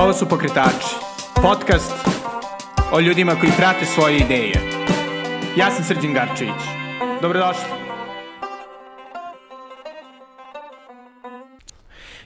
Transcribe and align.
Ovo 0.00 0.12
su 0.12 0.26
Pokretači, 0.28 0.94
podcast 1.42 1.92
o 2.92 3.00
ljudima 3.00 3.36
koji 3.40 3.52
prate 3.56 3.86
svoje 3.86 4.16
ideje. 4.16 4.54
Ja 5.56 5.70
sam 5.70 5.84
Srđan 5.84 6.14
Garčević. 6.14 6.62
Dobrodošli. 7.22 7.64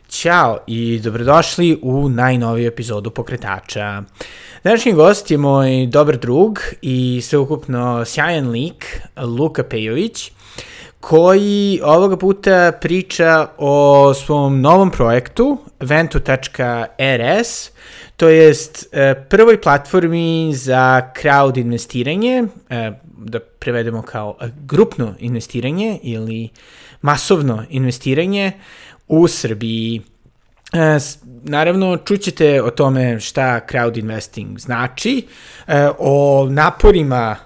Ćao 0.09 0.59
i 0.67 1.01
dobrodošli 1.05 1.79
u 1.83 2.09
najnoviju 2.09 2.69
epizodu 2.69 3.11
Pokretača. 3.11 4.03
Današnji 4.65 4.93
gost 4.93 5.31
je 5.31 5.39
moj 5.39 5.87
dobar 5.87 6.17
drug 6.17 6.59
i 6.83 7.21
sveukupno 7.23 8.05
sjajan 8.05 8.51
lik, 8.51 9.01
Luka 9.17 9.63
Pejović, 9.63 10.33
koji 11.01 11.81
ovoga 11.85 12.17
puta 12.17 12.73
priča 12.81 13.47
o 13.59 14.15
svom 14.15 14.61
novom 14.61 14.91
projektu 14.91 15.59
ventu.rs, 15.81 17.71
to 18.17 18.29
jest 18.29 18.89
e, 18.93 19.15
prvoj 19.29 19.61
platformi 19.61 20.53
za 20.55 21.13
crowd 21.23 21.61
investiranje, 21.61 22.45
e, 22.71 22.93
da 23.19 23.41
prevedemo 23.41 24.03
kao 24.03 24.37
e, 24.41 24.49
grupno 24.61 25.15
investiranje 25.19 25.99
ili 26.03 26.49
masovno 27.03 27.65
investiranje 27.71 28.53
u 29.09 29.29
Srbiji. 29.29 30.03
Naravno, 31.43 31.97
čućete 31.97 32.63
o 32.63 32.71
tome 32.71 33.21
šta 33.21 33.61
crowd 33.71 33.99
investing 33.99 34.59
znači, 34.59 35.27
o 35.99 36.47
naporima 36.51 37.37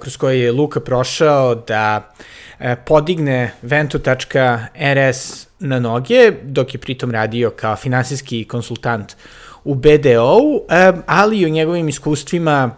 kroz 0.00 0.16
koje 0.16 0.40
je 0.40 0.52
Luka 0.52 0.80
prošao 0.80 1.54
da 1.54 2.14
E, 2.16 2.43
podigne 2.84 3.50
Vento.rs 3.62 5.46
na 5.58 5.78
noge, 5.78 6.32
dok 6.42 6.74
je 6.74 6.80
pritom 6.80 7.10
radio 7.10 7.50
kao 7.50 7.76
finansijski 7.76 8.44
konsultant 8.44 9.16
u 9.64 9.74
BDO-u, 9.74 10.66
e, 10.68 10.92
ali 11.06 11.38
i 11.38 11.46
o 11.46 11.48
njegovim 11.48 11.88
iskustvima 11.88 12.70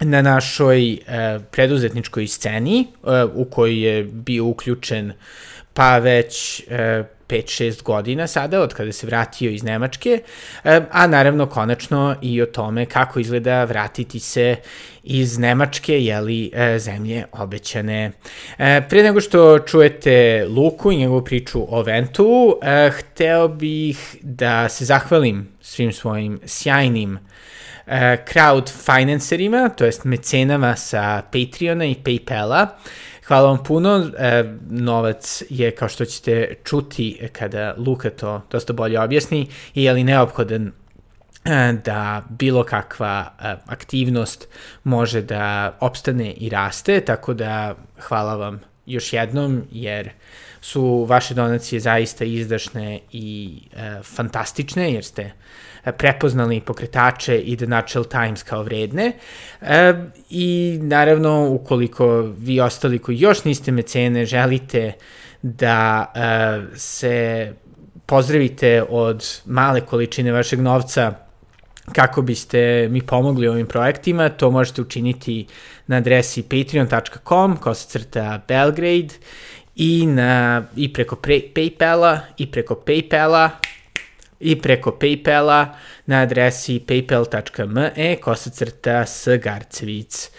na 0.00 0.22
našoj 0.22 0.92
e, 0.92 0.98
preduzetničkoj 1.50 2.26
sceni 2.26 2.86
u 3.34 3.44
kojoj 3.44 3.86
je 3.86 4.04
bio 4.04 4.44
uključen 4.44 5.12
pa 5.74 5.98
već 5.98 6.62
5-6 7.28 7.82
godina 7.82 8.26
sada, 8.26 8.60
od 8.60 8.74
kada 8.74 8.92
se 8.92 9.06
vratio 9.06 9.50
iz 9.50 9.62
Nemačke, 9.62 10.22
a 10.90 11.06
naravno 11.06 11.46
konačno 11.46 12.16
i 12.22 12.42
o 12.42 12.46
tome 12.46 12.86
kako 12.86 13.20
izgleda 13.20 13.64
vratiti 13.64 14.20
se 14.20 14.56
iz 15.08 15.38
Nemačke, 15.38 16.04
jeli, 16.04 16.50
e, 16.54 16.78
zemlje 16.78 17.24
obećane. 17.32 18.12
E, 18.58 18.82
pre 18.88 19.02
nego 19.02 19.20
što 19.20 19.58
čujete 19.58 20.46
Luku 20.48 20.92
i 20.92 20.96
njegovu 20.96 21.24
priču 21.24 21.66
o 21.76 21.82
Ventu, 21.82 22.58
e, 22.62 22.90
hteo 22.90 23.48
bih 23.48 24.16
da 24.22 24.68
se 24.68 24.84
zahvalim 24.84 25.48
svim 25.60 25.92
svojim 25.92 26.40
sjajnim 26.44 27.18
crowd 28.26 28.70
financerima, 28.84 29.68
to 29.68 29.84
jest 29.84 30.04
mecenama 30.04 30.76
sa 30.76 31.22
Patreona 31.32 31.84
i 31.84 31.94
Paypala, 32.04 32.66
Hvala 33.28 33.48
vam 33.48 33.64
puno. 33.64 34.10
E, 34.18 34.44
novac 34.70 35.42
je, 35.50 35.70
kao 35.70 35.88
što 35.88 36.04
ćete 36.04 36.54
čuti 36.64 37.18
kada 37.32 37.74
Luka 37.78 38.10
to 38.10 38.42
dosta 38.50 38.72
bolje 38.72 39.00
objasni, 39.00 39.46
i 39.74 39.84
je 39.84 39.92
li 39.92 40.04
neophodan 40.04 40.72
da 41.84 42.24
bilo 42.28 42.64
kakva 42.64 43.32
e, 43.40 43.54
aktivnost 43.66 44.48
može 44.84 45.22
da 45.22 45.76
opstane 45.80 46.32
i 46.32 46.48
raste, 46.48 47.00
tako 47.00 47.34
da 47.34 47.74
hvala 48.00 48.36
vam 48.36 48.60
još 48.86 49.12
jednom, 49.12 49.62
jer 49.72 50.10
su 50.60 51.04
vaše 51.08 51.34
donacije 51.34 51.80
zaista 51.80 52.24
izdašne 52.24 53.00
i 53.12 53.58
e, 53.76 54.02
fantastične, 54.02 54.92
jer 54.92 55.04
ste 55.04 55.30
prepoznali 55.96 56.60
pokretače 56.60 57.38
i 57.38 57.56
The 57.56 57.66
Natural 57.66 58.04
Times 58.04 58.42
kao 58.42 58.62
vredne. 58.62 59.12
E, 59.60 59.94
I 60.30 60.78
naravno, 60.82 61.48
ukoliko 61.50 62.20
vi 62.38 62.60
ostali 62.60 62.98
koji 62.98 63.18
još 63.18 63.44
niste 63.44 63.72
mecene, 63.72 64.24
želite 64.24 64.92
da 65.42 66.12
e, 66.14 66.76
se 66.76 67.52
pozdravite 68.06 68.82
od 68.88 69.40
male 69.44 69.80
količine 69.80 70.32
vašeg 70.32 70.60
novca 70.60 71.27
kako 71.92 72.22
biste 72.22 72.88
mi 72.90 73.02
pomogli 73.02 73.48
ovim 73.48 73.66
projektima, 73.66 74.28
to 74.28 74.50
možete 74.50 74.82
učiniti 74.82 75.46
na 75.86 75.96
adresi 75.96 76.42
patreon.com 76.42 77.56
kosacrta 77.56 78.40
Belgrade 78.48 79.14
i, 79.76 80.06
na, 80.06 80.62
i 80.76 80.92
preko 80.92 81.16
pre, 81.16 81.40
Paypala 81.54 82.18
i 82.36 82.50
preko 82.50 82.74
Paypala 82.86 83.50
i 84.40 84.56
preko 84.60 84.90
Paypala 85.00 85.66
na 86.06 86.20
adresi 86.20 86.80
paypal.me 86.86 88.16
kosacrta 88.16 89.06
s 89.06 89.28
Garcevic. 89.42 90.30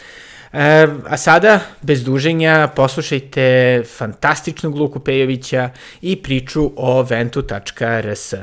E, 0.53 0.87
a 1.05 1.17
sada, 1.17 1.59
bez 1.81 2.03
duženja, 2.03 2.67
poslušajte 2.75 3.83
fantastičnog 3.97 4.75
Luku 4.75 4.99
Pejovića 4.99 5.69
i 6.01 6.15
priču 6.15 6.71
o 6.75 7.03
ventu.rs. 7.03 8.33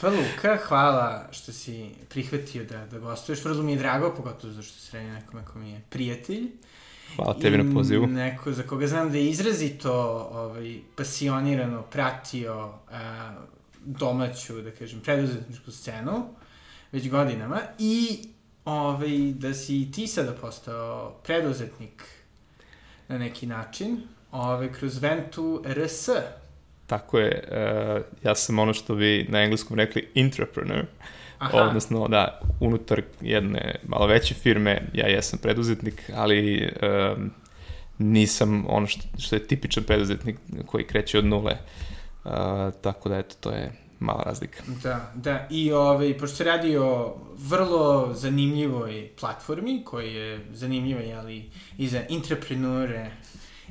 Pa 0.00 0.08
Luka, 0.08 0.58
hvala 0.68 1.28
što 1.30 1.52
si 1.52 1.90
prihvatio 2.08 2.64
da, 2.64 2.86
da 2.86 2.98
gostuješ. 2.98 3.44
Vrlo 3.44 3.62
mi 3.62 3.72
je 3.72 3.78
drago, 3.78 4.14
pogotovo 4.16 4.52
zašto 4.52 4.78
se 4.80 4.96
radi 4.96 5.10
nekome 5.10 5.44
ko 5.44 5.58
mi 5.58 5.70
je 5.70 5.80
prijatelj. 5.90 6.46
Hvala 7.16 7.34
tebi 7.34 7.58
na 7.58 7.74
pozivu. 7.74 8.06
Neko 8.06 8.52
za 8.52 8.62
koga 8.62 8.86
znam 8.86 9.12
da 9.12 9.18
je 9.18 9.30
izrazito 9.30 9.92
ovaj, 10.32 10.78
pasionirano 10.96 11.82
pratio 11.82 12.72
a, 12.90 13.34
domaću, 13.84 14.62
da 14.62 14.70
kažem, 14.70 15.00
preduzetničku 15.00 15.72
scenu 15.72 16.24
već 16.92 17.10
godinama 17.10 17.60
i 17.78 18.18
ovaj, 18.64 19.32
da 19.34 19.54
si 19.54 19.92
ti 19.92 20.06
sada 20.06 20.32
postao 20.32 21.20
preduzetnik 21.24 22.04
na 23.08 23.18
neki 23.18 23.46
način 23.46 24.02
ovaj, 24.32 24.72
kroz 24.72 24.98
Ventu 25.02 25.62
RS. 25.66 26.08
Tako 26.88 27.18
je, 27.18 27.44
uh, 27.50 28.02
ja 28.24 28.34
sam 28.34 28.58
ono 28.58 28.74
što 28.74 28.94
bi 28.94 29.26
na 29.28 29.42
engleskom 29.42 29.76
rekli 29.76 30.08
intrapreneur, 30.14 30.84
Aha. 31.38 31.58
odnosno 31.58 32.08
da, 32.08 32.40
unutar 32.60 33.02
jedne 33.20 33.74
malo 33.88 34.06
veće 34.06 34.34
firme, 34.34 34.82
ja 34.94 35.06
jesam 35.06 35.38
preduzetnik, 35.38 36.10
ali 36.16 36.72
um, 37.16 37.30
nisam 37.98 38.64
ono 38.68 38.86
što, 38.86 39.02
što 39.18 39.36
je 39.36 39.46
tipičan 39.46 39.84
preduzetnik 39.84 40.36
koji 40.66 40.86
kreće 40.86 41.18
od 41.18 41.24
nule. 41.24 41.56
Uh, 42.24 42.32
tako 42.82 43.08
da, 43.08 43.18
eto, 43.18 43.36
to 43.40 43.50
je 43.50 43.72
mala 43.98 44.22
razlika. 44.22 44.62
Da, 44.82 45.12
da, 45.14 45.46
i 45.50 45.72
ovaj, 45.72 46.18
pošto 46.18 46.36
se 46.36 46.44
radi 46.44 46.76
o 46.76 47.16
vrlo 47.38 48.14
zanimljivoj 48.14 49.10
platformi, 49.20 49.84
koja 49.84 50.06
je 50.06 50.40
zanimljiva, 50.52 51.00
jeli, 51.00 51.50
i 51.78 51.88
za 51.88 52.02
intraprenure, 52.08 53.10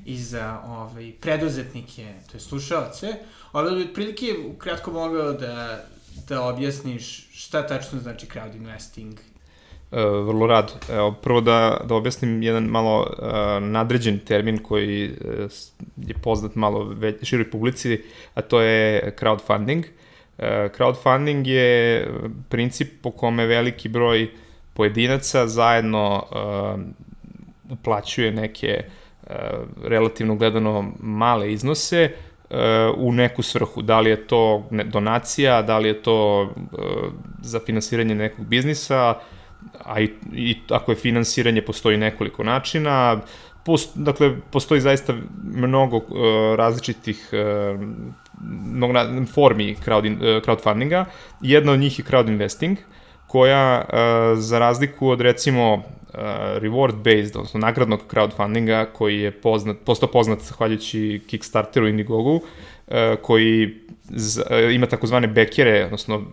i 0.06 0.18
za 0.18 0.62
ovaj, 0.68 1.12
preduzetnike, 1.22 2.14
to 2.32 2.38
je 2.38 2.42
slušalce, 2.42 3.08
ovaj 3.54 3.76
bi 3.76 3.82
otprilike 3.82 4.26
ukratko 4.48 4.92
mogao 4.92 5.34
da, 5.34 5.84
da 6.28 6.44
objasniš 6.44 7.30
šta 7.32 7.68
tačno 7.68 8.00
znači 8.00 8.26
crowd 8.26 8.56
investing 8.56 9.20
Uh, 9.92 9.98
vrlo 10.00 10.48
rad. 10.48 10.72
Evo, 10.90 11.12
prvo 11.12 11.42
da, 11.42 11.82
da 11.86 11.96
objasnim 11.96 12.44
jedan 12.44 12.64
malo 12.64 13.00
uh, 13.00 13.28
nadređen 13.64 14.20
termin 14.20 14.58
koji 14.58 15.10
uh, 15.12 15.52
je 15.98 16.14
poznat 16.24 16.56
malo 16.56 16.84
već, 16.84 17.24
široj 17.24 17.52
publici, 17.52 18.02
a 18.34 18.42
to 18.42 18.62
je 18.62 19.16
crowdfunding. 19.20 19.84
Uh, 20.38 20.46
crowdfunding 20.78 21.48
je 21.48 22.08
princip 22.50 23.02
po 23.02 23.12
kome 23.12 23.46
veliki 23.46 23.90
broj 23.90 24.30
pojedinaca 24.74 25.48
zajedno 25.48 26.26
uh, 26.32 26.82
uplaćuje 27.72 28.32
neke 28.32 28.84
uh, 28.88 29.07
relativno 29.84 30.36
gledano 30.36 30.92
male 31.00 31.52
iznose 31.52 32.12
uh, 32.50 32.58
u 32.98 33.12
neku 33.12 33.42
svrhu. 33.44 33.82
Da 33.82 34.00
li 34.00 34.10
je 34.10 34.28
to 34.28 34.70
donacija, 34.86 35.62
da 35.62 35.78
li 35.78 35.88
je 35.88 36.02
to 36.02 36.42
uh, 36.42 36.50
za 37.42 37.60
finansiranje 37.60 38.16
nekog 38.16 38.46
biznisa, 38.46 39.20
a 39.86 40.02
i, 40.02 40.10
i 40.34 40.56
ako 40.70 40.92
je 40.92 40.96
finansiranje, 40.96 41.62
postoji 41.62 41.98
nekoliko 41.98 42.44
načina, 42.44 43.22
Post, 43.68 43.98
dakle, 43.98 44.32
postoji 44.52 44.82
zaista 44.82 45.14
mnogo 45.44 45.98
uh, 45.98 46.06
različitih 46.56 47.30
uh, 47.34 47.80
mnogo 48.74 48.94
formi 49.34 49.76
crowd, 49.86 50.06
uh, 50.08 50.44
crowdfundinga. 50.44 51.06
Jedna 51.42 51.72
od 51.72 51.80
njih 51.80 52.00
je 52.00 52.06
crowd 52.06 52.28
investing, 52.28 52.78
koja, 53.28 53.86
uh, 53.88 54.40
za 54.40 54.60
razliku 54.60 55.10
od, 55.10 55.22
recimo, 55.22 55.74
uh, 55.74 55.82
reward-based, 56.62 57.36
odnosno 57.36 57.60
nagradnog 57.60 58.00
crowdfundinga, 58.12 58.86
koji 58.94 59.20
je 59.20 59.32
poznat, 59.32 59.78
postao 59.86 60.12
poznat 60.12 60.40
zahvaljujući 60.40 61.22
Kickstarteru 61.28 61.88
i 61.88 61.90
Indiegogu, 61.90 62.36
uh, 62.36 62.94
koji 63.22 63.76
ima 64.74 64.86
takozvane 64.86 65.28
bekere, 65.28 65.86
odnosno 65.86 66.24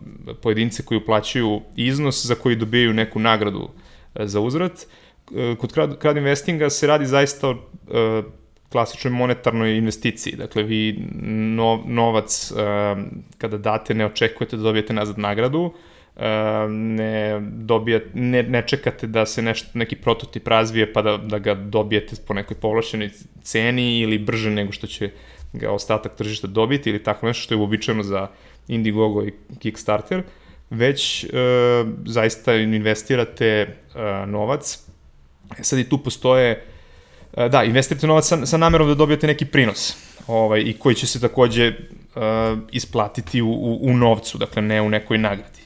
pojedince 0.42 0.82
koji 0.82 0.98
uplaćuju 0.98 1.60
iznos 1.76 2.26
za 2.26 2.34
koji 2.34 2.56
dobijaju 2.56 2.92
neku 2.94 3.18
nagradu 3.18 3.68
za 4.14 4.40
uzvrat. 4.40 4.72
Uh, 4.72 5.58
kod 5.58 5.74
crowd, 5.74 6.16
investinga 6.16 6.70
se 6.70 6.86
radi 6.86 7.06
zaista 7.06 7.48
o 7.48 7.56
klasičnoj 8.72 9.12
monetarnoj 9.12 9.76
investiciji. 9.76 10.36
Dakle, 10.36 10.62
vi 10.62 10.98
no, 11.56 11.82
novac 11.86 12.52
kada 13.38 13.58
date 13.58 13.94
ne 13.94 14.06
očekujete 14.06 14.56
da 14.56 14.62
dobijete 14.62 14.92
nazad 14.92 15.18
nagradu, 15.18 15.72
ne, 16.68 17.40
dobijate, 17.40 18.10
ne, 18.14 18.42
ne 18.42 18.62
čekate 18.66 19.06
da 19.06 19.26
se 19.26 19.42
nešto, 19.42 19.68
neki 19.74 19.96
prototip 19.96 20.48
razvije 20.48 20.92
pa 20.92 21.02
da, 21.02 21.16
da 21.16 21.38
ga 21.38 21.54
dobijete 21.54 22.16
po 22.26 22.34
nekoj 22.34 22.56
povlašenoj 22.56 23.10
ceni 23.42 23.98
ili 23.98 24.18
brže 24.18 24.50
nego 24.50 24.72
što 24.72 24.86
će 24.86 25.10
ga 25.52 25.70
ostatak 25.70 26.14
tržišta 26.14 26.46
dobiti 26.46 26.90
ili 26.90 27.02
tako 27.02 27.26
nešto 27.26 27.42
što 27.42 27.54
je 27.54 27.58
uobičajeno 27.58 28.02
za 28.02 28.28
Indiegogo 28.68 29.24
i 29.24 29.32
Kickstarter, 29.58 30.22
već 30.70 31.24
e, 31.24 31.28
zaista 32.06 32.54
investirate 32.54 33.46
e, 33.46 33.68
novac. 34.26 34.78
E, 35.58 35.62
sad 35.62 35.78
i 35.78 35.88
tu 35.88 35.98
postoje, 35.98 36.64
e, 37.36 37.48
da, 37.48 37.64
investirate 37.64 38.06
novac 38.06 38.24
sa, 38.24 38.46
sa 38.46 38.56
namerom 38.56 38.88
da 38.88 38.94
dobijete 38.94 39.26
neki 39.26 39.44
prinos 39.44 39.96
ovaj, 40.26 40.60
i 40.60 40.72
koji 40.78 40.94
će 40.94 41.06
se 41.06 41.20
takođe 41.20 41.66
e, 41.66 41.74
isplatiti 42.72 43.42
u, 43.42 43.50
u, 43.50 43.78
u 43.82 43.96
novcu, 43.96 44.38
dakle 44.38 44.62
ne 44.62 44.82
u 44.82 44.88
nekoj 44.88 45.18
nagradi. 45.18 45.63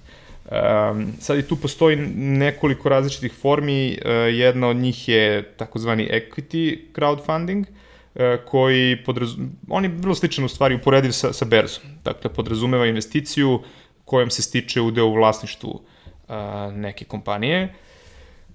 Um, 0.50 1.12
sad 1.20 1.38
i 1.38 1.42
tu 1.42 1.56
postoji 1.56 1.96
nekoliko 2.16 2.88
različitih 2.88 3.32
formi, 3.32 3.98
uh, 4.04 4.10
jedna 4.34 4.68
od 4.68 4.76
njih 4.76 5.08
je 5.08 5.42
takozvani 5.42 6.08
equity 6.12 6.78
crowdfunding, 6.94 7.64
uh, 7.64 8.22
koji 8.46 9.04
podrazumeva, 9.04 9.52
on 9.68 9.84
je 9.84 9.90
vrlo 9.90 10.14
sličan 10.14 10.44
u 10.44 10.48
stvari 10.48 10.74
uporediv 10.74 11.10
sa, 11.10 11.32
sa 11.32 11.44
berzom. 11.44 11.84
Dakle, 12.04 12.32
podrazumeva 12.32 12.86
investiciju 12.86 13.60
kojom 14.04 14.30
se 14.30 14.42
stiče 14.42 14.80
udeo 14.80 15.06
u 15.06 15.14
vlasništvu 15.14 15.70
uh, 15.70 16.34
neke 16.72 17.04
kompanije. 17.04 17.74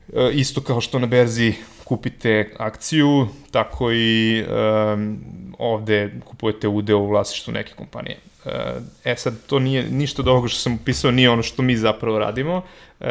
Uh, 0.07 0.29
isto 0.33 0.61
kao 0.61 0.81
što 0.81 0.99
na 0.99 1.07
berzi 1.07 1.53
kupite 1.83 2.53
akciju, 2.57 3.27
tako 3.51 3.91
i 3.91 4.43
um, 4.43 5.19
ovde 5.59 6.11
kupujete 6.25 6.67
udeo 6.67 6.97
u 6.97 7.07
vlasništvu 7.07 7.53
neke 7.53 7.73
kompanije. 7.73 8.17
E 9.05 9.15
sad, 9.15 9.33
to 9.47 9.59
nije 9.59 9.83
ništa 9.83 10.21
od 10.21 10.27
ovoga 10.27 10.47
što 10.47 10.59
sam 10.59 10.75
upisao, 10.75 11.11
nije 11.11 11.29
ono 11.29 11.43
što 11.43 11.61
mi 11.61 11.75
zapravo 11.75 12.19
radimo. 12.19 12.61
E, 12.99 13.05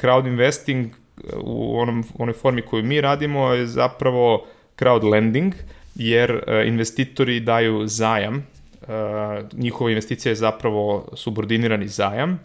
crowd 0.00 0.26
investing 0.26 0.86
u 1.36 1.80
onom, 1.80 2.04
onoj 2.18 2.34
formi 2.34 2.62
koju 2.62 2.84
mi 2.84 3.00
radimo 3.00 3.52
je 3.52 3.66
zapravo 3.66 4.46
crowd 4.78 5.10
lending, 5.10 5.54
jer 5.94 6.30
e, 6.30 6.64
investitori 6.66 7.40
daju 7.40 7.86
zajam, 7.86 8.36
e, 8.36 8.86
njihova 9.52 9.90
investicija 9.90 10.30
je 10.30 10.36
zapravo 10.36 11.08
subordinirani 11.14 11.88
zajam, 11.88 12.40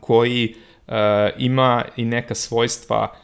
koji 0.00 0.54
ima 1.36 1.84
i 1.96 2.04
neka 2.04 2.34
svojstva 2.34 3.14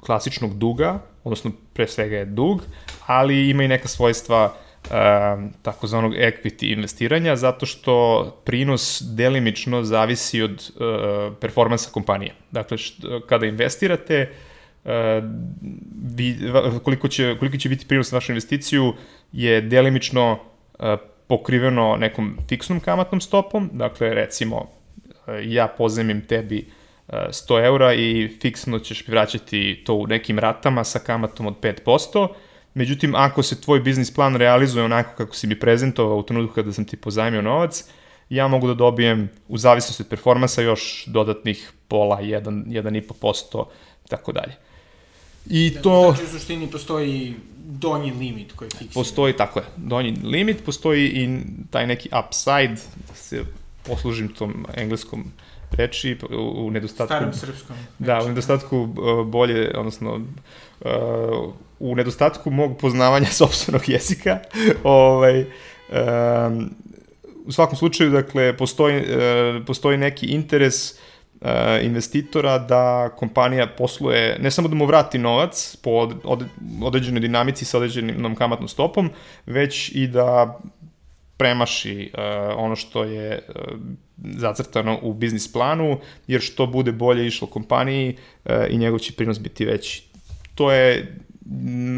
klasičnog 0.00 0.58
duga, 0.58 0.98
odnosno 1.24 1.50
pre 1.72 1.86
svega 1.88 2.16
je 2.16 2.24
dug, 2.24 2.62
ali 3.06 3.50
ima 3.50 3.62
i 3.62 3.68
neka 3.68 3.88
svojstva 3.88 4.54
takozvanog 5.62 6.12
equity 6.14 6.72
investiranja, 6.72 7.36
zato 7.36 7.66
što 7.66 8.24
prinos 8.44 9.02
delimično 9.06 9.82
zavisi 9.82 10.42
od 10.42 10.50
uh, 10.50 11.36
performansa 11.40 11.90
kompanije. 11.90 12.34
Dakle, 12.50 12.78
što, 12.78 13.20
kada 13.20 13.46
investirate, 13.46 14.30
uh, 14.84 14.90
vi, 16.14 16.36
koliko, 16.84 17.08
će, 17.08 17.36
koliko 17.38 17.56
će 17.56 17.68
biti 17.68 17.86
prinos 17.86 18.12
na 18.12 18.16
vašu 18.16 18.32
investiciju 18.32 18.94
je 19.32 19.60
delimično 19.60 20.32
uh, 20.32 20.86
pokriveno 21.26 21.96
nekom 21.96 22.38
fiksnom 22.48 22.80
kamatnom 22.80 23.20
stopom, 23.20 23.70
dakle, 23.72 24.14
recimo, 24.14 24.70
ja 25.42 25.68
pozemim 25.78 26.20
tebi 26.26 26.66
100 27.08 27.64
eura 27.64 27.94
i 27.94 28.28
fiksno 28.40 28.78
ćeš 28.78 29.08
vraćati 29.08 29.82
to 29.86 29.94
u 29.94 30.06
nekim 30.06 30.38
ratama 30.38 30.84
sa 30.84 30.98
kamatom 30.98 31.46
od 31.46 31.54
5%, 31.60 32.28
Međutim, 32.74 33.14
ako 33.14 33.42
se 33.42 33.60
tvoj 33.60 33.80
biznis 33.80 34.14
plan 34.14 34.36
realizuje 34.36 34.84
onako 34.84 35.16
kako 35.16 35.34
si 35.34 35.46
mi 35.46 35.60
prezentovao 35.60 36.18
u 36.18 36.22
trenutku 36.22 36.54
kada 36.54 36.72
sam 36.72 36.84
ti 36.84 36.96
pozajmio 36.96 37.42
novac, 37.42 37.84
ja 38.28 38.48
mogu 38.48 38.66
da 38.66 38.74
dobijem 38.74 39.30
u 39.48 39.58
zavisnosti 39.58 40.02
od 40.02 40.08
performansa 40.08 40.62
još 40.62 41.04
dodatnih 41.06 41.72
pola, 41.88 42.20
1, 42.22 42.64
1,5%, 42.66 43.64
tako 44.08 44.32
dalje. 44.32 44.52
I 45.46 45.70
da, 45.70 45.82
to... 45.82 46.14
Znači, 46.14 46.24
u 46.24 46.38
suštini 46.38 46.70
postoji 46.70 47.34
donji 47.64 48.10
limit 48.10 48.52
koji 48.52 48.66
je 48.66 48.70
fiksiran. 48.70 48.94
Postoji, 48.94 49.36
tako 49.36 49.58
je, 49.58 49.64
donji 49.76 50.16
limit, 50.22 50.64
postoji 50.64 51.06
i 51.06 51.38
taj 51.70 51.86
neki 51.86 52.08
upside, 52.26 52.74
da 53.08 53.14
se 53.14 53.44
poslužim 53.86 54.28
tom 54.28 54.66
engleskom 54.76 55.32
reči 55.70 56.16
u 56.56 56.70
nedostatku... 56.70 57.14
Starom 57.14 57.34
srpskom. 57.34 57.76
Da, 57.98 58.20
u 58.24 58.28
nedostatku 58.28 58.78
uh, 58.78 59.26
bolje, 59.26 59.78
odnosno 59.78 60.14
uh, 60.14 60.90
u 61.78 61.96
nedostatku 61.96 62.50
mog 62.50 62.78
poznavanja 62.78 63.26
sobstvenog 63.40 63.88
jezika, 63.88 64.38
ovaj, 64.84 65.40
um, 65.40 66.70
u 67.46 67.52
svakom 67.52 67.76
slučaju, 67.76 68.10
dakle, 68.10 68.56
postoji, 68.56 68.96
uh, 68.96 69.64
postoji 69.66 69.98
neki 69.98 70.26
interes 70.26 70.92
uh, 70.92 71.48
investitora 71.82 72.58
da 72.58 73.10
kompanija 73.16 73.66
posluje, 73.66 74.38
ne 74.40 74.50
samo 74.50 74.68
da 74.68 74.74
mu 74.74 74.86
vrati 74.86 75.18
novac 75.18 75.76
po 75.82 75.90
od, 75.90 76.14
od, 76.24 76.44
određenoj 76.82 77.20
dinamici 77.20 77.64
sa 77.64 77.78
određenom 77.78 78.34
kamatnom 78.34 78.68
stopom, 78.68 79.10
već 79.46 79.90
i 79.94 80.06
da 80.06 80.60
premaši 81.36 82.10
uh, 82.14 82.20
ono 82.56 82.76
što 82.76 83.04
je 83.04 83.40
uh, 83.48 83.54
zacrtano 84.36 84.98
u 85.02 85.12
biznis 85.12 85.52
planu, 85.52 85.98
jer 86.26 86.40
što 86.40 86.66
bude 86.66 86.92
bolje 86.92 87.26
išlo 87.26 87.48
kompaniji 87.48 88.16
uh, 88.44 88.52
i 88.70 88.78
njegov 88.78 88.98
će 88.98 89.12
prinos 89.12 89.40
biti 89.40 89.64
veći. 89.64 90.04
To 90.54 90.72
je 90.72 91.16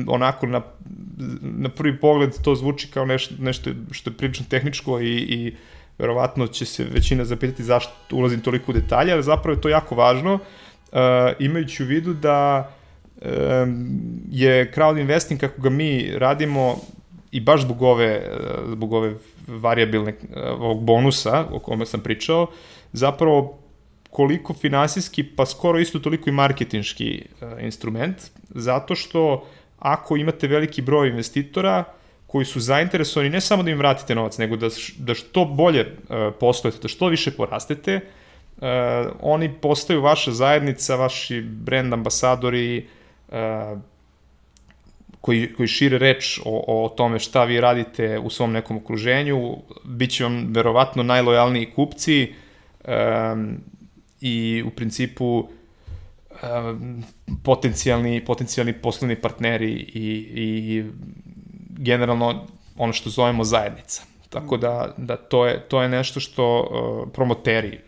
onako 0.06 0.46
na, 0.46 0.62
na 1.40 1.68
prvi 1.68 2.00
pogled 2.00 2.30
to 2.42 2.54
zvuči 2.54 2.88
kao 2.90 3.04
nešto, 3.04 3.34
nešto 3.38 3.70
što 3.90 4.10
je 4.10 4.16
prilično 4.16 4.46
tehničko 4.48 5.00
i, 5.00 5.12
i 5.12 5.54
verovatno 5.98 6.46
će 6.46 6.64
se 6.64 6.84
većina 6.84 7.24
zapitati 7.24 7.64
zašto 7.64 7.92
ulazim 8.12 8.40
toliko 8.40 8.72
u 8.72 8.74
detalje, 8.74 9.12
ali 9.12 9.22
zapravo 9.22 9.56
je 9.56 9.60
to 9.60 9.68
jako 9.68 9.94
važno, 9.94 10.34
uh, 10.34 10.98
imajući 11.38 11.82
u 11.82 11.86
vidu 11.86 12.14
da 12.14 12.70
um, 13.16 13.88
je 14.30 14.72
crowd 14.72 15.00
investing 15.00 15.40
kako 15.40 15.62
ga 15.62 15.70
mi 15.70 16.10
radimo 16.14 16.76
i 17.32 17.40
baš 17.40 17.62
zbog 17.62 17.82
ove, 17.82 18.22
zbog 18.68 18.92
ove 18.92 19.14
variabilne, 19.46 20.14
ovog 20.58 20.82
bonusa 20.82 21.44
o 21.50 21.58
kome 21.58 21.86
sam 21.86 22.00
pričao, 22.00 22.46
zapravo 22.92 23.58
koliko 24.16 24.54
finansijski, 24.54 25.22
pa 25.36 25.46
skoro 25.46 25.78
isto 25.78 25.98
toliko 25.98 26.30
i 26.30 26.32
marketinški 26.32 27.22
uh, 27.24 27.62
instrument, 27.62 28.16
zato 28.48 28.94
što 28.94 29.44
ako 29.78 30.16
imate 30.16 30.48
veliki 30.48 30.82
broj 30.82 31.08
investitora 31.08 31.84
koji 32.26 32.44
su 32.44 32.60
zainteresovani 32.60 33.30
ne 33.30 33.40
samo 33.40 33.62
da 33.62 33.70
im 33.70 33.78
vratite 33.78 34.14
novac, 34.14 34.38
nego 34.38 34.56
da, 34.56 34.70
da 34.98 35.14
što 35.14 35.44
bolje 35.44 35.84
uh, 36.40 36.72
da 36.82 36.88
što 36.88 37.08
više 37.08 37.30
porastete, 37.36 38.00
uh, 38.00 38.64
oni 39.20 39.52
postaju 39.60 40.00
vaša 40.00 40.32
zajednica, 40.32 40.96
vaši 40.96 41.40
brand 41.40 41.92
ambasadori, 41.92 42.88
koji, 45.20 45.52
koji 45.56 45.68
šire 45.68 45.98
reč 45.98 46.40
o, 46.44 46.84
o 46.84 46.88
tome 46.88 47.18
šta 47.18 47.44
vi 47.44 47.60
radite 47.60 48.18
u 48.18 48.30
svom 48.30 48.52
nekom 48.52 48.76
okruženju, 48.76 49.56
bit 49.84 50.10
će 50.10 50.24
vam 50.24 50.46
verovatno 50.54 51.02
najlojalniji 51.02 51.72
kupci. 51.74 52.32
Um, 52.84 53.58
i 54.20 54.64
u 54.66 54.70
principu 54.70 55.48
um, 56.42 57.04
potencijalni, 57.42 58.24
potencijalni 58.24 58.72
poslovni 58.72 59.16
partneri 59.16 59.72
i, 59.72 60.28
i 60.34 60.84
generalno 61.78 62.46
ono 62.76 62.92
što 62.92 63.10
zovemo 63.10 63.44
zajednica. 63.44 64.02
Tako 64.30 64.56
da, 64.56 64.94
da 64.96 65.16
to, 65.16 65.46
je, 65.46 65.60
to 65.68 65.82
je 65.82 65.88
nešto 65.88 66.20
što 66.20 66.60
uh, 66.60 67.12
promoteri 67.12 67.80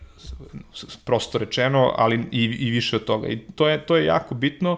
prosto 1.05 1.37
rečeno, 1.37 1.93
ali 1.97 2.25
i, 2.31 2.43
i 2.43 2.71
više 2.71 2.95
od 2.95 3.05
toga. 3.05 3.27
I 3.27 3.37
to 3.55 3.69
je, 3.69 3.85
to 3.85 3.97
je 3.97 4.05
jako 4.05 4.35
bitno 4.35 4.77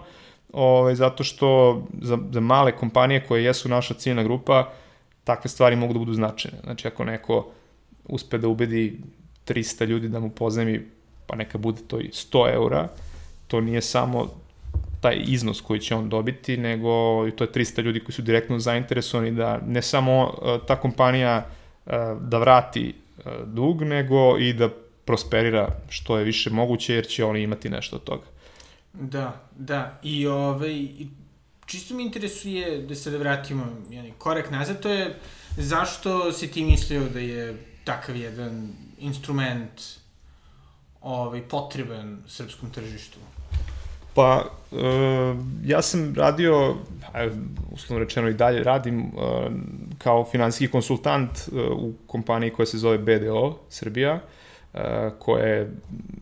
ovaj, 0.52 0.94
zato 0.94 1.24
što 1.24 1.82
za, 2.00 2.18
za 2.30 2.40
male 2.40 2.76
kompanije 2.76 3.24
koje 3.24 3.44
jesu 3.44 3.68
naša 3.68 3.94
ciljna 3.94 4.22
grupa, 4.22 4.72
takve 5.24 5.50
stvari 5.50 5.76
mogu 5.76 5.92
da 5.92 5.98
budu 5.98 6.12
značajne. 6.12 6.58
Znači, 6.64 6.88
ako 6.88 7.04
neko 7.04 7.50
uspe 8.04 8.38
da 8.38 8.48
ubedi 8.48 9.00
300 9.46 9.86
ljudi 9.86 10.08
da 10.08 10.20
mu 10.20 10.30
pozemi, 10.30 10.86
pa 11.32 11.36
neka 11.36 11.58
bude 11.58 11.80
to 11.88 12.00
i 12.00 12.10
100 12.12 12.52
eura, 12.54 12.88
to 13.48 13.60
nije 13.60 13.80
samo 13.80 14.30
taj 15.00 15.22
iznos 15.26 15.60
koji 15.60 15.80
će 15.80 15.94
on 15.94 16.08
dobiti, 16.08 16.56
nego 16.56 16.90
to 17.30 17.44
je 17.44 17.52
300 17.52 17.82
ljudi 17.82 18.00
koji 18.00 18.12
su 18.12 18.22
direktno 18.22 18.58
zainteresovani 18.58 19.30
da 19.30 19.60
ne 19.66 19.82
samo 19.82 20.24
uh, 20.24 20.66
ta 20.66 20.76
kompanija 20.76 21.46
uh, 21.46 21.92
da 22.20 22.38
vrati 22.38 22.94
uh, 23.18 23.24
dug, 23.46 23.82
nego 23.82 24.38
i 24.38 24.52
da 24.52 24.68
prosperira 25.04 25.68
što 25.88 26.18
je 26.18 26.24
više 26.24 26.50
moguće, 26.50 26.94
jer 26.94 27.06
će 27.06 27.24
oni 27.24 27.42
imati 27.42 27.70
nešto 27.70 27.96
od 27.96 28.04
toga. 28.04 28.26
Da, 28.92 29.40
da. 29.56 29.98
I 30.02 30.26
ovaj, 30.26 30.88
čisto 31.66 31.94
mi 31.94 32.02
interesuje 32.02 32.82
da 32.82 32.94
se 32.94 33.10
da 33.10 33.18
vratimo 33.18 33.66
jedan 33.90 34.10
korak 34.18 34.50
nazad, 34.50 34.80
to 34.80 34.88
je 34.88 35.16
zašto 35.56 36.32
si 36.32 36.50
ti 36.50 36.64
mislio 36.64 37.08
da 37.08 37.20
je 37.20 37.56
takav 37.84 38.16
jedan 38.16 38.68
instrument 38.98 40.01
ovaj, 41.02 41.42
potreban 41.42 42.18
srpskom 42.26 42.70
tržištu? 42.70 43.18
Pa, 44.14 44.44
uh, 44.70 44.78
ja 45.64 45.82
sam 45.82 46.14
radio, 46.14 46.74
uslovno 47.72 48.04
rečeno 48.04 48.28
i 48.28 48.34
dalje 48.34 48.62
radim 48.62 49.00
uh, 49.00 49.52
kao 49.98 50.24
finansijski 50.24 50.72
konsultant 50.72 51.30
uh, 51.30 51.58
u 51.70 51.92
kompaniji 52.06 52.50
koja 52.50 52.66
se 52.66 52.78
zove 52.78 52.98
BDO 52.98 53.58
Srbija, 53.68 54.14
uh, 54.14 54.80
koja 55.18 55.46
je 55.46 55.70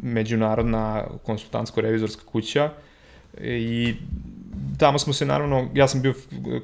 međunarodna 0.02 1.04
konsultantsko-revizorska 1.26 2.24
kuća 2.32 2.70
i 3.40 3.94
tamo 4.78 4.98
smo 4.98 5.12
se 5.12 5.26
naravno, 5.26 5.68
ja 5.74 5.88
sam 5.88 6.02
bio, 6.02 6.14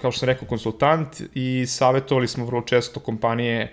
kao 0.00 0.11
što 0.12 0.18
sam 0.18 0.26
rekao, 0.26 0.49
konsultant 0.49 1.23
i 1.35 1.66
savjetovali 1.66 2.28
smo 2.28 2.44
vrlo 2.44 2.61
često 2.61 3.00
kompanije 3.00 3.73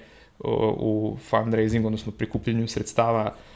u 0.77 1.17
fundraising, 1.29 1.85
odnosno 1.85 2.11
prikupljenju 2.11 2.67
sredstava 2.67 3.23
uh, 3.23 3.33
E, 3.33 3.52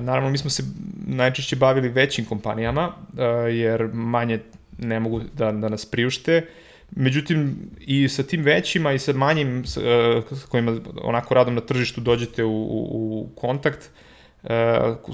naravno, 0.00 0.30
mi 0.30 0.38
smo 0.38 0.50
se 0.50 0.62
najčešće 1.06 1.56
bavili 1.56 1.88
većim 1.88 2.24
kompanijama, 2.24 2.92
e, 3.18 3.22
jer 3.52 3.88
manje 3.92 4.40
ne 4.78 5.00
mogu 5.00 5.20
da, 5.34 5.52
da 5.52 5.68
nas 5.68 5.86
priušte. 5.86 6.46
Međutim, 6.90 7.56
i 7.80 8.08
sa 8.08 8.22
tim 8.22 8.42
većima 8.42 8.92
i 8.92 8.98
sa 8.98 9.12
manjim 9.12 9.64
sa 9.66 9.80
e, 9.80 10.22
kojima 10.48 10.76
onako 11.02 11.34
radom 11.34 11.54
na 11.54 11.60
tržištu 11.60 12.00
dođete 12.00 12.44
u, 12.44 12.50
u, 12.50 12.88
u 12.90 13.28
kontakt, 13.34 13.90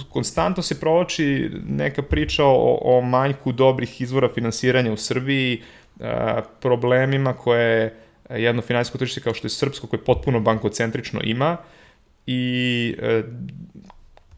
konstantno 0.08 0.62
se 0.62 0.80
provlači 0.80 1.50
neka 1.68 2.02
priča 2.02 2.44
o, 2.44 2.78
o 2.82 3.00
manjku 3.00 3.52
dobrih 3.52 4.00
izvora 4.00 4.28
finansiranja 4.34 4.92
u 4.92 4.96
Srbiji, 4.96 5.62
problemima 6.60 7.32
koje 7.32 7.94
jedno 8.30 8.62
finansijsko 8.62 8.98
tržište 8.98 9.20
kao 9.20 9.34
što 9.34 9.46
je 9.46 9.50
srpsko, 9.50 9.86
koje 9.86 10.04
potpuno 10.04 10.40
bankocentrično 10.40 11.20
ima 11.24 11.56
i 12.26 12.94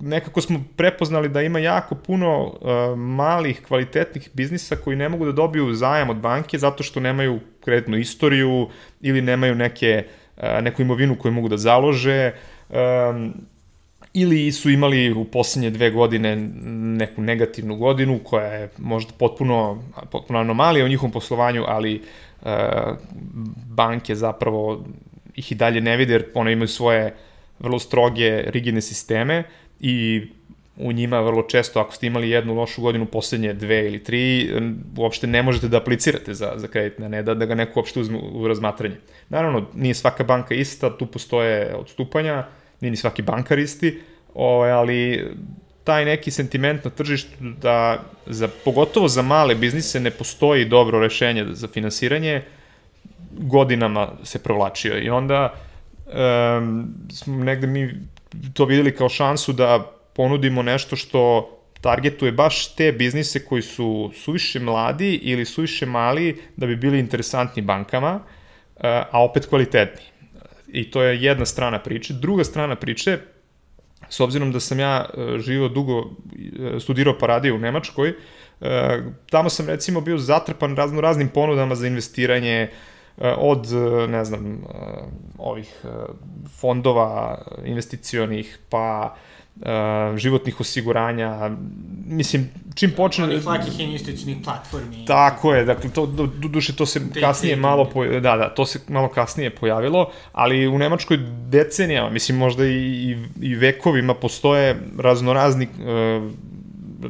nekako 0.01 0.41
smo 0.41 0.65
prepoznali 0.77 1.29
da 1.29 1.43
ima 1.43 1.59
jako 1.59 1.95
puno 1.95 2.45
uh, 2.45 2.99
malih, 2.99 3.63
kvalitetnih 3.69 4.31
biznisa 4.33 4.77
koji 4.77 4.97
ne 4.97 5.09
mogu 5.09 5.25
da 5.25 5.33
dobiju 5.33 5.75
zajam 5.75 6.11
od 6.11 6.17
banke 6.17 6.59
zato 6.59 6.83
što 6.83 7.01
nemaju 7.01 7.41
kreditnu 7.65 7.99
istoriju 7.99 8.69
ili 9.01 9.23
nemaju 9.23 9.55
neke, 9.55 10.05
uh, 10.37 10.43
neku 10.63 10.83
imovinu 10.83 11.17
koju 11.19 11.33
mogu 11.33 11.49
da 11.49 11.57
založe. 11.57 12.33
Um, 12.71 13.35
ili 14.15 14.53
su 14.53 14.71
imali 14.71 15.13
u 15.13 15.25
poslednje 15.25 15.71
dve 15.71 15.91
godine 15.91 16.37
neku 16.99 17.23
negativnu 17.23 17.77
godinu 17.77 18.21
koja 18.25 18.47
je 18.47 18.69
možda 18.79 19.13
potpuno, 19.19 19.83
potpuno 20.11 20.39
anomalija 20.39 20.85
u 20.85 20.89
njihovom 20.89 21.13
poslovanju, 21.13 21.65
ali 21.67 22.03
uh, 22.43 22.49
banke 23.67 24.15
zapravo 24.15 24.85
ih 25.35 25.53
i 25.53 25.55
dalje 25.55 25.81
ne 25.81 25.97
vide 25.97 26.13
jer 26.13 26.25
one 26.35 26.53
imaju 26.53 26.69
svoje 26.69 27.15
vrlo 27.59 27.79
stroge, 27.79 28.43
rigidne 28.47 28.81
sisteme 28.81 29.45
i 29.81 30.27
u 30.77 30.93
njima 30.93 31.21
vrlo 31.21 31.43
često, 31.43 31.81
ako 31.81 31.93
ste 31.93 32.07
imali 32.07 32.31
jednu 32.31 32.55
lošu 32.55 32.83
godinu 32.83 33.07
poslednje 33.07 33.53
dve 33.53 33.87
ili 33.87 34.05
tri, 34.05 34.51
uopšte 34.97 35.27
ne 35.27 35.43
možete 35.43 35.69
da 35.69 35.77
aplicirate 35.77 36.35
za, 36.35 36.53
za 36.57 36.69
kredit, 36.69 36.99
ne 36.99 37.23
da, 37.23 37.35
da 37.35 37.47
ga 37.47 37.55
neko 37.55 37.81
uopšte 37.81 38.01
uzme 38.01 38.19
u 38.19 38.49
razmatranje. 38.49 38.97
Naravno, 39.29 39.67
nije 39.75 39.95
svaka 39.95 40.25
banka 40.25 40.55
ista, 40.55 40.97
tu 40.97 41.07
postoje 41.07 41.75
odstupanja, 41.75 42.47
nije 42.81 42.91
ni 42.91 42.97
svaki 42.97 43.23
bankar 43.23 43.59
isti, 43.59 44.01
ovaj, 44.35 44.73
ali 44.73 45.27
taj 45.85 46.05
neki 46.05 46.31
sentiment 46.31 46.85
na 46.85 46.91
tržištu 46.91 47.31
da 47.41 48.03
za, 48.27 48.49
pogotovo 48.65 49.09
za 49.09 49.23
male 49.23 49.55
biznise 49.55 50.01
ne 50.01 50.11
postoji 50.11 50.65
dobro 50.65 51.01
rešenje 51.01 51.47
za 51.51 51.69
finansiranje, 51.69 52.43
godinama 53.31 54.09
se 54.23 54.39
provlačio 54.39 54.99
i 54.99 55.11
onda 55.11 55.55
um, 56.07 56.95
smo 57.11 57.45
negde 57.45 57.67
mi 57.67 57.95
to 58.55 58.65
videli 58.65 58.95
kao 58.95 59.09
šansu 59.09 59.53
da 59.53 59.91
ponudimo 60.15 60.63
nešto 60.63 60.97
što 60.97 61.51
targetuje 61.85 62.33
baš 62.33 62.75
te 62.75 62.93
biznise 62.93 63.45
koji 63.45 63.63
su 63.63 64.11
suviše 64.15 64.61
mladi 64.61 65.15
ili 65.23 65.45
suviše 65.45 65.87
mali 65.87 66.43
da 66.57 66.67
bi 66.67 66.77
bili 66.77 66.99
interesantni 66.99 67.63
bankama, 67.63 68.21
eh, 68.77 69.03
a 69.11 69.25
opet 69.25 69.47
kvalitetni. 69.47 70.03
I 70.69 70.91
to 70.91 71.03
je 71.03 71.23
jedna 71.23 71.47
strana 71.47 71.79
priče. 71.79 72.15
Druga 72.15 72.45
strana 72.45 72.77
priče, 72.77 73.19
s 74.09 74.21
obzirom 74.21 74.53
da 74.53 74.61
sam 74.61 74.81
ja 74.81 75.05
eh, 75.05 75.39
živio 75.39 75.69
dugo, 75.69 75.99
eh, 76.01 76.81
studirao 76.81 77.19
paradiju 77.19 77.55
u 77.55 77.59
Nemačkoj, 77.59 78.15
tamo 79.31 79.51
sam 79.51 79.67
recimo 79.67 80.01
bio 80.01 80.19
zatrpan 80.19 80.77
razno 80.77 81.01
raznim 81.01 81.29
ponudama 81.29 81.75
za 81.75 81.87
investiranje, 81.87 82.71
od, 83.19 83.67
eh, 83.73 84.09
ne 84.09 84.25
znam, 84.25 84.55
eh, 84.55 84.59
ovih 85.39 85.85
fondova 86.61 87.39
investicionih, 87.65 88.59
pa 88.69 89.15
životnih 90.17 90.61
osiguranja, 90.61 91.51
mislim, 92.07 92.51
čim 92.75 92.91
počne... 92.97 93.25
Onih 93.25 93.47
lakih 93.47 93.81
investicionih 93.81 94.37
platformi. 94.45 95.05
Tako 95.07 95.55
je, 95.55 95.65
dakle, 95.65 95.91
to, 95.91 96.07
do, 96.07 96.27
do 96.27 96.49
duše 96.49 96.77
to 96.77 96.87
se 96.87 97.13
te, 97.13 97.21
kasnije 97.21 97.55
te, 97.55 97.61
malo, 97.61 97.85
po, 97.85 98.05
da, 98.05 98.37
da, 98.37 98.55
to 98.55 98.67
se 98.67 98.81
malo 98.89 99.09
kasnije 99.09 99.55
pojavilo, 99.55 100.11
ali 100.33 100.69
u 100.69 100.79
Nemačkoj 100.79 101.17
decenijama, 101.51 102.11
mislim, 102.11 102.39
možda 102.39 102.67
i, 102.67 102.71
i, 102.71 103.17
i 103.41 103.55
vekovima 103.55 104.15
postoje 104.15 104.77
raznorazni 104.99 105.65
uh, 105.67 106.33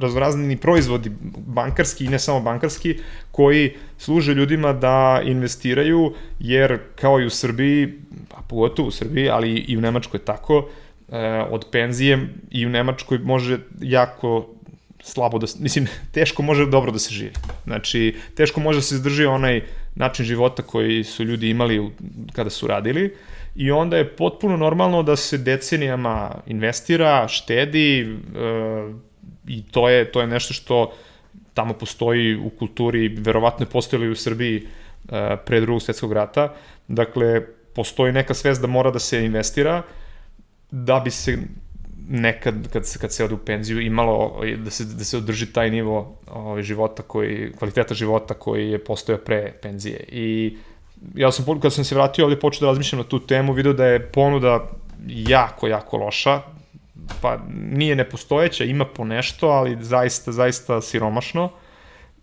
raznorazni 0.01 0.57
proizvodi 0.57 1.11
bankarski 1.47 2.05
i 2.05 2.09
ne 2.09 2.19
samo 2.19 2.41
bankarski 2.41 2.99
koji 3.31 3.73
služe 3.99 4.35
ljudima 4.35 4.73
da 4.73 5.21
investiraju 5.25 6.15
jer 6.39 6.79
kao 6.95 7.21
i 7.21 7.27
u 7.27 7.31
Srbiji, 7.31 7.93
a 8.35 8.43
pogotovo 8.49 8.89
u 8.89 8.91
Srbiji, 8.91 9.29
ali 9.29 9.51
i 9.51 9.77
u 9.77 9.81
Nemačkoj 9.81 10.21
tako, 10.21 10.69
eh, 11.09 11.45
od 11.51 11.67
penzije 11.73 12.29
i 12.51 12.67
u 12.67 12.71
Nemačkoj 12.71 13.19
može 13.19 13.59
jako 13.81 14.47
slabo 15.05 15.39
da, 15.39 15.47
mislim, 15.59 15.87
teško 16.15 16.43
može 16.43 16.67
dobro 16.67 16.93
da 16.93 16.99
se 16.99 17.15
živi. 17.15 17.33
Znači, 17.65 18.15
teško 18.37 18.61
može 18.61 18.79
da 18.79 18.83
se 18.83 18.95
izdrži 18.95 19.27
onaj 19.27 19.63
način 19.95 20.27
života 20.27 20.63
koji 20.63 21.05
su 21.05 21.25
ljudi 21.25 21.51
imali 21.51 21.91
kada 22.33 22.51
su 22.51 22.67
radili 22.67 23.15
i 23.57 23.71
onda 23.71 23.97
je 23.97 24.17
potpuno 24.17 24.57
normalno 24.57 25.03
da 25.03 25.17
se 25.17 25.39
decenijama 25.39 26.35
investira, 26.47 27.29
štedi, 27.29 28.01
e, 28.01 28.07
i 29.47 29.63
to 29.63 29.89
je, 29.89 30.13
to 30.13 30.21
je 30.21 30.27
nešto 30.27 30.55
što 30.55 30.93
tamo 31.55 31.75
postoji 31.75 32.37
u 32.37 32.51
kulturi, 32.51 33.09
verovatno 33.09 33.67
je 33.67 33.71
postojilo 33.71 34.07
i 34.07 34.13
u 34.13 34.17
Srbiji 34.17 34.63
uh, 34.63 35.11
pre 35.47 35.61
drugog 35.61 35.83
svetskog 35.83 36.13
rata. 36.13 36.55
Dakle, 36.89 37.41
postoji 37.75 38.13
neka 38.13 38.35
svest 38.35 38.61
da 38.61 38.67
mora 38.67 38.91
da 38.91 38.99
se 38.99 39.25
investira 39.25 39.83
da 40.71 41.01
bi 41.01 41.11
se 41.11 41.39
nekad 42.09 42.55
kad 42.73 42.87
se 42.87 42.99
kad 42.99 43.13
se 43.13 43.25
ode 43.25 43.35
u 43.35 43.39
penziju 43.39 43.81
imalo 43.81 44.41
da 44.65 44.71
se 44.71 44.85
da 44.85 45.05
se 45.05 45.17
održi 45.17 45.53
taj 45.53 45.71
nivo 45.71 46.19
ovaj 46.31 46.63
života 46.63 47.03
koji 47.03 47.53
kvaliteta 47.59 47.95
života 47.95 48.35
koji 48.35 48.71
je 48.71 48.85
postojao 48.85 49.21
pre 49.25 49.53
penzije 49.63 50.05
i 50.09 50.57
ja 51.15 51.33
sam 51.33 51.61
kad 51.61 51.73
sam 51.73 51.85
se 51.85 51.95
vratio 51.95 52.25
ovde 52.25 52.39
počeo 52.39 52.61
da 52.61 52.67
razmišljam 52.67 53.03
na 53.03 53.09
tu 53.09 53.19
temu 53.27 53.53
video 53.53 53.73
da 53.73 53.87
je 53.87 54.07
ponuda 54.13 54.71
jako 55.07 55.69
jako 55.69 55.97
loša 55.97 56.43
pa 57.23 57.39
nije 57.71 57.97
nepostojeća, 57.97 58.65
ima 58.65 58.85
po 58.85 59.05
nešto, 59.05 59.49
ali 59.49 59.77
zaista, 59.81 60.33
zaista 60.33 60.81
siromašno. 60.81 61.51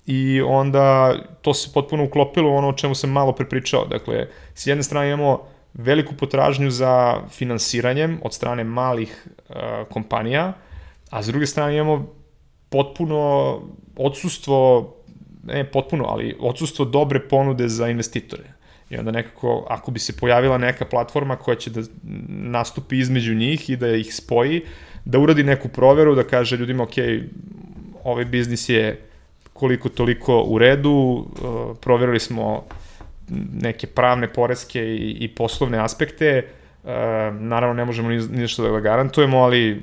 I 0.05 0.41
onda 0.41 1.15
to 1.41 1.53
se 1.53 1.69
potpuno 1.73 2.03
uklopilo 2.03 2.51
u 2.51 2.55
ono 2.55 2.69
o 2.69 2.73
čemu 2.73 2.95
sam 2.95 3.09
malo 3.09 3.31
prepričao. 3.31 3.85
Dakle, 3.85 4.27
s 4.53 4.67
jedne 4.67 4.83
strane 4.83 5.07
imamo 5.07 5.39
veliku 5.73 6.15
potražnju 6.15 6.69
za 6.69 7.21
finansiranjem 7.29 8.19
od 8.23 8.33
strane 8.33 8.63
malih 8.63 9.27
uh, 9.27 9.55
kompanija, 9.89 10.53
a 11.09 11.23
s 11.23 11.27
druge 11.27 11.45
strane 11.45 11.75
imamo 11.75 12.07
potpuno 12.69 13.59
odsustvo, 13.95 14.93
ne 15.43 15.71
potpuno, 15.71 16.05
ali 16.07 16.37
odsustvo 16.39 16.85
dobre 16.85 17.27
ponude 17.27 17.67
za 17.67 17.87
investitore. 17.87 18.50
I 18.91 18.97
onda 18.97 19.11
nekako, 19.11 19.65
ako 19.69 19.91
bi 19.91 19.99
se 19.99 20.17
pojavila 20.17 20.57
neka 20.57 20.85
platforma 20.85 21.35
koja 21.35 21.55
će 21.55 21.69
da 21.69 21.81
nastupi 22.27 22.99
između 22.99 23.35
njih 23.35 23.69
i 23.69 23.75
da 23.75 23.95
ih 23.95 24.15
spoji, 24.15 24.61
da 25.05 25.19
uradi 25.19 25.43
neku 25.43 25.67
proveru, 25.67 26.15
da 26.15 26.23
kaže 26.23 26.57
ljudima, 26.57 26.83
ok, 26.83 26.97
ovaj 28.03 28.25
biznis 28.25 28.69
je 28.69 28.99
koliko 29.53 29.89
toliko 29.89 30.43
u 30.43 30.57
redu, 30.57 30.91
uh, 30.91 31.77
proverili 31.81 32.19
smo 32.19 32.63
neke 33.61 33.87
pravne, 33.87 34.27
poreske 34.27 34.81
i, 34.81 35.17
i 35.19 35.27
poslovne 35.27 35.77
aspekte, 35.77 36.45
uh, 36.83 36.89
naravno 37.39 37.73
ne 37.73 37.85
možemo 37.85 38.09
ni, 38.09 38.19
da 38.57 38.69
ga 38.69 38.79
garantujemo, 38.79 39.37
ali 39.37 39.81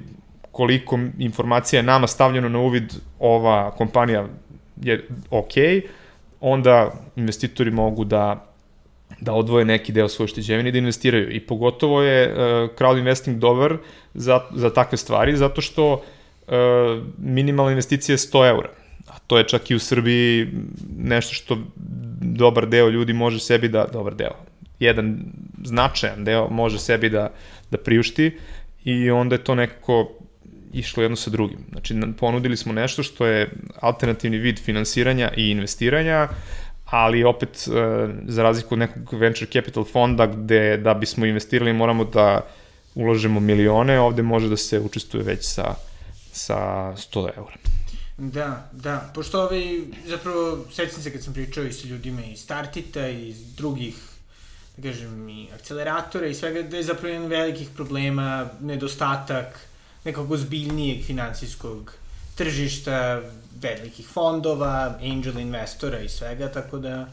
koliko 0.52 0.98
informacija 1.18 1.78
je 1.78 1.82
nama 1.82 2.06
stavljeno 2.06 2.48
na 2.48 2.58
uvid 2.58 2.94
ova 3.18 3.70
kompanija 3.70 4.26
je 4.82 5.06
ok, 5.30 5.52
onda 6.40 6.92
investitori 7.16 7.70
mogu 7.70 8.04
da 8.04 8.47
da 9.20 9.32
odvoje 9.32 9.64
neki 9.64 9.92
deo 9.92 10.08
svoje 10.08 10.28
šteđevine 10.28 10.68
i 10.68 10.72
da 10.72 10.78
investiraju. 10.78 11.30
I 11.30 11.40
pogotovo 11.40 12.02
je 12.02 12.28
uh, 12.28 12.38
crowd 12.78 12.98
investing 12.98 13.38
dobar 13.38 13.76
za, 14.14 14.40
za 14.54 14.70
takve 14.70 14.98
stvari, 14.98 15.36
zato 15.36 15.60
što 15.60 15.92
uh, 15.92 16.52
minimalna 17.18 17.72
investicija 17.72 18.14
je 18.14 18.18
100 18.18 18.48
eura. 18.48 18.70
A 19.06 19.18
to 19.26 19.38
je 19.38 19.48
čak 19.48 19.70
i 19.70 19.74
u 19.74 19.78
Srbiji 19.78 20.48
nešto 20.98 21.34
što 21.34 21.58
dobar 22.20 22.66
deo 22.66 22.88
ljudi 22.88 23.12
može 23.12 23.40
sebi 23.40 23.68
da, 23.68 23.86
dobar 23.92 24.14
deo, 24.14 24.34
jedan 24.80 25.18
značajan 25.64 26.24
deo 26.24 26.48
može 26.50 26.78
sebi 26.78 27.10
da, 27.10 27.30
da 27.70 27.78
priušti 27.78 28.38
i 28.84 29.10
onda 29.10 29.34
je 29.34 29.44
to 29.44 29.54
nekako 29.54 30.12
išlo 30.72 31.02
jedno 31.02 31.16
sa 31.16 31.30
drugim. 31.30 31.58
Znači, 31.70 31.94
ponudili 32.18 32.56
smo 32.56 32.72
nešto 32.72 33.02
što 33.02 33.26
je 33.26 33.50
alternativni 33.80 34.38
vid 34.38 34.58
finansiranja 34.58 35.30
i 35.36 35.50
investiranja, 35.50 36.28
ali 36.90 37.24
opet, 37.24 37.68
e, 37.68 38.08
za 38.26 38.42
razliku 38.42 38.74
od 38.74 38.78
nekog 38.78 39.20
venture 39.20 39.50
capital 39.50 39.84
fonda 39.84 40.26
gde 40.26 40.76
da 40.76 40.94
bismo 40.94 41.26
investirali 41.26 41.72
moramo 41.72 42.04
da 42.04 42.46
uložemo 42.94 43.40
milione, 43.40 44.00
ovde 44.00 44.22
može 44.22 44.48
da 44.48 44.56
se 44.56 44.80
učestvuje 44.80 45.24
već 45.24 45.46
sa, 45.46 45.74
sa 46.32 46.56
100 46.96 47.30
eura. 47.36 47.56
Da, 48.18 48.68
da, 48.72 49.10
pošto 49.14 49.42
ovaj, 49.42 49.80
zapravo, 50.06 50.64
sećam 50.72 51.02
se 51.02 51.12
kad 51.12 51.22
sam 51.22 51.34
pričao 51.34 51.64
i 51.64 51.72
sa 51.72 51.88
ljudima 51.88 52.24
iz 52.24 52.40
Startita 52.40 53.08
i 53.08 53.28
iz 53.28 53.54
drugih, 53.54 53.94
da 54.76 54.88
kažem, 54.88 55.28
i 55.28 55.48
akceleratora 55.54 56.26
i 56.26 56.34
svega, 56.34 56.62
da 56.62 56.76
je 56.76 56.82
zapravo 56.82 57.12
jedan 57.12 57.28
velikih 57.28 57.68
problema, 57.76 58.48
nedostatak 58.60 59.60
nekog 60.04 60.30
ozbiljnijeg 60.30 61.04
finansijskog 61.04 61.92
tržišta, 62.38 63.20
velikih 63.60 64.06
fondova, 64.06 64.98
angel 65.02 65.38
investora 65.38 66.00
i 66.00 66.08
svega, 66.08 66.48
tako 66.52 66.78
da... 66.78 67.06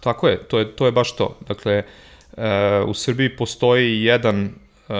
Tako 0.00 0.28
je, 0.28 0.38
to 0.48 0.58
je, 0.58 0.76
to 0.76 0.86
je 0.86 0.92
baš 0.92 1.16
to. 1.16 1.36
Dakle, 1.48 1.82
uh, 1.82 2.88
u 2.88 2.94
Srbiji 2.94 3.36
postoji 3.36 4.04
jedan 4.04 4.44
uh, 4.88 4.94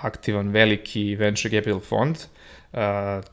aktivan 0.00 0.48
veliki 0.48 1.14
venture 1.16 1.58
capital 1.58 1.80
fond, 1.80 2.16
uh, 2.16 2.80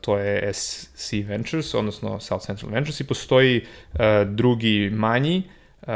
to 0.00 0.18
je 0.18 0.52
SC 0.52 1.12
Ventures, 1.24 1.74
odnosno 1.74 2.20
South 2.20 2.46
Central 2.46 2.72
Ventures, 2.72 3.00
i 3.00 3.06
postoji 3.06 3.64
uh, 3.64 4.00
drugi 4.28 4.90
manji, 4.92 5.42
uh, 5.82 5.88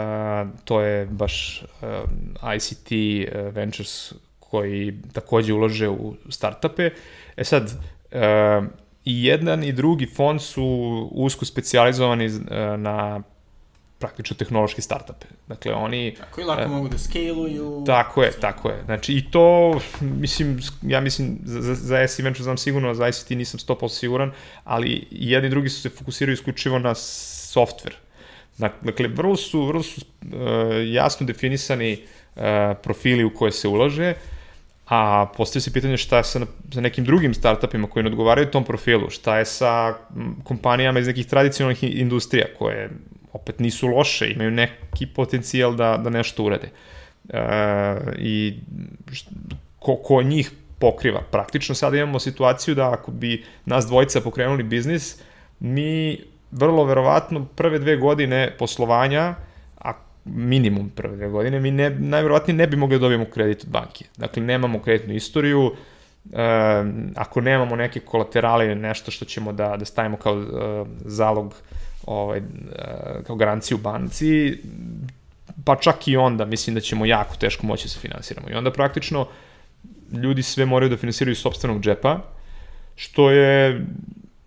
to 0.64 0.80
je 0.80 1.06
baš 1.06 1.62
uh, 1.82 2.54
ICT 2.56 2.92
uh, 2.92 3.54
Ventures 3.54 4.12
koji 4.40 4.94
takođe 5.12 5.52
ulože 5.52 5.88
u 5.88 6.14
startupe. 6.30 6.90
E 7.36 7.44
sad, 7.44 7.72
uh, 8.12 8.66
i 9.06 9.24
jedan 9.24 9.64
i 9.64 9.72
drugi 9.72 10.06
fond 10.06 10.42
su 10.42 10.64
usko 11.12 11.44
specializovani 11.44 12.26
uh, 12.26 12.40
na 12.78 13.22
praktično 13.98 14.36
tehnološki 14.36 14.82
startupe. 14.82 15.26
Dakle, 15.46 15.72
oni... 15.72 16.14
Tako 16.14 16.40
i 16.40 16.44
lako 16.44 16.62
uh, 16.64 16.70
mogu 16.70 16.88
da 16.88 16.98
scaluju. 16.98 17.84
Tako 17.86 18.22
je, 18.22 18.32
tako 18.40 18.68
je. 18.68 18.82
Znači, 18.84 19.12
i 19.12 19.30
to, 19.30 19.80
mislim, 20.00 20.60
ja 20.82 21.00
mislim, 21.00 21.38
za, 21.44 21.74
za 21.74 22.08
SI 22.08 22.22
Venture 22.22 22.44
znam 22.44 22.58
sigurno, 22.58 22.94
za 22.94 23.08
ICT 23.08 23.30
nisam 23.30 23.60
100% 23.60 23.88
siguran, 23.88 24.32
ali 24.64 25.06
jedni 25.10 25.46
i 25.46 25.50
drugi 25.50 25.68
su 25.68 25.80
se 25.80 25.88
fokusiraju 25.88 26.34
isključivo 26.34 26.78
na 26.78 26.94
software. 26.94 27.94
Dakle, 28.58 29.08
vrlo 29.08 29.36
su, 29.36 29.66
vrlo 29.66 29.82
su 29.82 30.00
uh, 30.00 30.30
jasno 30.86 31.26
definisani 31.26 31.98
uh, 32.36 32.42
profili 32.82 33.24
u 33.24 33.34
koje 33.34 33.52
se 33.52 33.68
ulaže, 33.68 34.10
uh, 34.10 34.35
A 34.86 35.26
postoje 35.36 35.62
se 35.62 35.72
pitanje 35.72 35.96
šta 35.96 36.16
je 36.16 36.24
sa, 36.24 36.40
sa 36.74 36.80
nekim 36.80 37.04
drugim 37.04 37.34
startupima 37.34 37.88
koji 37.88 38.02
ne 38.02 38.10
odgovaraju 38.10 38.50
tom 38.50 38.64
profilu, 38.64 39.10
šta 39.10 39.38
je 39.38 39.44
sa 39.44 39.94
kompanijama 40.44 40.98
iz 40.98 41.06
nekih 41.06 41.26
tradicionalnih 41.26 41.82
industrija 41.82 42.46
koje 42.58 42.90
opet 43.32 43.58
nisu 43.58 43.88
loše, 43.88 44.30
imaju 44.30 44.50
neki 44.50 45.06
potencijal 45.06 45.74
da, 45.74 45.96
da 45.96 46.10
nešto 46.10 46.44
urade. 46.44 46.70
E, 47.28 47.40
I 48.18 48.58
ko, 49.78 49.96
ko 49.96 50.22
njih 50.22 50.50
pokriva? 50.78 51.20
Praktično 51.30 51.74
sada 51.74 51.96
imamo 51.96 52.18
situaciju 52.18 52.74
da 52.74 52.92
ako 52.92 53.10
bi 53.10 53.44
nas 53.64 53.86
dvojica 53.86 54.20
pokrenuli 54.20 54.62
biznis, 54.62 55.20
mi 55.60 56.20
vrlo 56.50 56.84
verovatno 56.84 57.44
prve 57.44 57.78
dve 57.78 57.96
godine 57.96 58.54
poslovanja 58.58 59.34
minimum 60.26 60.90
prve 60.90 61.16
dve 61.16 61.28
godine, 61.28 61.60
mi 61.60 61.70
ne, 61.70 61.90
najverovatnije 61.90 62.56
ne 62.56 62.66
bi 62.66 62.76
mogli 62.76 62.96
da 62.96 63.00
dobijemo 63.00 63.24
kredit 63.24 63.64
od 63.64 63.70
banke. 63.70 64.04
Dakle, 64.16 64.42
nemamo 64.42 64.82
kreditnu 64.82 65.14
istoriju, 65.14 65.72
e, 66.32 66.38
ako 67.14 67.40
nemamo 67.40 67.76
neke 67.76 68.00
kolaterale 68.00 68.66
ili 68.66 68.74
nešto 68.74 69.10
što 69.10 69.24
ćemo 69.24 69.52
da, 69.52 69.76
da 69.76 69.84
stavimo 69.84 70.16
kao 70.16 70.42
e, 70.42 70.44
zalog, 71.04 71.54
ovaj, 72.06 72.38
e, 72.38 72.42
kao 73.26 73.36
garanciju 73.36 73.78
banci, 73.78 74.58
pa 75.64 75.76
čak 75.76 76.08
i 76.08 76.16
onda 76.16 76.44
mislim 76.44 76.74
da 76.74 76.80
ćemo 76.80 77.06
jako 77.06 77.36
teško 77.36 77.66
moći 77.66 77.84
da 77.84 77.88
se 77.88 78.00
finansiramo. 78.00 78.50
I 78.50 78.54
onda 78.54 78.72
praktično 78.72 79.26
ljudi 80.12 80.42
sve 80.42 80.66
moraju 80.66 80.90
da 80.90 80.96
finansiraju 80.96 81.32
iz 81.32 81.38
sobstvenog 81.38 81.80
džepa, 81.80 82.20
što 82.96 83.30
je 83.30 83.86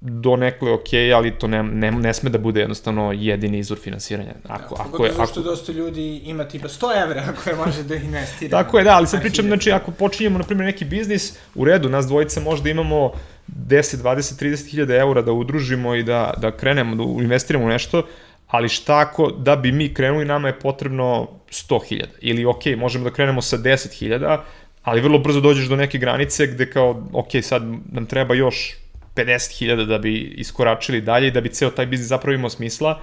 do 0.01 0.35
nekle 0.35 0.71
ok, 0.71 0.87
ali 1.15 1.31
to 1.31 1.47
ne, 1.47 1.63
ne, 1.63 1.91
ne 1.91 2.13
sme 2.13 2.29
da 2.29 2.37
bude 2.37 2.59
jednostavno 2.59 3.11
jedini 3.11 3.59
izvor 3.59 3.79
finansiranja. 3.79 4.33
Ako, 4.47 4.75
da, 4.75 4.81
ako 4.83 5.05
je, 5.05 5.11
ako... 5.17 5.41
dosta 5.41 5.71
ljudi 5.71 6.21
ima 6.25 6.43
tipa 6.43 6.67
100 6.67 7.03
evra 7.03 7.33
koje 7.43 7.55
može 7.55 7.83
da 7.83 7.95
investira. 7.95 8.63
Tako 8.63 8.77
je, 8.77 8.83
da, 8.83 8.95
ali 8.95 9.07
sad 9.07 9.21
pričam, 9.21 9.45
znači 9.45 9.71
ako 9.71 9.91
počinjemo, 9.91 10.37
na 10.37 10.43
primjer, 10.43 10.65
neki 10.65 10.85
biznis, 10.85 11.37
u 11.55 11.65
redu, 11.65 11.89
nas 11.89 12.07
dvojica 12.07 12.41
možda 12.41 12.69
imamo 12.69 13.11
10, 13.47 13.97
20, 14.03 14.43
30 14.43 14.71
hiljada 14.71 14.95
eura 14.95 15.21
da 15.21 15.31
udružimo 15.31 15.95
i 15.95 16.03
da, 16.03 16.33
da 16.37 16.51
krenemo, 16.51 16.95
da 16.95 17.23
investiramo 17.23 17.65
u 17.65 17.69
nešto, 17.69 18.03
ali 18.47 18.69
šta 18.69 18.99
ako 18.99 19.31
da 19.31 19.55
bi 19.55 19.71
mi 19.71 19.93
krenuli, 19.93 20.25
nama 20.25 20.47
je 20.47 20.59
potrebno 20.59 21.27
100.000 21.49 22.05
ili 22.19 22.45
ok, 22.45 22.65
možemo 22.77 23.03
da 23.03 23.13
krenemo 23.13 23.41
sa 23.41 23.57
10.000, 23.57 24.37
ali 24.83 25.01
vrlo 25.01 25.19
brzo 25.19 25.41
dođeš 25.41 25.67
do 25.67 25.75
neke 25.75 25.97
granice 25.97 26.47
gde 26.47 26.71
kao, 26.71 27.03
ok, 27.13 27.27
sad 27.41 27.63
nam 27.91 28.05
treba 28.05 28.35
još 28.35 28.75
50.000 29.19 29.85
da 29.85 29.97
bi 29.97 30.19
iskoračili 30.19 31.01
dalje 31.01 31.27
i 31.27 31.31
da 31.31 31.41
bi 31.41 31.49
ceo 31.49 31.69
taj 31.69 31.85
biznis 31.85 32.09
zapravo 32.09 32.35
imao 32.35 32.49
smisla. 32.49 32.99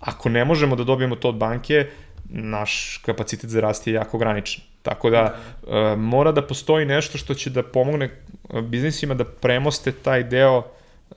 Ako 0.00 0.28
ne 0.28 0.44
možemo 0.44 0.76
da 0.76 0.84
dobijemo 0.84 1.16
to 1.16 1.28
od 1.28 1.36
banke, 1.36 1.86
naš 2.28 3.00
kapacitet 3.06 3.50
za 3.50 3.60
rast 3.60 3.86
je 3.86 3.94
jako 3.94 4.16
ograničen. 4.16 4.64
Tako 4.82 5.10
da 5.10 5.36
e, 5.36 5.96
mora 5.96 6.32
da 6.32 6.42
postoji 6.42 6.86
nešto 6.86 7.18
što 7.18 7.34
će 7.34 7.50
da 7.50 7.62
pomogne 7.62 8.06
e, 8.06 8.62
biznisima 8.62 9.14
da 9.14 9.24
premoste 9.24 9.92
taj 9.92 10.24
deo 10.24 10.62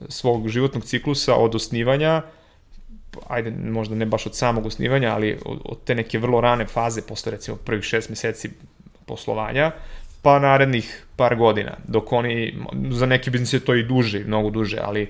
svog 0.08 0.48
životnog 0.48 0.84
ciklusa 0.84 1.34
od 1.34 1.54
osnivanja, 1.54 2.22
ajde, 3.28 3.50
možda 3.50 3.94
ne 3.94 4.06
baš 4.06 4.26
od 4.26 4.36
samog 4.36 4.66
osnivanja, 4.66 5.14
ali 5.14 5.38
od, 5.44 5.60
od 5.64 5.84
te 5.84 5.94
neke 5.94 6.18
vrlo 6.18 6.40
rane 6.40 6.66
faze, 6.66 7.02
posle 7.02 7.32
recimo 7.32 7.56
prvih 7.56 7.84
šest 7.84 8.08
meseci 8.08 8.50
poslovanja, 9.06 9.70
pa 10.22 10.38
narednih 10.38 11.06
par 11.16 11.36
godina, 11.36 11.76
dok 11.88 12.12
oni, 12.12 12.64
za 12.90 13.06
neki 13.06 13.30
biznis 13.30 13.52
je 13.52 13.60
to 13.60 13.74
i 13.74 13.82
duže, 13.82 14.24
mnogo 14.24 14.50
duže, 14.50 14.78
ali 14.82 15.08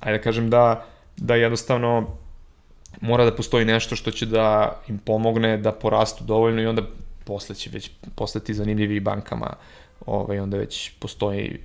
ajde 0.00 0.18
da 0.18 0.22
kažem 0.22 0.50
da, 0.50 0.86
da 1.16 1.34
jednostavno 1.34 2.16
mora 3.00 3.24
da 3.24 3.34
postoji 3.36 3.64
nešto 3.64 3.96
što 3.96 4.10
će 4.10 4.26
da 4.26 4.80
im 4.88 4.98
pomogne 4.98 5.56
da 5.58 5.72
porastu 5.72 6.24
dovoljno 6.24 6.62
i 6.62 6.66
onda 6.66 6.82
posle 7.24 7.54
će 7.54 7.70
već 7.70 7.90
postati 8.14 8.54
zanimljivi 8.54 9.00
bankama, 9.00 9.56
ovaj, 10.06 10.40
onda 10.40 10.56
već 10.56 10.90
postoji 10.98 11.60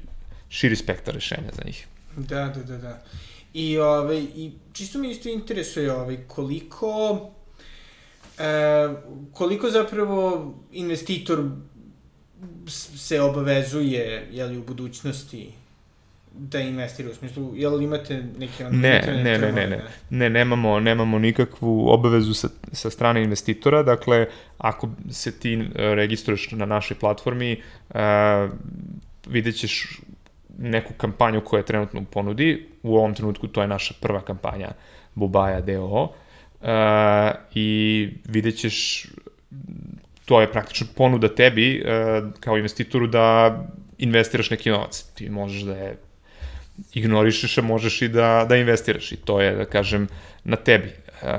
širi 0.49 0.75
spektar 0.75 1.13
rešenja 1.13 1.51
za 1.53 1.61
njih. 1.65 1.87
Da, 2.17 2.53
da, 2.55 2.63
da, 2.63 2.77
da. 2.77 3.03
I, 3.53 3.77
ovaj, 3.77 4.17
i 4.17 4.51
čisto 4.73 4.99
mi 4.99 5.11
isto 5.11 5.29
interesuje 5.29 5.91
ovaj, 5.93 6.17
koliko 6.27 7.19
e, 8.37 8.87
koliko 9.33 9.69
zapravo 9.69 10.53
investitor 10.71 11.43
se 12.95 13.21
obavezuje 13.21 14.27
jeli, 14.31 14.57
u 14.57 14.63
budućnosti 14.63 15.51
da 16.39 16.59
investira 16.59 17.09
u 17.09 17.13
smislu, 17.13 17.51
jel 17.55 17.81
imate 17.81 18.23
neke... 18.37 18.65
On, 18.65 18.75
ne, 18.75 18.89
neke 18.89 19.11
ne, 19.11 19.37
ne, 19.37 19.51
ne, 19.51 19.67
ne, 19.67 19.81
ne, 20.09 20.29
nemamo, 20.29 20.79
nemamo 20.79 21.19
nikakvu 21.19 21.89
obavezu 21.89 22.33
sa, 22.33 22.49
sa 22.71 22.89
strane 22.89 23.23
investitora, 23.23 23.83
dakle, 23.83 24.27
ako 24.57 24.89
se 25.09 25.39
ti 25.39 25.53
e, 25.53 25.95
registruješ 25.95 26.51
na 26.51 26.65
našoj 26.65 26.97
platformi, 26.99 27.61
uh, 27.89 27.95
vidjet 29.27 29.55
ćeš 29.55 30.01
neku 30.57 30.93
kampanju 30.93 31.41
koja 31.41 31.57
je 31.57 31.65
trenutno 31.65 32.01
u 32.01 32.05
ponudi, 32.05 32.67
u 32.83 32.95
ovom 32.97 33.13
trenutku 33.13 33.47
to 33.47 33.61
je 33.61 33.67
naša 33.67 33.93
prva 34.01 34.21
kampanja 34.21 34.71
Bubaja 35.15 35.61
DOO, 35.61 36.03
uh, 36.03 36.67
i 37.53 38.09
vidjet 38.25 38.57
ćeš 38.57 39.07
to 40.27 40.41
je 40.41 40.51
praktično 40.51 40.87
ponuda 40.95 41.29
tebi 41.35 41.75
e, 41.75 42.21
kao 42.39 42.57
investitoru 42.57 43.07
da 43.07 43.57
investiraš 43.97 44.49
neki 44.49 44.69
novac. 44.69 45.03
Ti 45.15 45.29
možeš 45.29 45.61
da 45.61 45.75
je 45.75 45.97
ignorišeš, 46.93 47.57
a 47.57 47.61
možeš 47.61 48.01
i 48.01 48.07
da, 48.07 48.45
da 48.49 48.55
investiraš. 48.55 49.11
I 49.11 49.15
to 49.15 49.41
je, 49.41 49.55
da 49.55 49.65
kažem, 49.65 50.07
na 50.43 50.55
tebi. 50.55 50.87
E, 50.87 51.37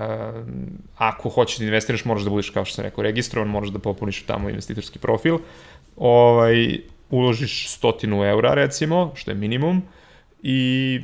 ako 0.96 1.29
hoćeš 1.29 1.59
da 1.59 1.64
investiraš, 1.64 2.05
moraš 2.05 2.22
da 2.22 2.31
budeš, 2.31 2.51
kao 2.51 2.64
što 2.64 2.74
sam 2.74 2.85
rekao, 2.85 3.05
registrovan, 3.05 3.48
moraš 3.48 3.68
da 3.68 3.79
popuniš 3.79 4.22
tamo 4.22 4.48
investitorski 4.48 4.98
profil. 4.98 5.38
Ovaj, 5.96 6.79
uložiš 7.11 7.68
stotinu 7.68 8.24
eura, 8.24 8.55
recimo, 8.55 9.12
što 9.14 9.31
je 9.31 9.35
minimum, 9.35 9.83
i 10.42 11.01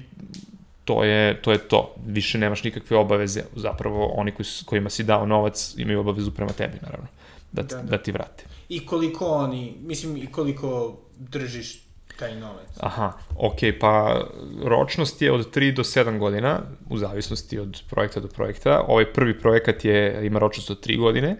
to 0.84 1.04
je, 1.04 1.42
to 1.42 1.52
je 1.52 1.58
to. 1.58 1.94
Više 2.06 2.38
nemaš 2.38 2.64
nikakve 2.64 2.96
obaveze. 2.96 3.42
Zapravo, 3.56 4.06
oni 4.06 4.32
koji, 4.32 4.46
kojima 4.64 4.90
si 4.90 5.04
dao 5.04 5.26
novac 5.26 5.74
imaju 5.78 6.00
obavezu 6.00 6.30
prema 6.30 6.52
tebi, 6.52 6.78
naravno 6.82 7.08
da, 7.54 7.62
da, 7.62 7.76
da. 7.76 7.82
da 7.82 7.98
ti 7.98 8.12
vrate. 8.12 8.44
I 8.68 8.86
koliko 8.86 9.26
oni, 9.26 9.76
mislim, 9.80 10.16
i 10.16 10.26
koliko 10.26 10.96
držiš 11.18 11.84
taj 12.18 12.36
novac? 12.36 12.68
Aha, 12.80 13.12
ok, 13.36 13.58
pa 13.80 14.20
ročnost 14.64 15.22
je 15.22 15.32
od 15.32 15.54
3 15.56 15.74
do 15.74 15.82
7 15.82 16.18
godina, 16.18 16.60
u 16.90 16.98
zavisnosti 16.98 17.58
od 17.58 17.82
projekta 17.90 18.20
do 18.20 18.28
projekta. 18.28 18.84
Ovaj 18.88 19.12
prvi 19.12 19.38
projekat 19.40 19.84
je, 19.84 20.26
ima 20.26 20.38
ročnost 20.38 20.70
od 20.70 20.86
3 20.86 20.98
godine, 20.98 21.36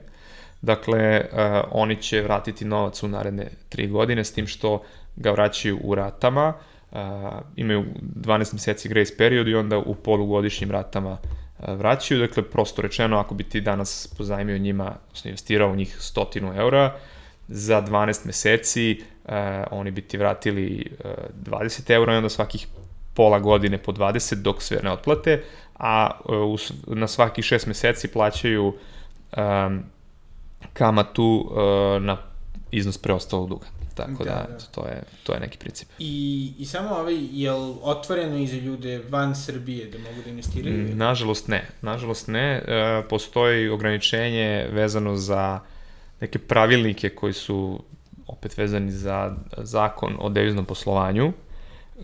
dakle, 0.63 1.21
uh, 1.21 1.39
oni 1.71 2.03
će 2.03 2.23
vratiti 2.23 2.65
novac 2.65 3.03
u 3.03 3.09
naredne 3.09 3.51
3 3.71 3.91
godine, 3.91 4.25
s 4.25 4.33
tim 4.33 4.47
što 4.47 4.83
ga 5.17 5.31
vraćaju 5.31 5.79
u 5.83 5.95
ratama, 5.95 6.55
uh, 6.93 6.99
imaju 7.57 7.85
12 8.01 8.53
meseci 8.53 8.89
grace 8.89 9.17
period 9.17 9.49
i 9.49 9.55
onda 9.55 9.79
u 9.79 9.95
polugodišnjim 9.95 10.71
ratama 10.71 11.19
vraćaju. 11.69 12.21
Dakle, 12.21 12.43
prosto 12.43 12.83
rečeno, 12.83 13.19
ako 13.19 13.35
bi 13.35 13.45
ti 13.45 13.61
danas 13.61 14.15
pozajmio 14.17 14.59
njima, 14.59 14.97
odnosno 15.07 15.29
investirao 15.29 15.71
u 15.71 15.77
njih 15.77 15.97
stotinu 16.01 16.53
eura, 16.57 16.97
za 17.49 17.83
12 17.83 18.27
meseci 18.27 19.03
uh, 19.25 19.33
oni 19.71 19.91
bi 19.91 20.03
ti 20.03 20.19
vratili 20.19 20.87
uh, 21.05 21.11
20 21.53 21.91
eura 21.91 22.15
i 22.15 22.17
onda 22.17 22.29
svakih 22.29 22.67
pola 23.15 23.39
godine 23.39 23.79
po 23.79 23.93
20 23.93 24.35
dok 24.35 24.63
sve 24.63 24.81
ne 24.83 24.91
otplate, 24.91 25.43
a 25.79 26.11
uh, 26.25 26.61
na 26.87 27.09
svakih 27.09 27.45
6 27.45 27.67
meseci 27.69 28.09
plaćaju 28.09 28.67
um, 28.67 29.83
kamatu 30.73 31.51
uh, 31.51 32.03
na 32.03 32.17
iznos 32.71 32.99
preostalog 32.99 33.49
duga. 33.49 33.67
Tako 33.95 34.25
da, 34.25 34.31
da, 34.31 34.47
da. 34.53 34.59
To, 34.71 34.87
je, 34.87 35.03
to 35.23 35.35
je 35.35 35.41
neki 35.41 35.59
princip. 35.59 35.89
I, 35.99 36.53
I 36.59 36.65
samo 36.65 36.91
ovaj, 36.95 37.17
je 37.33 37.53
li 37.53 37.75
otvoreno 37.83 38.37
i 38.37 38.47
za 38.47 38.57
ljude 38.57 39.03
van 39.09 39.35
Srbije 39.35 39.87
da 39.87 39.99
mogu 39.99 40.23
da 40.25 40.31
investiraju? 40.31 40.77
Mm, 40.77 40.99
nažalost 40.99 41.49
ne. 41.49 41.69
Nažalost 41.83 42.29
ne. 42.29 42.63
E, 42.67 43.03
postoji 43.09 43.69
ograničenje 43.69 44.69
vezano 44.73 45.17
za 45.17 45.61
neke 46.21 46.39
pravilnike 46.39 47.09
koji 47.09 47.33
su 47.33 47.83
opet 48.27 48.57
vezani 48.59 48.93
za 48.93 49.37
zakon 49.57 50.17
o 50.19 50.29
deviznom 50.29 50.65
poslovanju, 50.65 51.33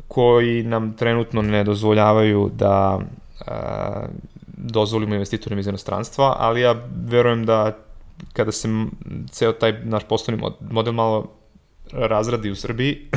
koji 0.09 0.63
nam 0.63 0.97
trenutno 0.97 1.43
ne 1.43 1.65
dozvoljavaju 1.65 2.51
da 2.55 3.01
a, 3.47 4.07
dozvolimo 4.57 5.15
investitorima 5.15 5.61
iz 5.61 5.67
inostranstva, 5.67 6.37
ali 6.39 6.61
ja 6.61 6.75
verujem 7.07 7.47
da 7.47 7.79
kada 8.33 8.53
se 8.53 8.69
ceo 9.31 9.53
taj 9.53 9.73
naš 9.85 10.05
poslovni 10.09 10.51
model 10.61 10.93
malo 10.93 11.40
razradi 11.93 12.51
u 12.51 12.57
Srbiji, 12.57 13.09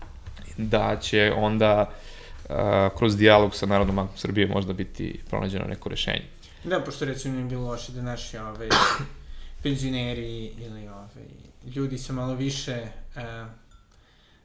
da 0.56 0.96
će 1.00 1.32
onda 1.36 1.90
uh, 1.90 2.56
kroz 2.98 3.16
dijalog 3.16 3.54
sa 3.54 3.66
Narodnom 3.66 3.96
bankom 3.96 4.16
Srbije 4.16 4.46
možda 4.46 4.72
biti 4.72 5.20
pronađeno 5.30 5.64
neko 5.64 5.88
rešenje. 5.88 6.24
Da, 6.64 6.80
pošto 6.80 7.04
recimo 7.04 7.34
nije 7.34 7.46
bilo 7.46 7.66
loše 7.66 7.92
da 7.92 8.02
naši 8.02 8.38
ove, 8.38 8.68
penzioneri 9.62 10.44
ili 10.46 10.88
ove, 10.88 11.26
ljudi 11.74 11.98
sa 11.98 12.12
malo 12.12 12.34
više 12.34 12.82
uh, 13.16 13.22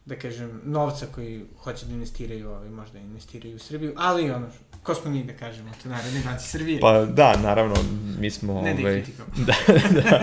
da 0.09 0.15
kažem, 0.15 0.61
novca 0.65 1.05
koji 1.15 1.45
hoće 1.63 1.85
da 1.85 1.93
investiraju, 1.93 2.49
ovaj, 2.49 2.69
možda 2.69 2.99
investiraju 2.99 3.55
u 3.55 3.59
Srbiju, 3.59 3.93
ali 3.97 4.31
ono, 4.31 4.47
ko 4.83 4.95
smo 4.95 5.11
mi 5.11 5.23
da 5.23 5.33
kažemo, 5.33 5.71
to 5.83 5.89
Narodne 5.89 6.21
banci 6.25 6.49
Srbije. 6.49 6.79
Pa 6.79 7.05
da, 7.05 7.37
naravno, 7.43 7.75
mi 8.19 8.29
smo... 8.29 8.61
Ne 8.61 8.75
ovaj, 8.79 9.03
da 9.47 9.53
da, 9.67 10.01
da. 10.01 10.19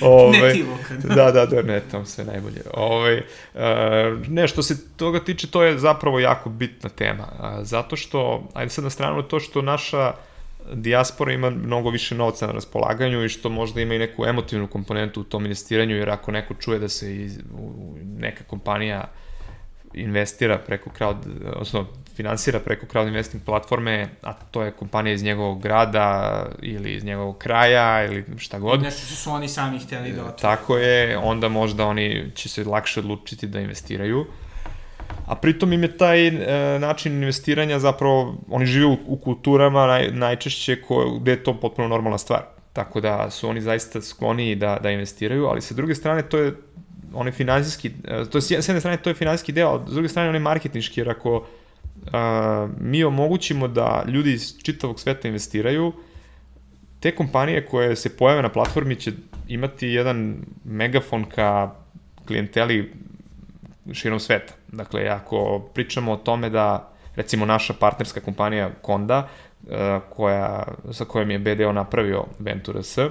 Ovaj, 0.06 0.40
ne 0.40 0.52
ti 0.52 0.62
Luka. 0.62 1.14
Da, 1.14 1.32
da, 1.32 1.46
da, 1.46 1.62
ne, 1.62 1.82
tamo 1.90 2.06
sve 2.06 2.24
najbolje. 2.24 2.62
Ovaj, 2.74 3.16
uh, 3.18 3.60
ne, 4.28 4.48
što 4.48 4.62
se 4.62 4.96
toga 4.96 5.20
tiče, 5.20 5.46
to 5.46 5.62
je 5.62 5.78
zapravo 5.78 6.20
jako 6.20 6.50
bitna 6.50 6.88
tema, 6.88 7.26
zato 7.62 7.96
što, 7.96 8.48
ajde 8.54 8.70
sad 8.70 8.84
na 8.84 8.90
stranu 8.90 9.22
to 9.22 9.40
što 9.40 9.62
naša 9.62 10.12
dijaspora 10.74 11.32
ima 11.32 11.50
mnogo 11.50 11.90
više 11.90 12.14
novca 12.14 12.46
na 12.46 12.52
raspolaganju 12.52 13.24
i 13.24 13.28
što 13.28 13.48
možda 13.48 13.80
ima 13.80 13.94
i 13.94 13.98
neku 13.98 14.26
emotivnu 14.26 14.66
komponentu 14.66 15.20
u 15.20 15.24
tom 15.24 15.44
investiranju, 15.44 15.96
jer 15.96 16.10
ako 16.10 16.32
neko 16.32 16.54
čuje 16.54 16.78
da 16.78 16.88
se 16.88 17.16
iz, 17.16 17.38
u, 17.38 17.96
neka 18.18 18.44
kompanija 18.44 19.04
investira 19.94 20.58
preko 20.58 20.90
crowd, 20.98 21.16
odnosno 21.52 21.86
finansira 22.16 22.60
preko 22.60 22.86
crowd 22.86 23.08
investing 23.08 23.42
platforme, 23.44 24.08
a 24.22 24.32
to 24.32 24.62
je 24.62 24.70
kompanija 24.70 25.14
iz 25.14 25.22
njegovog 25.22 25.62
grada 25.62 26.46
ili 26.62 26.94
iz 26.94 27.04
njegovog 27.04 27.38
kraja 27.38 28.04
ili 28.04 28.24
šta 28.38 28.58
god. 28.58 28.82
Nešto 28.82 29.06
što 29.06 29.14
su 29.14 29.30
oni 29.30 29.48
sami 29.48 29.78
hteli 29.78 30.12
da 30.12 30.20
otvore. 30.20 30.40
Tako 30.40 30.76
je, 30.76 31.18
onda 31.18 31.48
možda 31.48 31.86
oni 31.86 32.30
će 32.34 32.48
se 32.48 32.64
lakše 32.64 33.00
odlučiti 33.00 33.46
da 33.46 33.60
investiraju. 33.60 34.26
A 35.26 35.34
pritom 35.34 35.72
im 35.72 35.82
je 35.82 35.96
taj 35.96 36.26
e, 36.26 36.78
način 36.78 37.12
investiranja 37.12 37.78
zapravo, 37.78 38.34
oni 38.48 38.66
žive 38.66 38.86
u, 38.86 38.98
u 39.06 39.16
kulturama 39.16 39.86
naj, 39.86 40.10
najčešće 40.12 40.82
ko, 40.82 41.18
gde 41.20 41.30
je 41.30 41.44
to 41.44 41.54
potpuno 41.60 41.88
normalna 41.88 42.18
stvar. 42.18 42.42
Tako 42.72 43.00
da 43.00 43.30
su 43.30 43.48
oni 43.48 43.60
zaista 43.60 44.02
skloni 44.02 44.54
da, 44.54 44.78
da 44.82 44.90
investiraju, 44.90 45.46
ali 45.46 45.60
sa 45.60 45.74
druge 45.74 45.94
strane 45.94 46.22
to 46.22 46.38
je 46.38 46.54
onaj 47.14 47.32
finansijski, 47.32 47.90
e, 48.04 48.24
to 48.24 48.38
je 48.38 48.42
s 48.42 48.50
jedne 48.50 48.80
strane 48.80 48.96
to 48.96 49.10
je 49.10 49.14
finansijski 49.14 49.52
deo, 49.52 49.68
a 49.68 49.86
s 49.88 49.94
druge 49.94 50.08
strane 50.08 50.28
onaj 50.28 50.40
marketinški, 50.40 51.00
jer 51.00 51.10
ako 51.10 51.46
a, 52.12 52.68
mi 52.80 53.04
omogućimo 53.04 53.68
da 53.68 54.04
ljudi 54.06 54.32
iz 54.32 54.54
čitavog 54.62 55.00
sveta 55.00 55.28
investiraju, 55.28 55.92
te 57.00 57.14
kompanije 57.14 57.66
koje 57.66 57.96
se 57.96 58.16
pojave 58.16 58.42
na 58.42 58.48
platformi 58.48 58.96
će 58.96 59.12
imati 59.48 59.88
jedan 59.88 60.36
megafon 60.64 61.24
ka 61.24 61.74
klijenteli 62.26 62.92
širom 63.94 64.20
sveta. 64.20 64.52
Dakle, 64.68 65.08
ako 65.08 65.58
pričamo 65.74 66.12
o 66.12 66.16
tome 66.16 66.50
da, 66.50 66.92
recimo, 67.16 67.46
naša 67.46 67.74
partnerska 67.74 68.20
kompanija 68.20 68.70
Konda, 68.82 69.28
e, 69.70 70.00
koja, 70.10 70.64
sa 70.92 71.04
kojom 71.04 71.30
je 71.30 71.38
BDO 71.38 71.72
napravio 71.72 72.24
Ventura 72.38 72.82
S, 72.82 72.98
e, 72.98 73.08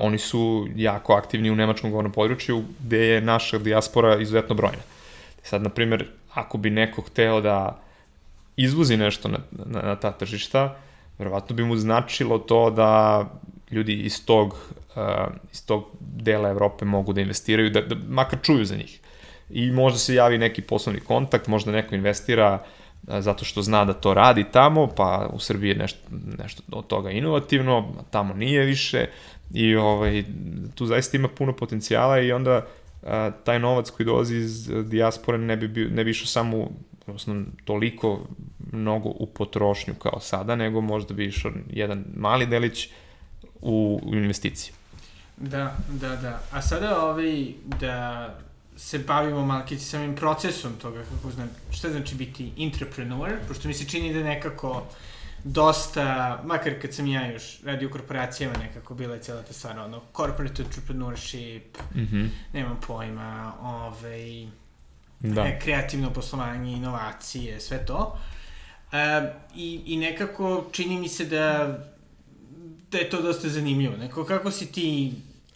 oni 0.00 0.18
su 0.18 0.68
jako 0.76 1.12
aktivni 1.12 1.50
u 1.50 1.56
nemačkom 1.56 1.90
govornom 1.90 2.12
području, 2.12 2.62
gde 2.80 3.06
je 3.06 3.20
naša 3.20 3.58
dijaspora 3.58 4.20
izuzetno 4.20 4.54
brojna. 4.54 4.82
Sad, 5.42 5.62
na 5.62 5.68
primjer, 5.68 6.06
ako 6.34 6.58
bi 6.58 6.70
neko 6.70 7.02
hteo 7.02 7.40
da 7.40 7.80
izvozi 8.56 8.96
nešto 8.96 9.28
na, 9.28 9.38
na, 9.50 9.82
na 9.82 9.96
ta 9.96 10.12
tržišta, 10.12 10.76
verovatno 11.18 11.56
bi 11.56 11.64
mu 11.64 11.76
značilo 11.76 12.38
to 12.38 12.70
da 12.70 13.24
ljudi 13.70 13.94
iz 13.94 14.26
tog, 14.26 14.56
uh, 14.96 15.02
iz 15.52 15.66
tog 15.66 15.84
dela 16.00 16.48
Evrope 16.48 16.84
mogu 16.84 17.12
da 17.12 17.20
investiraju, 17.20 17.70
da, 17.70 17.80
da 17.80 17.96
makar 18.08 18.38
čuju 18.42 18.64
za 18.64 18.76
njih. 18.76 19.00
I 19.50 19.70
možda 19.70 19.98
se 19.98 20.14
javi 20.14 20.38
neki 20.38 20.62
poslovni 20.62 21.00
kontakt, 21.00 21.46
možda 21.46 21.72
neko 21.72 21.94
investira 21.94 22.54
uh, 22.54 22.82
zato 23.08 23.44
što 23.44 23.62
zna 23.62 23.84
da 23.84 23.92
to 23.92 24.14
radi 24.14 24.44
tamo, 24.52 24.86
pa 24.86 25.30
u 25.32 25.38
Srbiji 25.38 25.70
je 25.70 25.76
nešto, 25.76 25.98
nešto 26.38 26.62
od 26.72 26.86
toga 26.86 27.10
inovativno, 27.10 27.94
tamo 28.10 28.34
nije 28.34 28.64
više 28.64 29.06
i 29.54 29.76
ovaj, 29.76 30.24
tu 30.74 30.86
zaista 30.86 31.16
ima 31.16 31.28
puno 31.28 31.56
potencijala 31.56 32.20
i 32.20 32.32
onda 32.32 32.66
a, 33.02 33.30
taj 33.44 33.58
novac 33.58 33.90
koji 33.90 34.06
dolazi 34.06 34.36
iz 34.36 34.70
dijaspore 34.84 35.38
ne 35.38 35.56
bi, 35.56 35.68
bio, 35.68 35.88
ne 35.88 36.04
bi 36.04 36.10
išao 36.10 36.26
samo 36.26 36.68
odnosno, 37.06 37.42
toliko 37.64 38.20
mnogo 38.72 39.08
u 39.08 39.26
potrošnju 39.26 39.94
kao 39.94 40.20
sada, 40.20 40.56
nego 40.56 40.80
možda 40.80 41.14
bi 41.14 41.26
išao 41.26 41.52
jedan 41.70 42.04
mali 42.16 42.46
delić 42.46 42.88
u, 43.60 44.00
u 44.04 44.14
investiciju. 44.14 44.74
Da, 45.36 45.76
da, 45.88 46.16
da. 46.16 46.40
A 46.52 46.62
sada 46.62 47.02
ovaj, 47.04 47.46
da 47.80 48.28
se 48.82 48.98
bavimo 48.98 49.46
malo 49.46 49.64
samim 49.78 50.16
procesom 50.16 50.72
toga, 50.82 51.02
kako 51.02 51.30
znam, 51.30 51.50
šta 51.70 51.90
znači 51.90 52.14
biti 52.14 52.52
entrepreneur, 52.58 53.30
pošto 53.48 53.68
mi 53.68 53.74
se 53.74 53.88
čini 53.88 54.14
da 54.14 54.22
nekako 54.22 54.86
dosta, 55.44 56.40
makar 56.44 56.80
kad 56.82 56.94
sam 56.94 57.06
ja 57.06 57.32
još 57.32 57.62
radio 57.64 57.88
u 57.88 57.92
korporacijama 57.92 58.58
nekako 58.58 58.94
bila 58.94 59.14
je 59.14 59.22
cijela 59.22 59.42
ta 59.42 59.52
stvar, 59.52 59.78
ono, 59.78 60.02
corporate 60.16 60.62
entrepreneurship, 60.62 61.78
mm 61.94 62.00
-hmm. 62.00 62.28
nemam 62.52 62.80
pojma, 62.86 63.52
ovaj, 63.62 64.46
da. 65.20 65.42
E, 65.42 65.58
kreativno 65.60 66.10
poslovanje, 66.10 66.72
inovacije, 66.72 67.60
sve 67.60 67.86
to. 67.86 68.18
E, 68.92 69.32
i, 69.54 69.82
I 69.86 69.96
nekako 69.96 70.64
čini 70.72 70.98
mi 70.98 71.08
se 71.08 71.24
da, 71.24 71.78
da 72.90 72.98
je 72.98 73.10
to 73.10 73.22
dosta 73.22 73.48
zanimljivo. 73.48 73.96
Neko, 73.96 74.24
kako 74.24 74.50
si 74.50 74.72
ti 74.72 75.12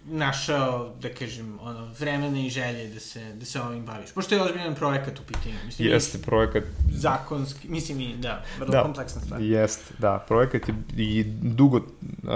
našao, 0.09 0.95
da 1.01 1.09
kažem, 1.09 1.59
ono, 1.61 1.88
vremena 1.99 2.40
i 2.40 2.51
želje 2.51 2.88
da 2.88 3.01
se, 3.01 3.35
da 3.35 3.45
se 3.45 3.61
ovim 3.61 3.85
baviš? 3.85 4.12
Pošto 4.12 4.35
je 4.35 4.42
ozbiljan 4.42 4.75
projekat 4.75 5.21
u 5.21 5.23
pitanju. 5.23 5.55
Mislim, 5.66 5.88
jeste 5.88 6.19
projekat. 6.19 6.64
Zakonski, 6.92 7.69
mislim 7.69 8.01
i, 8.01 8.16
da, 8.16 8.45
vrlo 8.59 8.73
da, 8.73 8.83
kompleksna 8.83 9.21
stvar. 9.21 9.40
Jeste, 9.40 9.95
da, 9.99 10.25
projekat 10.29 10.69
je 10.69 10.75
i 10.97 11.25
dugo, 11.42 11.81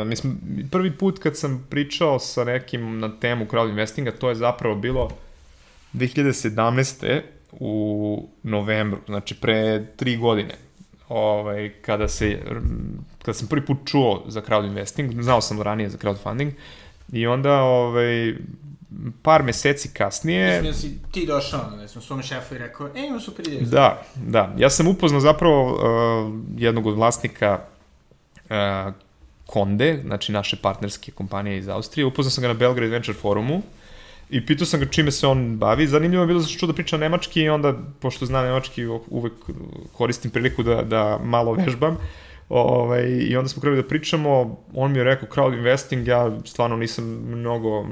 mislim, 0.07 0.39
prvi 0.71 0.99
put 0.99 1.19
kad 1.19 1.37
sam 1.37 1.67
pričao 1.71 2.19
sa 2.19 2.45
nekim 2.45 2.99
na 2.99 3.19
temu 3.21 3.45
crowd 3.45 3.71
investinga, 3.71 4.13
to 4.13 4.29
je 4.29 4.35
zapravo 4.35 4.75
bilo 4.75 5.11
2017. 5.95 7.21
u 7.53 8.29
novembru, 8.43 9.01
znači 9.07 9.35
pre 9.35 9.87
tri 9.97 10.17
godine, 10.17 10.55
ovaj, 11.09 11.73
kada, 11.83 12.09
se, 12.09 12.39
kada 13.23 13.35
sam 13.35 13.49
prvi 13.49 13.67
put 13.67 13.79
čuo 13.85 14.25
za 14.27 14.43
crowd 14.43 14.67
investing, 14.67 15.23
znao 15.23 15.41
sam 15.41 15.63
ranije 15.63 15.89
za 15.89 15.99
crowdfunding, 15.99 16.51
I 17.13 17.27
onda, 17.27 17.63
ovaj, 17.63 18.35
par 19.23 19.43
meseci 19.43 19.89
kasnije... 19.89 20.47
Mislim 20.47 20.73
da 20.73 20.79
si 20.79 21.13
ti 21.13 21.27
došao, 21.27 21.71
ne 21.77 21.87
znam, 21.87 22.03
svome 22.03 22.23
šefu 22.23 22.55
i 22.55 22.59
rekao, 22.59 22.89
e, 22.97 23.07
imam 23.07 23.21
super 23.21 23.49
ideju. 23.49 23.67
Da, 23.67 24.03
da. 24.17 24.55
Ja 24.59 24.71
sam 24.71 24.89
upoznao 24.89 25.21
zapravo 25.21 25.73
uh, 25.73 25.81
jednog 26.57 26.87
od 26.87 26.95
vlasnika 26.95 27.61
uh, 28.45 28.95
Konde, 29.47 30.03
znači 30.05 30.33
naše 30.33 30.57
partnerske 30.57 31.13
kompanije 31.13 31.59
iz 31.59 31.69
Austrije. 31.69 32.07
Upoznao 32.07 32.31
sam 32.31 32.43
ga 32.43 32.49
na 32.49 32.55
Belgrade 32.55 32.91
Venture 32.91 33.19
forumu 33.19 33.63
i 34.31 34.47
pitao 34.47 34.67
sam 34.67 34.81
ga 34.81 34.87
čime 34.87 35.11
se 35.11 35.27
on 35.27 35.57
bavi. 35.59 35.87
Zanimljivo 35.87 36.23
je 36.23 36.27
bilo 36.27 36.41
zašto 36.41 36.67
da 36.67 36.73
priča 36.73 36.97
nemački 36.97 37.43
i 37.43 37.49
onda, 37.49 37.75
pošto 38.01 38.27
znam 38.27 38.45
nemački, 38.45 38.87
uvek 38.87 39.33
koristim 39.93 40.31
priliku 40.31 40.63
da, 40.63 40.83
da 40.83 41.19
malo 41.25 41.53
vežbam. 41.53 41.93
Uh, 41.93 42.01
Ovaj, 42.51 43.07
I 43.09 43.37
onda 43.37 43.49
smo 43.49 43.61
krenuli 43.61 43.83
da 43.83 43.89
pričamo, 43.89 44.59
on 44.75 44.93
mi 44.93 44.99
je 44.99 45.05
rekao 45.05 45.29
crowd 45.29 45.59
investing, 45.59 46.09
ja 46.09 46.39
stvarno 46.45 46.77
nisam 46.77 47.05
mnogo 47.27 47.87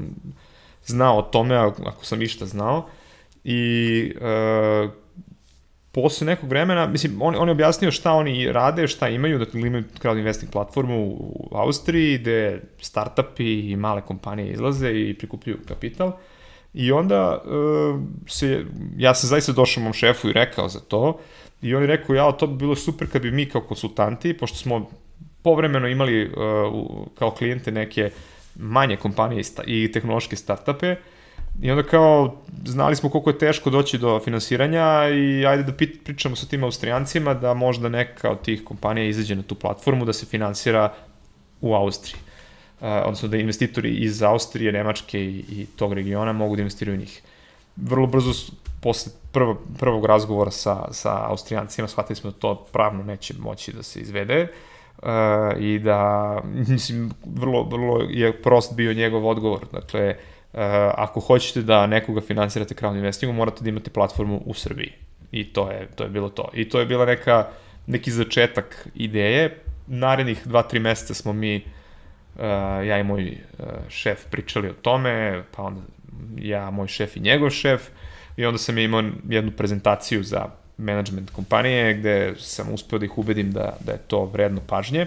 znao 0.87 1.18
o 1.18 1.23
tome, 1.23 1.57
ako 1.57 2.05
sam 2.05 2.23
išta 2.23 2.47
znao. 2.47 2.87
I 3.44 4.12
uh, 4.16 4.90
posle 5.92 6.27
nekog 6.27 6.49
vremena, 6.49 6.87
mislim, 6.87 7.23
on, 7.23 7.35
on 7.38 7.49
je 7.49 7.53
objasnio 7.53 7.90
šta 7.90 8.12
oni 8.12 8.53
rade, 8.53 8.88
šta 8.88 9.09
imaju, 9.09 9.38
dakle 9.38 9.61
imaju 9.61 9.85
crowd 10.03 10.18
investing 10.18 10.53
platformu 10.53 11.05
u 11.07 11.49
Austriji, 11.53 12.18
gde 12.18 12.62
startupi 12.81 13.71
i 13.71 13.77
male 13.77 14.01
kompanije 14.01 14.53
izlaze 14.53 14.90
i 14.90 15.14
prikupljaju 15.18 15.59
kapital. 15.68 16.12
I 16.75 16.92
onda 16.92 17.42
uh, 17.44 18.01
se, 18.27 18.64
ja 18.97 19.14
sam 19.14 19.29
zaista 19.29 19.53
došao 19.53 19.83
mom 19.83 19.92
šefu 19.92 20.29
i 20.29 20.33
rekao 20.33 20.68
za 20.68 20.81
to, 20.81 21.18
i 21.62 21.75
on 21.75 21.83
je 21.83 21.87
rekao, 21.87 22.14
ja, 22.16 22.33
to 22.33 22.47
bi 22.47 22.57
bilo 22.57 22.77
super 22.77 23.11
kad 23.11 23.23
bi 23.23 23.31
mi 23.31 23.49
kao 23.49 23.61
konsultanti, 23.61 24.37
pošto 24.38 24.59
smo 24.59 24.90
povremeno 25.42 25.88
imali 25.88 26.27
uh, 26.27 26.33
kao 27.18 27.31
klijente 27.31 27.73
neke 27.73 28.11
manje 28.57 28.97
kompanije 28.97 29.42
i 29.66 29.92
tehnološke 29.92 30.37
startupe, 30.37 30.97
I 31.61 31.71
onda 31.71 31.83
kao, 31.83 32.37
znali 32.64 32.97
smo 32.97 33.11
koliko 33.11 33.31
je 33.31 33.38
teško 33.38 33.71
doći 33.71 33.99
do 33.99 34.21
finansiranja 34.25 35.09
i 35.09 35.47
ajde 35.47 35.62
da 35.62 35.73
pričamo 36.05 36.37
sa 36.37 36.47
tim 36.47 36.64
Austrijancima 36.64 37.35
da 37.35 37.55
možda 37.55 37.88
neka 37.88 38.31
od 38.31 38.42
tih 38.42 38.64
kompanija 38.64 39.09
izađe 39.09 39.37
na 39.37 39.42
tu 39.42 39.55
platformu 39.55 40.05
da 40.05 40.12
se 40.12 40.27
finansira 40.27 40.92
u 41.61 41.75
Austriji. 41.75 42.21
Uh, 42.81 42.87
odnosno 42.87 43.29
da 43.29 43.37
investitori 43.37 43.94
iz 43.97 44.23
Austrije, 44.23 44.73
Nemačke 44.73 45.21
i, 45.21 45.44
i 45.51 45.66
tog 45.77 45.92
regiona 45.92 46.33
mogu 46.33 46.57
da 46.57 46.62
investiraju 46.62 46.97
u 46.97 47.01
njih. 47.01 47.23
Vrlo 47.77 48.07
brzo 48.07 48.53
posle 48.81 49.12
prvo, 49.33 49.62
prvog 49.79 50.05
razgovora 50.05 50.51
sa, 50.51 50.93
sa 50.93 51.27
Austrijancima 51.29 51.88
shvatili 51.88 52.17
smo 52.17 52.31
da 52.31 52.38
to 52.38 52.67
pravno 52.73 53.03
neće 53.03 53.35
moći 53.38 53.73
da 53.73 53.83
se 53.83 54.01
izvede 54.01 54.49
uh, 55.03 55.09
i 55.59 55.79
da, 55.79 56.41
mislim, 56.69 57.11
vrlo, 57.25 57.62
vrlo 57.62 58.01
je 58.09 58.43
prost 58.43 58.75
bio 58.75 58.95
njegov 58.95 59.27
odgovor. 59.27 59.67
Dakle, 59.73 60.09
uh, 60.09 60.38
Uh, 60.53 60.61
ako 60.95 61.21
hoćete 61.21 61.62
da 61.62 61.87
nekoga 61.87 62.21
finansirate 62.21 62.75
crowd 62.75 62.97
investingom, 62.97 63.37
morate 63.37 63.64
da 63.64 63.69
imate 63.69 63.91
platformu 63.91 64.43
u 64.47 64.55
Srbiji. 64.55 64.93
I 65.33 65.53
to 65.53 65.71
je, 65.71 65.88
to 65.95 66.05
je 66.05 66.11
bilo 66.11 66.29
to. 66.29 66.49
I 66.55 66.69
to 66.69 66.81
je 66.81 66.87
bila 66.87 67.05
neka, 67.07 67.47
neki 67.87 68.11
začetak 68.11 68.88
ideje. 68.95 69.61
Narednih 69.87 70.47
2-3 70.47 70.81
meseca 70.81 71.14
smo 71.14 71.33
mi, 71.33 71.57
uh, 71.57 72.43
ja 72.87 72.99
i 72.99 73.05
moj 73.05 73.38
uh, 73.59 73.67
šef 73.88 74.25
pričali 74.31 74.69
o 74.69 74.73
tome, 74.73 75.43
pa 75.57 75.62
onda 75.62 75.81
ja, 76.38 76.71
moj 76.71 76.88
šef 76.88 77.17
i 77.17 77.21
njegov 77.21 77.51
šef, 77.51 77.88
i 78.38 78.46
onda 78.46 78.59
sam 78.59 78.79
imao 78.79 79.03
jednu 79.29 79.51
prezentaciju 79.51 80.22
za 80.22 80.46
management 80.77 81.31
kompanije 81.31 81.94
gde 81.94 82.35
sam 82.38 82.74
uspeo 82.74 82.98
da 82.98 83.05
ih 83.05 83.18
ubedim 83.18 83.53
da, 83.53 83.77
da 83.81 83.92
je 83.92 83.98
to 83.98 84.24
vredno 84.24 84.61
pažnje 84.66 85.07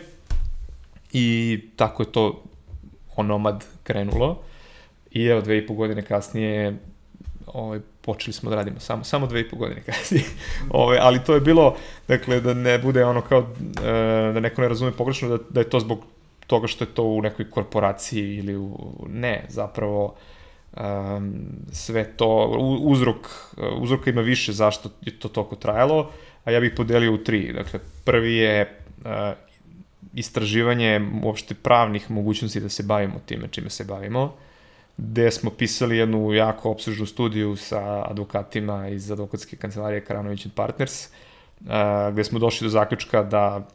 i 1.13 1.59
tako 1.75 2.03
je 2.03 2.11
to 2.11 2.43
onomad 3.15 3.65
krenulo 3.83 4.41
I 5.11 5.25
evo, 5.25 5.41
dve 5.41 5.57
i 5.57 5.67
po 5.67 5.73
godine 5.73 6.01
kasnije 6.01 6.77
ovaj, 7.47 7.79
počeli 8.01 8.33
smo 8.33 8.49
da 8.49 8.55
radimo 8.55 8.79
samo, 8.79 9.03
samo 9.03 9.27
dve 9.27 9.41
i 9.41 9.49
po 9.49 9.55
godine 9.55 9.81
kasnije. 9.81 10.23
ovaj, 10.69 10.97
ali 11.01 11.23
to 11.23 11.33
je 11.33 11.41
bilo, 11.41 11.75
dakle, 12.07 12.39
da 12.39 12.53
ne 12.53 12.79
bude 12.79 13.05
ono 13.05 13.21
kao, 13.21 13.39
e, 13.39 14.31
da 14.33 14.39
neko 14.39 14.61
ne 14.61 14.67
razume 14.67 14.91
pogrešno, 14.91 15.29
da, 15.29 15.37
da 15.49 15.59
je 15.59 15.69
to 15.69 15.79
zbog 15.79 16.03
toga 16.47 16.67
što 16.67 16.83
je 16.83 16.93
to 16.93 17.03
u 17.03 17.21
nekoj 17.21 17.49
korporaciji 17.49 18.37
ili 18.37 18.55
u, 18.55 18.77
ne, 19.09 19.45
zapravo 19.49 20.15
um, 20.77 21.33
sve 21.71 22.03
to, 22.03 22.47
uzrok, 22.81 23.27
uzroka 23.77 24.09
ima 24.09 24.21
više 24.21 24.51
zašto 24.51 24.89
je 25.01 25.19
to 25.19 25.29
toliko 25.29 25.55
trajalo, 25.55 26.11
a 26.43 26.51
ja 26.51 26.59
bih 26.59 26.73
podelio 26.75 27.13
u 27.13 27.17
tri. 27.17 27.53
Dakle, 27.53 27.79
prvi 28.03 28.35
je 28.35 28.77
uh, 28.97 29.11
istraživanje 30.13 31.01
uopšte 31.23 31.53
pravnih 31.53 32.11
mogućnosti 32.11 32.59
da 32.59 32.69
se 32.69 32.83
bavimo 32.83 33.19
time 33.25 33.47
čime 33.51 33.69
se 33.69 33.83
bavimo 33.83 34.35
gde 34.97 35.31
smo 35.31 35.49
pisali 35.49 35.97
jednu 35.97 36.33
jako 36.33 36.71
obsežnu 36.71 37.05
studiju 37.05 37.55
sa 37.55 38.09
advokatima 38.09 38.87
iz 38.87 39.11
advokatske 39.11 39.55
kancelarije 39.55 40.05
Karanović 40.05 40.47
Partners, 40.55 41.07
gde 42.11 42.23
smo 42.23 42.39
došli 42.39 42.65
do 42.65 42.69
zaključka 42.69 43.23
da 43.23 43.67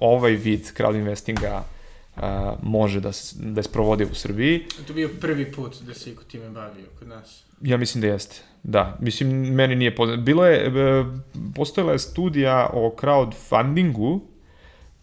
ovaj 0.00 0.32
vid 0.32 0.60
crowd 0.60 0.96
investinga 0.96 1.64
može 2.62 3.00
da, 3.00 3.10
da 3.34 3.58
je 3.58 3.62
sprovodi 3.62 4.04
u 4.04 4.14
Srbiji. 4.14 4.66
To 4.86 4.92
bio 4.92 5.10
prvi 5.20 5.52
put 5.52 5.82
da 5.82 5.94
se 5.94 6.10
iko 6.10 6.24
time 6.24 6.50
bavio 6.50 6.86
kod 6.98 7.08
nas. 7.08 7.44
Ja 7.60 7.76
mislim 7.76 8.02
da 8.02 8.06
jeste. 8.06 8.42
Da, 8.62 8.96
mislim, 9.00 9.54
meni 9.54 9.76
nije 9.76 9.94
poznato. 9.94 10.22
Bilo 10.22 10.46
je, 10.46 10.66
e, 10.66 11.04
postojala 11.54 11.92
je 11.92 11.98
studija 11.98 12.70
o 12.72 12.94
crowdfundingu 13.00 14.20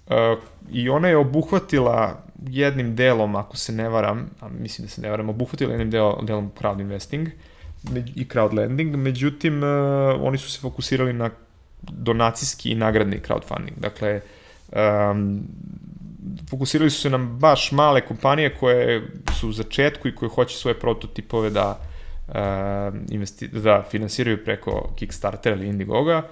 uh, 0.10 0.15
i 0.72 0.89
ona 0.89 1.08
je 1.08 1.17
obuhvatila 1.17 2.24
jednim 2.48 2.95
delom, 2.95 3.36
ako 3.36 3.58
se 3.58 3.72
ne 3.72 3.89
varam, 3.89 4.30
a 4.39 4.50
mislim 4.50 4.86
da 4.86 4.91
se 4.91 5.02
ne 5.02 5.10
varam, 5.10 5.30
obuhvatili 5.30 5.72
jednim 5.72 5.91
delom, 5.91 6.26
delom 6.26 6.52
crowd 6.62 6.82
investing 6.82 7.28
i 8.15 8.26
crowd 8.26 8.54
lending, 8.54 8.95
međutim, 8.95 9.63
uh, 9.63 9.69
oni 10.19 10.38
su 10.38 10.52
se 10.52 10.60
fokusirali 10.60 11.13
na 11.13 11.30
donacijski 11.82 12.72
i 12.72 12.76
nagradni 12.76 13.19
crowdfunding. 13.28 13.78
Dakle, 13.78 14.22
um, 14.72 15.41
fokusirali 16.49 16.89
su 16.89 17.01
se 17.01 17.10
na 17.10 17.17
baš 17.17 17.71
male 17.71 18.01
kompanije 18.01 18.55
koje 18.55 19.08
su 19.39 19.49
u 19.49 19.51
začetku 19.51 20.08
i 20.08 20.15
koje 20.15 20.29
hoće 20.29 20.58
svoje 20.58 20.79
prototipove 20.79 21.49
da, 21.49 21.79
uh, 22.27 23.63
da 23.63 23.84
finansiraju 23.91 24.43
preko 24.45 24.93
Kickstartera 24.95 25.55
ili 25.55 25.67
Indiegoga, 25.67 26.27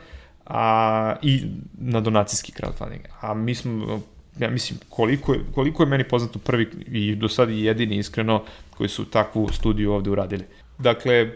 a, 0.45 1.15
i 1.21 1.43
na 1.77 2.01
donacijski 2.01 2.51
crowdfunding. 2.51 3.07
A 3.21 3.33
mi 3.33 3.55
smo 3.55 4.01
ja 4.39 4.49
mislim, 4.49 4.79
koliko 4.89 5.33
je, 5.33 5.39
koliko 5.55 5.83
je 5.83 5.87
meni 5.87 6.03
poznato 6.03 6.39
prvi 6.39 6.69
i 6.87 7.15
do 7.15 7.29
sada 7.29 7.51
i 7.51 7.63
jedini 7.63 7.97
iskreno 7.97 8.43
koji 8.77 8.89
su 8.89 9.05
takvu 9.05 9.49
studiju 9.53 9.91
ovde 9.91 10.09
uradili. 10.09 10.43
Dakle, 10.77 11.13
e, 11.13 11.29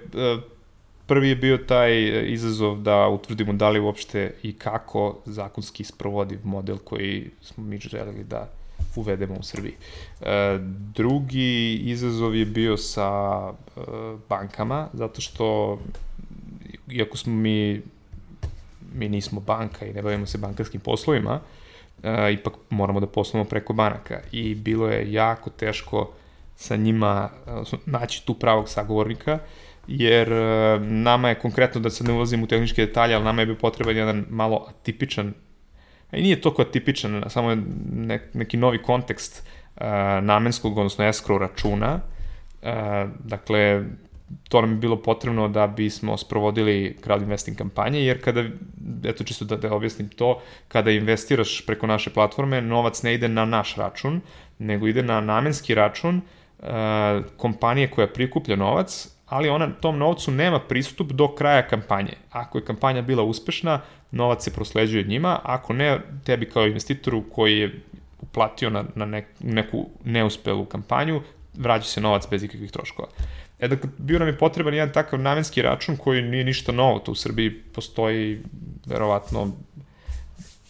prvi 1.12 1.30
je 1.30 1.36
bio 1.36 1.58
taj 1.58 1.91
izazov 2.32 2.78
da 2.82 3.08
utvrdimo 3.08 3.54
da 3.54 3.69
li 3.69 3.80
uopšte 3.80 4.34
i 4.43 4.54
kako 4.54 5.17
zakonski 5.26 5.84
sprovodiv 5.84 6.39
model 6.43 6.78
koji 6.78 7.32
smo 7.41 7.63
mi 7.63 7.78
želeli 7.78 8.24
da 8.24 8.47
uvedemo 8.95 9.36
u 9.39 9.43
Srbiji. 9.43 9.74
E, 10.21 10.58
drugi 10.95 11.76
izazov 11.76 12.36
je 12.36 12.45
bio 12.45 12.78
sa 12.78 13.12
e, 13.52 13.82
bankama, 14.30 14.88
zato 14.93 15.21
što 15.21 15.80
iako 16.91 17.17
smo 17.17 17.34
mi 17.34 17.82
mi 18.93 19.10
nismo 19.10 19.39
banka 19.39 19.86
i 19.86 19.93
ne 19.93 20.02
bavimo 20.02 20.26
se 20.26 20.38
bankarskim 20.38 20.82
poslovima, 20.82 21.39
ipak 22.34 22.54
moramo 22.69 23.00
da 23.00 23.08
poslujemo 23.08 23.50
preko 23.50 23.74
banaka 23.74 24.19
i 24.32 24.56
bilo 24.56 24.88
je 24.88 25.13
jako 25.13 25.50
teško 25.50 26.12
sa 26.56 26.76
njima 26.76 27.30
naći 27.86 28.26
tu 28.26 28.34
pravog 28.34 28.69
sagovornika, 28.69 29.39
jer 29.88 30.34
uh, 30.34 30.82
nama 30.82 31.30
je 31.30 31.39
konkretno, 31.39 31.82
da 31.82 31.89
se 31.89 32.04
ne 32.04 32.13
ulazim 32.13 32.44
u 32.44 32.48
tehničke 32.48 32.86
detalje, 32.86 33.15
ali 33.15 33.24
nama 33.24 33.41
je 33.41 33.46
bio 33.46 33.56
potreban 33.56 33.98
jedan 33.98 34.26
malo 34.30 34.65
atipičan, 34.70 35.34
a 36.12 36.17
i 36.17 36.22
nije 36.22 36.41
toliko 36.41 36.62
atipičan, 36.62 37.24
samo 37.28 37.50
je 37.50 37.58
ne, 37.91 38.30
neki 38.34 38.58
novi 38.58 38.82
kontekst 38.82 39.48
uh, 39.76 39.82
namenskog, 40.22 40.78
odnosno 40.78 41.06
escrow 41.06 41.38
računa, 41.38 42.00
uh, 42.62 42.70
dakle, 43.20 43.84
to 44.50 44.62
nam 44.62 44.72
je 44.72 44.78
bilo 44.78 45.02
potrebno 45.02 45.48
da 45.48 45.67
bismo 45.67 46.17
sprovodili 46.17 46.98
crowd 47.04 47.22
investing 47.22 47.58
kampanje, 47.58 48.06
jer 48.06 48.24
kada, 48.24 48.44
eto 49.04 49.24
čisto 49.24 49.46
da, 49.46 49.56
da 49.58 49.74
objasnim 49.74 50.10
to, 50.10 50.41
kada 50.67 50.91
investiraš 50.91 51.65
preko 51.65 51.88
naše 51.88 52.10
platforme, 52.10 52.62
novac 52.62 53.04
ne 53.04 53.13
ide 53.13 53.28
na 53.28 53.46
naš 53.46 53.76
račun, 53.76 54.22
nego 54.60 54.88
ide 54.88 55.04
na 55.04 55.22
namenski 55.22 55.76
račun 55.76 56.22
uh, 56.60 56.67
kompanije 57.38 57.88
koja 57.88 58.08
prikuplja 58.08 58.56
novac, 58.56 59.08
ali 59.32 59.50
ona 59.50 59.70
tom 59.82 59.98
novcu 59.98 60.32
nema 60.32 60.60
pristup 60.60 61.12
do 61.12 61.28
kraja 61.28 61.67
kampanje. 61.67 62.13
Ako 62.32 62.58
je 62.58 62.65
kampanja 62.65 63.02
bila 63.02 63.24
uspešna, 63.24 63.80
novac 64.12 64.44
se 64.44 64.54
prosleđuje 64.54 65.04
njima, 65.04 65.39
ako 65.44 65.74
ne, 65.74 66.00
tebi 66.24 66.50
kao 66.50 66.67
investitoru 66.67 67.24
koji 67.30 67.58
je 67.58 67.82
uplatio 68.22 68.70
na, 68.70 68.84
na 68.96 69.06
nek, 69.06 69.26
neku 69.39 69.89
neuspelu 70.04 70.65
kampanju, 70.65 71.22
vraća 71.54 71.86
se 71.86 72.02
novac 72.02 72.28
bez 72.32 72.44
ikakvih 72.44 72.72
troškova. 72.72 73.08
E, 73.60 73.67
dakle, 73.67 73.89
bio 73.98 74.20
nam 74.20 74.28
je 74.28 74.38
potreban 74.38 74.74
jedan 74.74 74.94
takav 74.94 75.20
namenski 75.20 75.62
račun 75.62 75.98
koji 75.98 76.22
nije 76.22 76.44
ništa 76.44 76.72
novo, 76.72 77.00
to 77.00 77.12
u 77.12 77.15
Srbiji 77.15 77.52
postoji 77.76 78.41
verovatno 78.86 79.52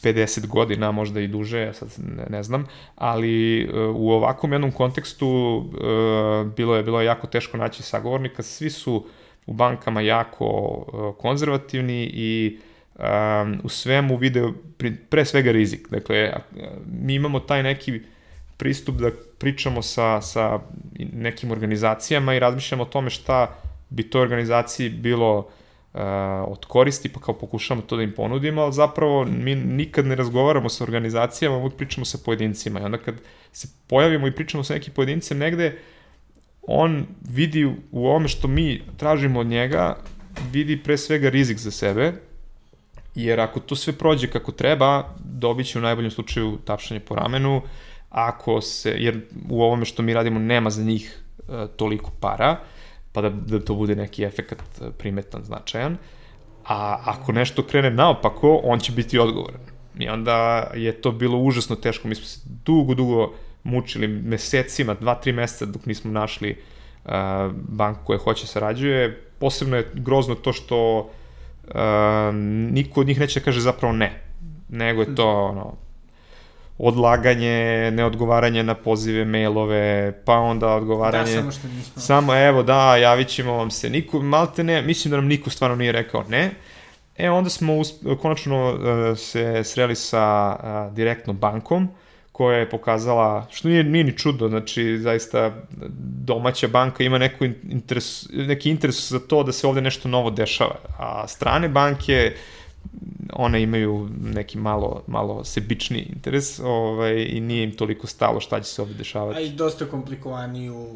50 0.03 0.47
godina, 0.47 0.91
možda 0.91 1.19
i 1.19 1.27
duže, 1.27 1.59
ja 1.59 1.73
sad 1.73 1.89
ne, 1.97 2.25
ne 2.29 2.43
znam, 2.43 2.67
ali 2.95 3.65
uh, 3.65 3.95
u 3.95 4.11
ovakvom 4.11 4.51
jednom 4.51 4.71
kontekstu 4.71 5.27
uh, 5.27 6.53
bilo 6.55 6.75
je 6.75 6.83
bilo 6.83 7.01
je 7.01 7.05
jako 7.05 7.27
teško 7.27 7.57
naći 7.57 7.83
sagovornika, 7.83 8.43
svi 8.43 8.69
su 8.69 9.05
u 9.45 9.53
bankama 9.53 10.01
jako 10.01 10.45
uh, 10.45 11.15
konzervativni 11.21 12.11
i 12.13 12.59
u 13.63 13.69
svemu 13.69 14.17
vide 14.17 14.43
pre 15.09 15.25
svega 15.25 15.51
rizik. 15.51 15.87
Dakle, 15.89 16.33
mi 16.85 17.13
imamo 17.15 17.39
taj 17.39 17.63
neki 17.63 18.01
pristup 18.57 18.95
da 18.95 19.09
pričamo 19.37 19.81
sa, 19.81 20.21
sa 20.21 20.59
nekim 21.13 21.51
organizacijama 21.51 22.35
i 22.35 22.39
razmišljamo 22.39 22.83
o 22.83 22.85
tome 22.85 23.09
šta 23.09 23.55
bi 23.89 24.09
toj 24.09 24.21
organizaciji 24.21 24.89
bilo 24.89 25.37
uh, 25.37 25.45
od 26.47 26.65
koristi, 26.65 27.09
pa 27.09 27.19
kao 27.19 27.33
pokušamo 27.33 27.81
to 27.81 27.97
da 27.97 28.03
im 28.03 28.13
ponudimo, 28.15 28.61
ali 28.61 28.73
zapravo 28.73 29.25
mi 29.25 29.55
nikad 29.55 30.05
ne 30.05 30.15
razgovaramo 30.15 30.69
sa 30.69 30.83
organizacijama, 30.83 31.57
uvijek 31.57 31.75
pričamo 31.75 32.05
sa 32.05 32.17
pojedincima. 32.25 32.79
I 32.79 32.83
onda 32.83 32.97
kad 32.97 33.15
se 33.51 33.67
pojavimo 33.87 34.27
i 34.27 34.35
pričamo 34.35 34.63
sa 34.63 34.73
nekim 34.73 34.93
pojedincem 34.93 35.37
negde, 35.37 35.79
on 36.61 37.05
vidi 37.29 37.65
u 37.91 38.07
ovome 38.07 38.27
što 38.27 38.47
mi 38.47 38.81
tražimo 38.97 39.39
od 39.39 39.47
njega, 39.47 39.97
vidi 40.51 40.83
pre 40.83 40.97
svega 40.97 41.29
rizik 41.29 41.57
za 41.57 41.71
sebe 41.71 42.13
Jer 43.15 43.39
ako 43.39 43.59
to 43.59 43.75
sve 43.75 43.93
prođe 43.93 44.27
kako 44.27 44.51
treba, 44.51 45.15
dobit 45.19 45.67
će 45.67 45.79
u 45.79 45.81
najboljem 45.81 46.11
slučaju 46.11 46.57
tapšanje 46.65 46.99
po 46.99 47.15
ramenu, 47.15 47.61
ako 48.09 48.61
se, 48.61 48.95
jer 48.97 49.21
u 49.49 49.63
ovome 49.63 49.85
što 49.85 50.03
mi 50.03 50.13
radimo 50.13 50.39
nema 50.39 50.69
za 50.69 50.83
njih 50.83 51.19
e, 51.39 51.67
toliko 51.75 52.11
para, 52.19 52.57
pa 53.13 53.21
da, 53.21 53.29
da 53.29 53.59
to 53.59 53.75
bude 53.75 53.95
neki 53.95 54.23
efekt 54.23 54.81
e, 54.81 54.91
primetan, 54.97 55.43
značajan, 55.43 55.97
a 56.65 57.01
ako 57.05 57.31
nešto 57.31 57.63
krene 57.63 57.89
naopako, 57.89 58.61
on 58.63 58.79
će 58.79 58.91
biti 58.91 59.19
odgovoran. 59.19 59.61
I 59.99 60.09
onda 60.09 60.67
je 60.75 61.01
to 61.01 61.11
bilo 61.11 61.37
užasno 61.37 61.75
teško, 61.75 62.07
mi 62.07 62.15
smo 62.15 62.25
se 62.25 62.39
dugo, 62.65 62.93
dugo 62.93 63.33
mučili 63.63 64.07
mesecima, 64.07 64.93
dva, 64.93 65.15
tri 65.15 65.33
meseca 65.33 65.65
dok 65.65 65.85
nismo 65.85 66.11
našli 66.11 66.55
uh, 67.05 67.11
banku 67.53 68.05
koja 68.05 68.19
hoće 68.19 68.47
sarađuje. 68.47 69.23
Posebno 69.39 69.77
je 69.77 69.91
grozno 69.93 70.35
to 70.35 70.53
što 70.53 70.97
uh, 70.99 71.73
niko 72.71 73.01
od 73.01 73.07
njih 73.07 73.19
neće 73.19 73.39
da 73.39 73.43
kaže 73.43 73.61
zapravo 73.61 73.93
ne, 73.93 74.21
nego 74.69 75.01
je 75.01 75.15
to 75.15 75.45
ono, 75.45 75.73
odlaganje, 76.83 77.91
neodgovaranje 77.91 78.63
na 78.63 78.73
pozive, 78.75 79.25
mailove, 79.25 80.13
pa 80.25 80.33
onda 80.33 80.67
odgovaranje... 80.67 81.35
Da, 81.35 81.39
samo 81.39 81.51
što 81.51 81.67
nismo. 81.67 82.01
Samo, 82.01 82.35
evo, 82.35 82.63
da, 82.63 82.97
javit 82.97 83.27
ćemo 83.27 83.53
vam 83.53 83.71
se. 83.71 83.89
Niko, 83.89 84.21
malte 84.21 84.63
ne, 84.63 84.81
mislim 84.81 85.11
da 85.11 85.17
nam 85.17 85.27
niko 85.27 85.49
stvarno 85.49 85.75
nije 85.75 85.91
rekao 85.91 86.23
ne. 86.29 86.51
E, 87.17 87.29
onda 87.29 87.49
smo 87.49 87.77
us, 87.77 87.93
konačno 88.21 88.73
uh, 88.73 89.17
se 89.17 89.63
sreli 89.63 89.95
sa 89.95 90.55
uh, 90.59 90.95
direktnom 90.95 91.37
bankom, 91.37 91.89
koja 92.31 92.57
je 92.57 92.69
pokazala, 92.69 93.47
što 93.51 93.67
nije, 93.67 93.83
nije 93.83 94.03
ni 94.03 94.17
čudno, 94.17 94.47
znači 94.47 94.97
zaista 94.97 95.51
domaća 96.25 96.67
banka 96.67 97.03
ima 97.03 97.17
neku 97.17 97.45
interes, 97.69 98.27
neki 98.31 98.69
interes 98.69 99.11
za 99.11 99.19
to 99.19 99.43
da 99.43 99.51
se 99.51 99.67
ovde 99.67 99.81
nešto 99.81 100.09
novo 100.09 100.29
dešava, 100.29 100.75
a 100.99 101.27
strane 101.27 101.69
banke 101.69 102.33
one 103.33 103.61
imaju 103.61 104.09
neki 104.21 104.57
malo, 104.57 105.03
malo 105.07 105.43
sebični 105.43 105.99
interes 105.99 106.59
ovaj, 106.59 107.25
i 107.29 107.39
nije 107.39 107.63
im 107.63 107.71
toliko 107.71 108.07
stalo 108.07 108.39
šta 108.39 108.59
će 108.59 108.69
se 108.69 108.81
ovde 108.81 108.93
dešavati. 108.93 109.39
A 109.39 109.41
i 109.41 109.49
dosta 109.49 109.85
komplikovaniju, 109.85 110.87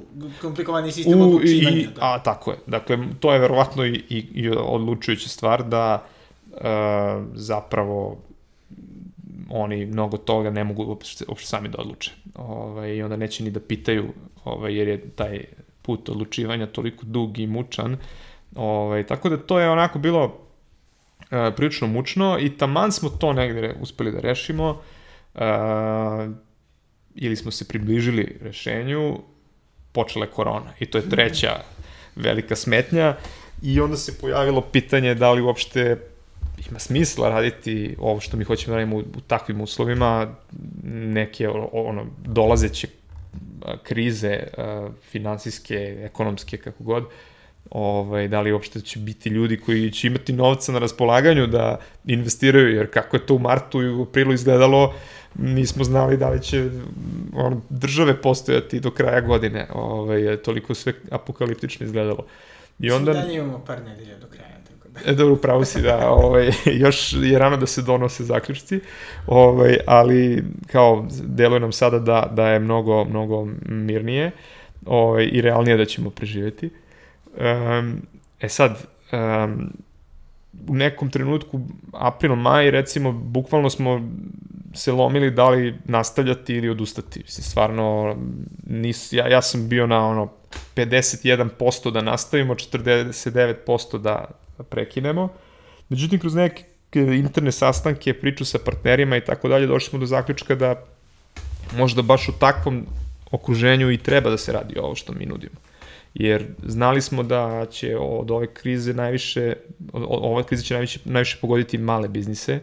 komplikovani 0.42 0.92
sistem 0.92 1.22
U, 1.22 1.24
odlučivanja. 1.24 1.78
I, 1.78 1.88
da. 1.88 2.02
A, 2.02 2.24
tako 2.24 2.52
je. 2.52 2.58
Dakle, 2.68 2.98
to 3.20 3.34
je 3.34 3.40
verovatno 3.40 3.86
i, 3.86 4.04
i, 4.10 4.26
i 4.34 4.50
odlučujuća 4.50 5.30
stvar 5.30 5.64
da 5.64 6.06
uh, 6.52 6.60
zapravo 7.34 8.18
oni 9.50 9.86
mnogo 9.86 10.18
toga 10.18 10.50
ne 10.50 10.64
mogu 10.64 10.84
uopšte, 10.84 11.26
uopšte 11.28 11.48
sami 11.48 11.70
da 11.70 11.78
odluče. 11.78 12.12
Ovaj, 12.36 12.96
I 12.96 13.04
onda 13.04 13.16
neće 13.16 13.44
ni 13.44 13.52
da 13.52 13.60
pitaju, 13.60 14.14
ovaj, 14.44 14.76
jer 14.78 14.88
je 14.88 15.10
taj 15.10 15.44
put 15.82 16.10
odlučivanja 16.10 16.68
toliko 16.68 17.06
dug 17.06 17.40
i 17.40 17.48
mučan. 17.48 17.98
Ovaj, 18.56 19.04
tako 19.08 19.30
da 19.30 19.38
to 19.38 19.60
je 19.60 19.70
onako 19.70 20.00
bilo 20.00 20.45
e, 21.32 21.52
prilično 21.56 21.88
mučno 21.88 22.38
i 22.40 22.58
taman 22.58 22.92
smo 22.92 23.10
to 23.10 23.34
negde 23.34 23.76
uspeli 23.80 24.12
da 24.12 24.20
rešimo 24.20 24.82
e, 25.36 25.40
ili 27.16 27.36
smo 27.36 27.52
se 27.52 27.68
približili 27.68 28.38
rešenju, 28.42 29.20
počela 29.92 30.26
je 30.26 30.32
korona 30.32 30.74
i 30.80 30.86
to 30.86 30.98
je 30.98 31.10
treća 31.10 31.60
velika 32.16 32.56
smetnja 32.56 33.16
i 33.62 33.80
onda 33.80 33.98
se 33.98 34.18
pojavilo 34.20 34.62
pitanje 34.62 35.16
da 35.16 35.32
li 35.32 35.42
uopšte 35.42 35.98
ima 36.70 36.80
smisla 36.80 37.30
raditi 37.30 37.96
ovo 38.00 38.20
što 38.20 38.38
mi 38.38 38.44
hoćemo 38.44 38.72
da 38.72 38.78
radimo 38.78 38.96
u, 38.96 39.00
u 39.00 39.22
takvim 39.28 39.62
uslovima, 39.62 40.36
neke 40.84 41.50
ono, 41.72 42.06
dolazeće 42.26 42.88
krize 43.84 44.40
finansijske, 45.12 45.98
ekonomske, 46.00 46.58
kako 46.58 46.84
god, 46.84 47.04
ovaj, 47.72 48.28
da 48.28 48.42
li 48.42 48.52
uopšte 48.52 48.82
će 48.82 49.00
biti 49.00 49.30
ljudi 49.30 49.58
koji 49.58 49.92
će 49.92 50.08
imati 50.08 50.34
novca 50.34 50.72
na 50.72 50.80
raspolaganju 50.80 51.48
da 51.48 51.80
investiraju, 52.06 52.76
jer 52.76 52.92
kako 52.92 53.16
je 53.16 53.26
to 53.26 53.36
u 53.36 53.40
martu 53.40 53.82
i 53.84 53.90
u 53.90 54.02
aprilu 54.02 54.34
izgledalo, 54.34 54.94
nismo 55.36 55.84
znali 55.84 56.18
da 56.18 56.30
li 56.30 56.42
će 56.42 56.70
on, 57.34 57.62
države 57.70 58.22
postojati 58.22 58.80
do 58.80 58.92
kraja 58.92 59.22
godine, 59.22 59.68
ovaj, 59.74 60.38
toliko 60.38 60.74
sve 60.74 60.94
apokaliptično 61.12 61.86
izgledalo. 61.86 62.26
I 62.80 62.92
onda... 62.92 63.14
Svi 63.14 63.22
dalje 63.22 63.36
imamo 63.36 63.60
par 63.66 63.82
nedelja 63.84 64.18
do 64.18 64.28
kraja. 64.28 64.56
E, 65.06 65.14
dobro, 65.14 65.36
pravo 65.36 65.66
si 65.66 65.82
da, 65.82 66.10
ovaj, 66.10 66.52
još 66.84 67.14
je 67.14 67.40
rano 67.40 67.58
da 67.58 67.68
se 67.68 67.82
donose 67.82 68.24
zaključci, 68.24 68.80
ovaj, 69.28 69.78
ali 69.88 70.44
kao 70.68 71.08
deluje 71.24 71.60
nam 71.60 71.72
sada 71.72 72.00
da, 72.00 72.32
da 72.32 72.48
je 72.48 72.60
mnogo, 72.60 73.06
mnogo 73.06 73.48
mirnije 73.66 74.32
ovaj, 74.86 75.30
i 75.32 75.42
realnije 75.42 75.78
da 75.78 75.86
ćemo 75.86 76.10
preživeti. 76.10 76.70
Um, 77.38 78.02
e 78.40 78.50
sad, 78.50 78.78
um, 79.12 79.74
u 80.68 80.76
nekom 80.76 81.10
trenutku, 81.10 81.62
april, 81.94 82.36
maj, 82.36 82.72
recimo, 82.72 83.12
bukvalno 83.12 83.70
smo 83.70 84.10
se 84.74 84.92
lomili 84.92 85.32
da 85.32 85.50
li 85.50 85.76
nastavljati 85.86 86.54
ili 86.54 86.70
odustati. 86.70 87.20
Mislim, 87.20 87.44
stvarno, 87.44 88.16
nis, 88.66 89.14
ja, 89.14 89.28
ja 89.28 89.42
sam 89.42 89.70
bio 89.70 89.88
na 89.88 90.08
ono 90.08 90.32
51% 90.76 91.92
da 91.92 92.02
nastavimo, 92.02 92.56
49% 92.56 93.98
da, 93.98 94.26
prekinemo. 94.70 95.30
Međutim, 95.90 96.20
kroz 96.20 96.36
neke 96.36 96.64
interne 96.94 97.52
sastanke, 97.52 98.14
priču 98.14 98.46
sa 98.46 98.60
partnerima 98.66 99.18
i 99.18 99.26
tako 99.26 99.48
dalje, 99.48 99.68
došli 99.68 99.90
smo 99.90 100.00
do 100.00 100.06
zaključka 100.06 100.56
da 100.56 100.76
možda 101.78 102.02
baš 102.02 102.30
u 102.30 102.32
takvom 102.40 102.86
okruženju 103.32 103.92
i 103.92 103.98
treba 103.98 104.30
da 104.30 104.38
se 104.38 104.52
radi 104.52 104.80
ovo 104.80 104.96
što 104.96 105.14
mi 105.14 105.26
nudimo 105.26 105.56
jer 106.16 106.46
znali 106.66 107.02
smo 107.02 107.24
da 107.24 107.66
će 107.72 107.98
od 107.98 108.32
ove 108.32 108.48
krize 108.48 108.94
najviše, 108.94 109.54
ova 109.94 110.44
kriza 110.44 110.64
će 110.64 110.74
najviše, 110.74 111.00
najviše 111.06 111.38
pogoditi 111.42 111.78
male 111.78 112.08
biznise, 112.08 112.60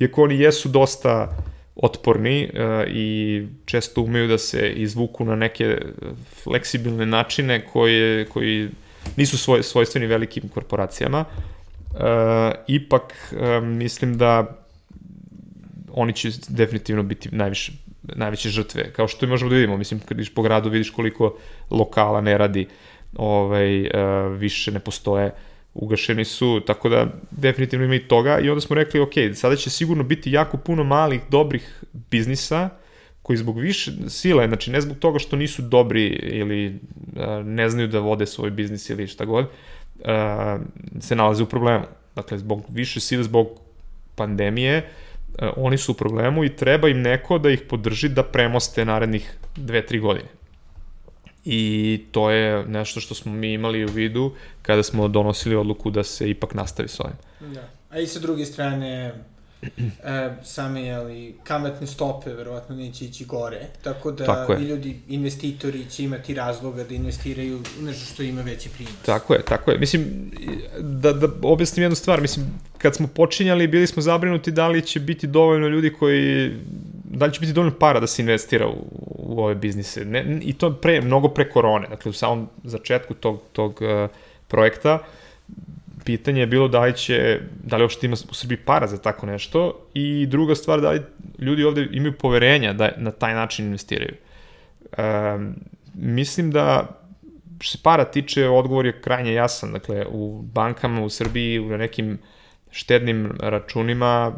iako 0.00 0.22
oni 0.22 0.40
jesu 0.40 0.68
dosta 0.68 1.36
otporni 1.76 2.50
uh, 2.52 2.60
i 2.88 3.42
često 3.64 4.02
umeju 4.02 4.28
da 4.28 4.38
se 4.38 4.70
izvuku 4.70 5.24
na 5.24 5.36
neke 5.36 5.78
fleksibilne 6.42 7.06
načine 7.06 7.64
koje, 7.66 8.24
koji 8.24 8.68
nisu 9.16 9.38
svoj, 9.38 9.62
svojstveni 9.62 10.06
velikim 10.06 10.48
korporacijama. 10.48 11.24
Uh, 11.90 12.00
ipak 12.66 13.14
uh, 13.32 13.64
mislim 13.64 14.18
da 14.18 14.56
oni 15.92 16.12
će 16.12 16.30
definitivno 16.48 17.02
biti 17.02 17.28
najviše 17.32 17.72
najveće 18.14 18.48
žrtve, 18.48 18.92
kao 18.92 19.08
što 19.08 19.26
možemo 19.26 19.48
da 19.50 19.56
vidimo, 19.56 19.76
mislim, 19.76 20.00
kad 20.00 20.16
vidiš 20.16 20.34
po 20.34 20.42
gradu, 20.42 20.70
vidiš 20.70 20.90
koliko 20.90 21.38
lokala 21.70 22.20
ne 22.20 22.38
radi, 22.38 22.66
ovaj, 23.16 23.80
uh, 23.80 23.88
više 24.38 24.72
ne 24.72 24.78
postoje, 24.78 25.34
ugašeni 25.74 26.24
su, 26.24 26.60
tako 26.66 26.88
da 26.88 27.06
definitivno 27.30 27.84
ima 27.84 27.94
i 27.94 28.08
toga. 28.08 28.38
I 28.38 28.50
onda 28.50 28.60
smo 28.60 28.76
rekli, 28.76 29.00
ok, 29.00 29.12
sada 29.34 29.56
će 29.56 29.70
sigurno 29.70 30.04
biti 30.04 30.32
jako 30.32 30.56
puno 30.56 30.84
malih, 30.84 31.20
dobrih 31.30 31.82
biznisa, 32.10 32.68
koji 33.22 33.36
zbog 33.36 33.58
više 33.58 33.92
sile, 34.08 34.46
znači 34.46 34.70
ne 34.70 34.80
zbog 34.80 34.98
toga 34.98 35.18
što 35.18 35.36
nisu 35.36 35.62
dobri 35.62 36.06
ili 36.06 36.66
uh, 36.66 37.46
ne 37.46 37.68
znaju 37.68 37.88
da 37.88 38.00
vode 38.00 38.26
svoj 38.26 38.50
biznis 38.50 38.90
ili 38.90 39.06
šta 39.06 39.24
god, 39.24 39.44
uh, 39.44 40.06
se 41.00 41.16
nalaze 41.16 41.42
u 41.42 41.46
problemu. 41.46 41.84
Dakle, 42.14 42.38
zbog 42.38 42.62
više 42.68 43.00
sile, 43.00 43.22
zbog 43.22 43.48
pandemije, 44.14 44.78
uh, 44.78 44.84
E, 44.84 45.05
oni 45.56 45.78
su 45.78 45.92
u 45.92 45.94
problemu 45.94 46.44
i 46.44 46.56
treba 46.56 46.88
im 46.88 47.02
neko 47.02 47.38
da 47.38 47.50
ih 47.50 47.60
podrži 47.68 48.08
da 48.08 48.22
premoste 48.22 48.84
narednih 48.84 49.36
2-3 49.56 50.00
godine. 50.00 50.28
I 51.44 52.04
to 52.12 52.30
je 52.30 52.64
nešto 52.66 53.00
što 53.00 53.14
smo 53.14 53.32
mi 53.32 53.52
imali 53.52 53.84
u 53.84 53.88
vidu 53.88 54.32
kada 54.62 54.82
smo 54.82 55.08
donosili 55.08 55.56
odluku 55.56 55.90
da 55.90 56.04
se 56.04 56.30
ipak 56.30 56.54
nastavi 56.54 56.88
s 56.88 57.00
ovim. 57.00 57.16
Da. 57.54 57.68
A 57.90 57.98
i 57.98 58.06
sa 58.06 58.20
druge 58.20 58.44
strane, 58.44 59.14
e, 59.62 60.30
same 60.44 60.90
ali, 60.90 61.34
kamatne 61.44 61.86
stope 61.86 62.32
verovatno 62.32 62.76
neće 62.76 63.04
ići 63.04 63.24
gore, 63.24 63.60
tako 63.82 64.10
da 64.10 64.24
tako 64.24 64.54
i 64.54 64.64
ljudi, 64.64 65.00
investitori 65.08 65.84
će 65.90 66.04
imati 66.04 66.34
razloga 66.34 66.84
da 66.84 66.94
investiraju 66.94 67.58
u 67.80 67.82
nešto 67.82 68.14
što 68.14 68.22
ima 68.22 68.42
veći 68.42 68.68
prinos. 68.68 68.94
Tako 69.06 69.34
je, 69.34 69.42
tako 69.42 69.70
je. 69.70 69.78
Mislim, 69.78 70.30
da, 70.80 71.12
da 71.12 71.28
objasnim 71.42 71.82
jednu 71.82 71.96
stvar, 71.96 72.20
mislim, 72.20 72.46
kad 72.78 72.94
smo 72.94 73.06
počinjali, 73.06 73.66
bili 73.66 73.86
smo 73.86 74.02
zabrinuti 74.02 74.50
da 74.50 74.68
li 74.68 74.82
će 74.82 75.00
biti 75.00 75.26
dovoljno 75.26 75.68
ljudi 75.68 75.92
koji, 75.92 76.52
da 77.04 77.26
li 77.26 77.32
će 77.32 77.40
biti 77.40 77.52
dovoljno 77.52 77.78
para 77.78 78.00
da 78.00 78.06
se 78.06 78.22
investira 78.22 78.68
u, 78.68 78.76
u 79.16 79.42
ove 79.42 79.54
biznise. 79.54 80.04
Ne, 80.04 80.40
I 80.42 80.52
to 80.52 80.74
pre, 80.74 81.00
mnogo 81.00 81.28
pre 81.28 81.50
korone, 81.50 81.88
dakle 81.88 82.10
u 82.10 82.12
samom 82.12 82.48
začetku 82.64 83.14
tog, 83.14 83.40
tog 83.52 83.80
uh, 83.82 84.10
projekta, 84.48 84.98
pitanje 86.06 86.40
je 86.40 86.46
bilo 86.46 86.68
da 86.68 86.80
li 86.80 86.96
će, 86.96 87.40
da 87.64 87.76
li 87.76 87.82
uopšte 87.82 88.06
ima 88.06 88.16
u 88.30 88.34
Srbiji 88.34 88.58
para 88.64 88.86
za 88.86 88.98
tako 88.98 89.26
nešto 89.26 89.88
i 89.94 90.26
druga 90.26 90.54
stvar, 90.54 90.80
da 90.80 90.90
li 90.90 91.02
ljudi 91.38 91.64
ovde 91.64 91.88
imaju 91.92 92.12
poverenja 92.18 92.72
da 92.72 92.90
na 92.96 93.10
taj 93.10 93.34
način 93.34 93.66
investiraju. 93.66 94.14
Um, 94.98 95.54
mislim 95.94 96.50
da 96.50 96.96
što 97.60 97.78
se 97.78 97.82
para 97.82 98.04
tiče, 98.04 98.48
odgovor 98.48 98.86
je 98.86 99.00
krajnje 99.00 99.32
jasan. 99.32 99.72
Dakle, 99.72 100.06
u 100.10 100.42
bankama 100.42 101.02
u 101.02 101.08
Srbiji, 101.08 101.60
u 101.60 101.78
nekim 101.78 102.18
štednim 102.70 103.32
računima 103.40 104.32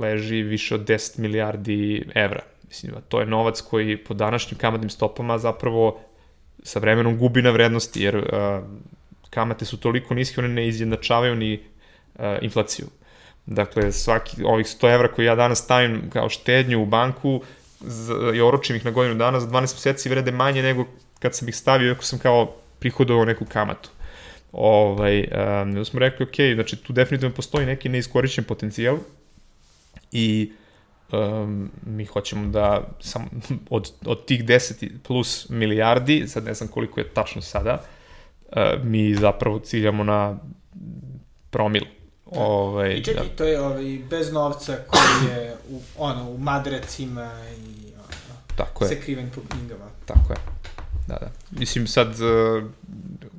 leži 0.00 0.42
više 0.42 0.74
od 0.74 0.88
10 0.88 1.18
milijardi 1.18 2.04
evra. 2.14 2.42
Mislim, 2.68 2.94
to 3.08 3.20
je 3.20 3.26
novac 3.26 3.60
koji 3.60 3.96
po 3.96 4.14
današnjim 4.14 4.58
kamatnim 4.58 4.90
stopama 4.90 5.38
zapravo 5.38 6.00
sa 6.62 6.78
vremenom 6.78 7.18
gubi 7.18 7.42
na 7.42 7.50
vrednosti, 7.50 8.02
jer 8.02 8.16
uh, 8.16 8.24
kamate 9.34 9.64
su 9.64 9.76
toliko 9.76 10.14
niske, 10.14 10.40
one 10.40 10.48
ne 10.48 10.68
izjednačavaju 10.68 11.36
ni 11.36 11.60
uh, 12.14 12.24
inflaciju. 12.42 12.86
Dakle, 13.46 13.92
svaki, 13.92 14.44
ovih 14.44 14.66
100 14.66 14.94
evra 14.94 15.08
koje 15.12 15.26
ja 15.26 15.34
danas 15.34 15.58
stavim 15.58 16.10
kao 16.12 16.28
štednju 16.28 16.82
u 16.82 16.86
banku 16.86 17.42
za, 17.80 18.14
i 18.34 18.40
oročim 18.40 18.76
ih 18.76 18.84
na 18.84 18.90
godinu 18.90 19.14
dana, 19.14 19.40
za 19.40 19.46
12 19.46 19.60
meseci 19.60 20.08
vrede 20.08 20.32
manje 20.32 20.62
nego 20.62 20.84
kad 21.18 21.34
sam 21.34 21.48
ih 21.48 21.56
stavio, 21.56 21.92
ako 21.92 22.04
sam 22.04 22.18
kao 22.18 22.54
prihodovao 22.78 23.24
neku 23.24 23.44
kamatu. 23.44 23.90
Ovaj, 24.52 25.28
um, 25.62 25.84
smo 25.84 26.00
rekli, 26.00 26.24
ok, 26.24 26.54
znači 26.54 26.76
tu 26.76 26.92
definitivno 26.92 27.34
postoji 27.34 27.66
neki 27.66 27.88
neiskorišćen 27.88 28.44
potencijal 28.44 28.98
i 30.12 30.52
um, 31.12 31.70
mi 31.86 32.04
hoćemo 32.04 32.48
da 32.48 32.88
sam, 33.00 33.28
od, 33.70 33.92
od 34.06 34.26
tih 34.26 34.44
10 34.44 34.88
plus 35.02 35.48
milijardi, 35.48 36.28
sad 36.28 36.44
ne 36.44 36.54
znam 36.54 36.68
koliko 36.68 37.00
je 37.00 37.08
tačno 37.08 37.42
sada, 37.42 37.82
mi 38.82 39.14
zapravo 39.14 39.58
ciljamo 39.58 40.04
na 40.04 40.38
promil. 41.50 41.84
Ovaj, 42.26 42.92
I 42.92 43.04
čekaj, 43.04 43.28
da. 43.28 43.36
to 43.36 43.44
je 43.44 43.60
ovaj, 43.60 43.98
bez 44.10 44.32
novca 44.32 44.76
koji 44.86 45.30
je 45.30 45.56
u, 45.70 45.80
ono, 45.98 46.30
u 46.30 46.38
madracima 46.38 47.32
i 47.58 47.92
ono, 47.94 48.36
Tako 48.56 48.84
je. 48.84 48.88
sakriven 48.88 49.30
po 49.34 49.40
knjigama. 49.50 49.84
Tako 50.06 50.32
je. 50.32 50.38
Da, 51.06 51.14
da. 51.14 51.30
Mislim, 51.50 51.86
sad, 51.86 52.08
uh, 52.08 52.64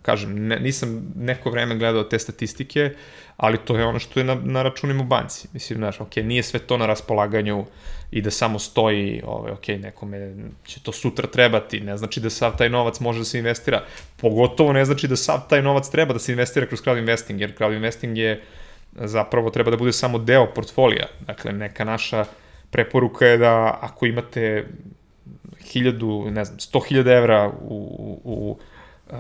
kažem, 0.06 0.48
ne, 0.48 0.60
nisam 0.60 1.14
neko 1.16 1.50
vreme 1.50 1.76
gledao 1.76 2.04
te 2.04 2.20
statistike, 2.20 2.90
ali 3.38 3.58
to 3.58 3.78
je 3.78 3.86
ono 3.86 4.00
što 4.00 4.20
je 4.20 4.24
na, 4.24 4.36
na 4.44 4.64
računima 4.64 5.04
u 5.04 5.06
banci. 5.06 5.48
Mislim, 5.54 5.80
znaš, 5.80 6.02
ok, 6.02 6.16
nije 6.16 6.44
sve 6.44 6.60
to 6.60 6.78
na 6.78 6.86
raspolaganju 6.86 7.66
i 8.12 8.22
da 8.22 8.32
samo 8.32 8.60
stoji, 8.60 9.22
ovaj, 9.26 9.52
ok, 9.52 9.68
nekome 9.68 10.36
će 10.66 10.80
to 10.80 10.92
sutra 10.92 11.28
trebati, 11.28 11.80
ne 11.80 11.98
znači 11.98 12.22
da 12.22 12.30
sav 12.30 12.58
taj 12.58 12.70
novac 12.70 13.00
može 13.00 13.20
da 13.20 13.26
se 13.26 13.38
investira. 13.38 13.84
Pogotovo 14.22 14.74
ne 14.74 14.86
znači 14.86 15.08
da 15.08 15.16
sav 15.16 15.48
taj 15.50 15.62
novac 15.62 15.90
treba 15.90 16.14
da 16.14 16.20
se 16.20 16.32
investira 16.32 16.68
kroz 16.68 16.82
crowd 16.82 17.00
investing, 17.00 17.42
jer 17.42 17.58
crowd 17.58 17.76
investing 17.76 18.18
je 18.18 18.42
zapravo 18.96 19.50
treba 19.50 19.72
da 19.72 19.78
bude 19.78 19.94
samo 19.94 20.18
deo 20.18 20.46
portfolija. 20.54 21.08
Dakle, 21.28 21.52
neka 21.52 21.84
naša 21.84 22.26
preporuka 22.72 23.26
je 23.26 23.38
da 23.38 23.80
ako 23.82 24.06
imate 24.06 24.66
hiljadu, 25.64 26.28
ne 26.32 26.46
znam, 26.46 26.58
100.000 26.58 27.18
evra 27.18 27.52
u, 27.62 28.20
u, 28.24 28.58
uh, 29.12 29.18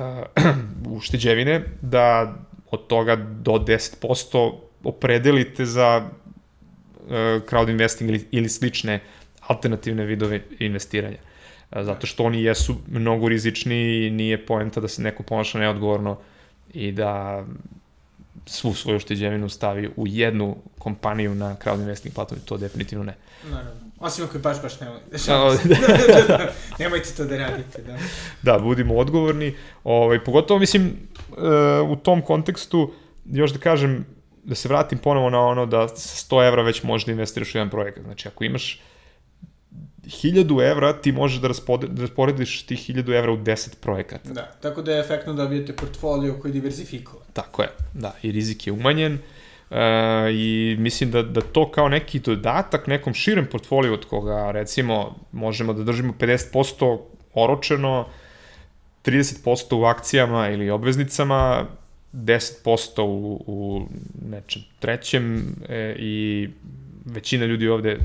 u 0.95 1.01
šteđevine, 1.01 1.63
da 1.81 2.35
od 2.71 2.87
toga 2.87 3.15
do 3.15 3.51
10% 3.51 4.53
opredelite 4.83 5.65
za 5.65 6.03
uh, 6.05 7.09
crowd 7.49 7.69
investing 7.69 8.09
ili, 8.09 8.27
ili 8.31 8.49
slične 8.49 8.99
alternativne 9.47 10.05
vidove 10.05 10.41
investiranja. 10.59 11.17
Uh, 11.71 11.83
zato 11.83 12.07
što 12.07 12.23
oni 12.23 12.43
jesu 12.43 12.75
mnogo 12.87 13.29
rizični 13.29 14.05
i 14.05 14.09
nije 14.09 14.45
poenta 14.45 14.81
da 14.81 14.87
se 14.87 15.01
neko 15.01 15.23
ponaša 15.23 15.59
neodgovorno 15.59 16.17
i 16.73 16.91
da 16.91 17.43
svu 18.45 18.73
svoju 18.73 18.99
šteđevinu 18.99 19.49
stavi 19.49 19.89
u 19.95 20.07
jednu 20.07 20.57
kompaniju 20.79 21.35
na 21.35 21.55
crowd 21.63 21.79
investing 21.79 22.15
platformi, 22.15 22.45
to 22.45 22.57
definitivno 22.57 23.03
ne. 23.03 23.15
Naravno. 23.51 23.84
Osim 24.05 24.25
ako 24.25 24.39
baš, 24.39 24.61
baš 24.61 24.79
nemoj. 24.79 24.99
A, 25.29 25.57
Nemojte 26.79 27.09
to 27.17 27.25
da 27.25 27.37
radite, 27.37 27.81
da. 27.81 27.97
da, 28.41 28.59
budimo 28.59 28.95
odgovorni. 28.95 29.55
Ovaj, 29.83 30.23
pogotovo, 30.23 30.59
mislim, 30.59 30.85
e, 30.87 31.81
u 31.81 31.95
tom 31.95 32.21
kontekstu, 32.21 32.93
još 33.25 33.51
da 33.51 33.59
kažem, 33.59 34.05
da 34.43 34.55
se 34.55 34.69
vratim 34.69 34.97
ponovo 34.97 35.29
na 35.29 35.39
ono 35.39 35.65
da 35.65 35.87
sa 35.87 36.35
100 36.35 36.47
evra 36.47 36.61
već 36.61 36.83
možeš 36.83 37.05
da 37.05 37.11
investiraš 37.11 37.55
u 37.55 37.57
jedan 37.57 37.69
projekat. 37.69 38.03
Znači, 38.03 38.27
ako 38.27 38.43
imaš 38.43 38.81
1000 40.03 40.71
evra, 40.71 40.93
ti 40.93 41.11
možeš 41.11 41.39
da, 41.39 41.47
da 41.87 42.01
rasporediš 42.01 42.65
tih 42.65 42.79
1000 42.79 43.17
evra 43.17 43.31
u 43.31 43.37
10 43.37 43.75
projekata. 43.81 44.33
Da, 44.33 44.51
tako 44.61 44.81
da 44.81 44.91
je 44.91 44.99
efektno 44.99 45.33
dobijete 45.33 45.75
portfolio 45.75 46.33
koji 46.41 46.49
je 46.49 46.53
diversifikovan. 46.53 47.27
Tako 47.33 47.61
je, 47.61 47.69
da, 47.93 48.13
i 48.21 48.31
rizik 48.31 48.67
je 48.67 48.73
umanjen. 48.73 49.19
E, 49.75 50.31
I 50.33 50.75
mislim 50.79 51.11
da, 51.11 51.23
da 51.23 51.41
to 51.41 51.71
kao 51.71 51.89
neki 51.89 52.19
dodatak 52.19 52.87
nekom 52.87 53.13
širem 53.13 53.45
portfoliju 53.45 53.93
od 53.93 54.05
koga 54.05 54.51
recimo 54.51 55.15
možemo 55.31 55.73
da 55.73 55.83
držimo 55.83 56.13
50% 56.19 56.99
oročeno, 57.33 58.07
30% 59.05 59.75
u 59.75 59.83
akcijama 59.83 60.49
ili 60.49 60.69
obveznicama, 60.69 61.65
10% 62.13 63.01
u, 63.01 63.43
u 63.47 63.87
nečem 64.29 64.61
trećem 64.79 65.55
e, 65.69 65.95
i 65.99 66.49
većina 67.05 67.45
ljudi 67.45 67.67
ovde 67.67 67.97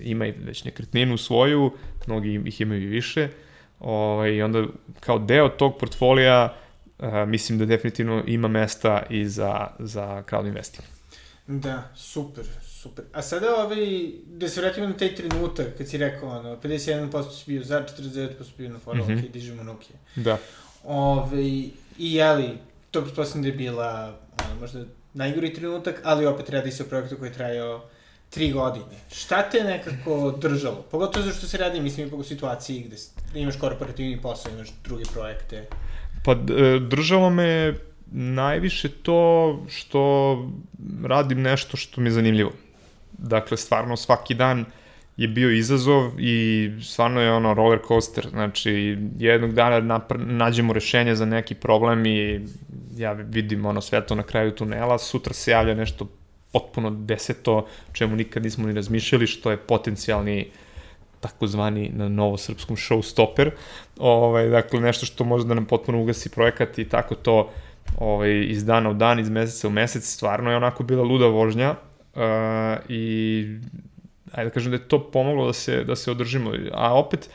ima 0.00 0.26
i 0.26 0.30
već 0.30 0.64
nekretninu 0.64 1.16
svoju, 1.16 1.72
mnogi 2.06 2.42
ih 2.44 2.60
imaju 2.60 2.82
i 2.82 2.86
više, 2.86 3.28
ovaj, 3.80 4.30
i 4.30 4.42
onda 4.42 4.64
kao 5.00 5.18
deo 5.18 5.48
tog 5.48 5.78
portfolija 5.78 6.54
uh, 6.98 7.06
mislim 7.26 7.58
da 7.58 7.64
definitivno 7.64 8.22
ima 8.26 8.48
mesta 8.48 9.02
i 9.10 9.26
za, 9.26 9.66
za 9.78 10.22
crowd 10.30 10.46
investing. 10.46 10.99
Da, 11.50 11.82
super, 11.96 12.44
super. 12.62 13.04
A 13.12 13.22
sada 13.22 13.56
ovaj, 13.64 14.10
da 14.26 14.48
se 14.48 14.60
vratimo 14.60 14.86
na 14.86 14.96
taj 14.96 15.14
trenutak 15.14 15.66
kad 15.78 15.88
si 15.88 15.98
rekao, 15.98 16.28
ono, 16.28 16.56
51% 16.56 17.32
si 17.32 17.44
bio 17.46 17.64
za, 17.64 17.84
49% 17.98 18.44
si 18.44 18.52
bio 18.58 18.68
na 18.68 18.78
foru, 18.78 19.04
mm 19.04 19.08
-hmm. 19.08 19.26
ok, 19.26 19.32
dižemo 19.32 19.62
nuke. 19.62 19.88
Da. 20.16 20.38
Ove, 20.84 21.42
I 21.42 21.72
jeli, 21.98 22.58
to 22.90 23.02
pretpostavljam 23.02 23.42
da 23.42 23.48
je 23.48 23.54
bila, 23.54 24.18
ono, 24.44 24.60
možda 24.60 24.84
najgori 25.14 25.54
trenutak, 25.54 26.00
ali 26.04 26.26
opet 26.26 26.50
radi 26.50 26.72
se 26.72 26.82
o 26.82 26.86
projektu 26.86 27.16
koji 27.16 27.28
je 27.28 27.34
trajao 27.34 27.84
tri 28.30 28.52
godine. 28.52 29.00
Šta 29.12 29.50
te 29.50 29.64
nekako 29.64 30.38
držalo? 30.40 30.82
Pogotovo 30.90 31.24
zato 31.24 31.38
što 31.38 31.46
se 31.46 31.58
radi, 31.58 31.80
mislim, 31.80 32.06
ipak 32.06 32.18
u 32.18 32.24
situaciji 32.24 32.80
gde 32.80 32.96
imaš 33.40 33.56
korporativni 33.56 34.22
posao, 34.22 34.52
imaš 34.52 34.68
druge 34.84 35.04
projekte. 35.12 35.66
Pa 36.24 36.32
e, 36.32 36.78
držalo 36.90 37.30
me 37.30 37.74
najviše 38.12 38.88
to 38.88 39.60
što 39.68 40.36
radim 41.04 41.42
nešto 41.42 41.76
što 41.76 42.00
mi 42.00 42.06
je 42.06 42.12
zanimljivo. 42.12 42.52
Dakle, 43.12 43.56
stvarno 43.56 43.96
svaki 43.96 44.34
dan 44.34 44.64
je 45.16 45.28
bio 45.28 45.50
izazov 45.50 46.10
i 46.18 46.70
stvarno 46.82 47.20
je 47.20 47.32
ono 47.32 47.54
roller 47.54 47.78
coaster. 47.88 48.28
Znači, 48.30 48.98
jednog 49.18 49.52
dana 49.52 50.00
nađemo 50.16 50.72
rešenje 50.72 51.14
za 51.14 51.24
neki 51.24 51.54
problem 51.54 52.06
i 52.06 52.40
ja 52.96 53.12
vidim 53.12 53.66
ono 53.66 53.80
svetlo 53.80 54.16
na 54.16 54.22
kraju 54.22 54.54
tunela, 54.54 54.98
sutra 54.98 55.34
se 55.34 55.50
javlja 55.50 55.74
nešto 55.74 56.06
potpuno 56.52 56.90
deseto, 56.90 57.66
čemu 57.92 58.16
nikad 58.16 58.42
nismo 58.42 58.66
ni 58.66 58.72
razmišljali, 58.72 59.26
što 59.26 59.50
je 59.50 59.56
potencijalni 59.56 60.46
takozvani 61.20 61.90
na 61.94 62.08
novosrpskom 62.08 62.76
showstopper. 62.76 63.50
Ovaj, 63.98 64.48
dakle, 64.48 64.80
nešto 64.80 65.06
što 65.06 65.24
može 65.24 65.46
da 65.46 65.54
nam 65.54 65.66
potpuno 65.66 66.02
ugasi 66.02 66.30
projekat 66.30 66.78
i 66.78 66.88
tako 66.88 67.14
to 67.14 67.50
ovaj, 67.98 68.46
iz 68.48 68.64
dana 68.64 68.90
u 68.90 68.94
dan, 68.94 69.18
iz 69.18 69.30
meseca 69.30 69.68
u 69.68 69.70
mesec, 69.70 70.04
stvarno 70.04 70.50
je 70.50 70.56
onako 70.56 70.82
bila 70.82 71.04
luda 71.04 71.26
vožnja 71.26 71.70
uh, 71.70 72.22
i 72.88 73.44
ajde 74.32 74.48
da 74.48 74.54
kažem 74.54 74.70
da 74.70 74.76
je 74.76 74.88
to 74.88 75.10
pomoglo 75.10 75.46
da 75.46 75.52
se, 75.52 75.84
da 75.84 75.96
se 75.96 76.10
održimo. 76.10 76.52
A 76.72 76.94
opet, 76.94 77.30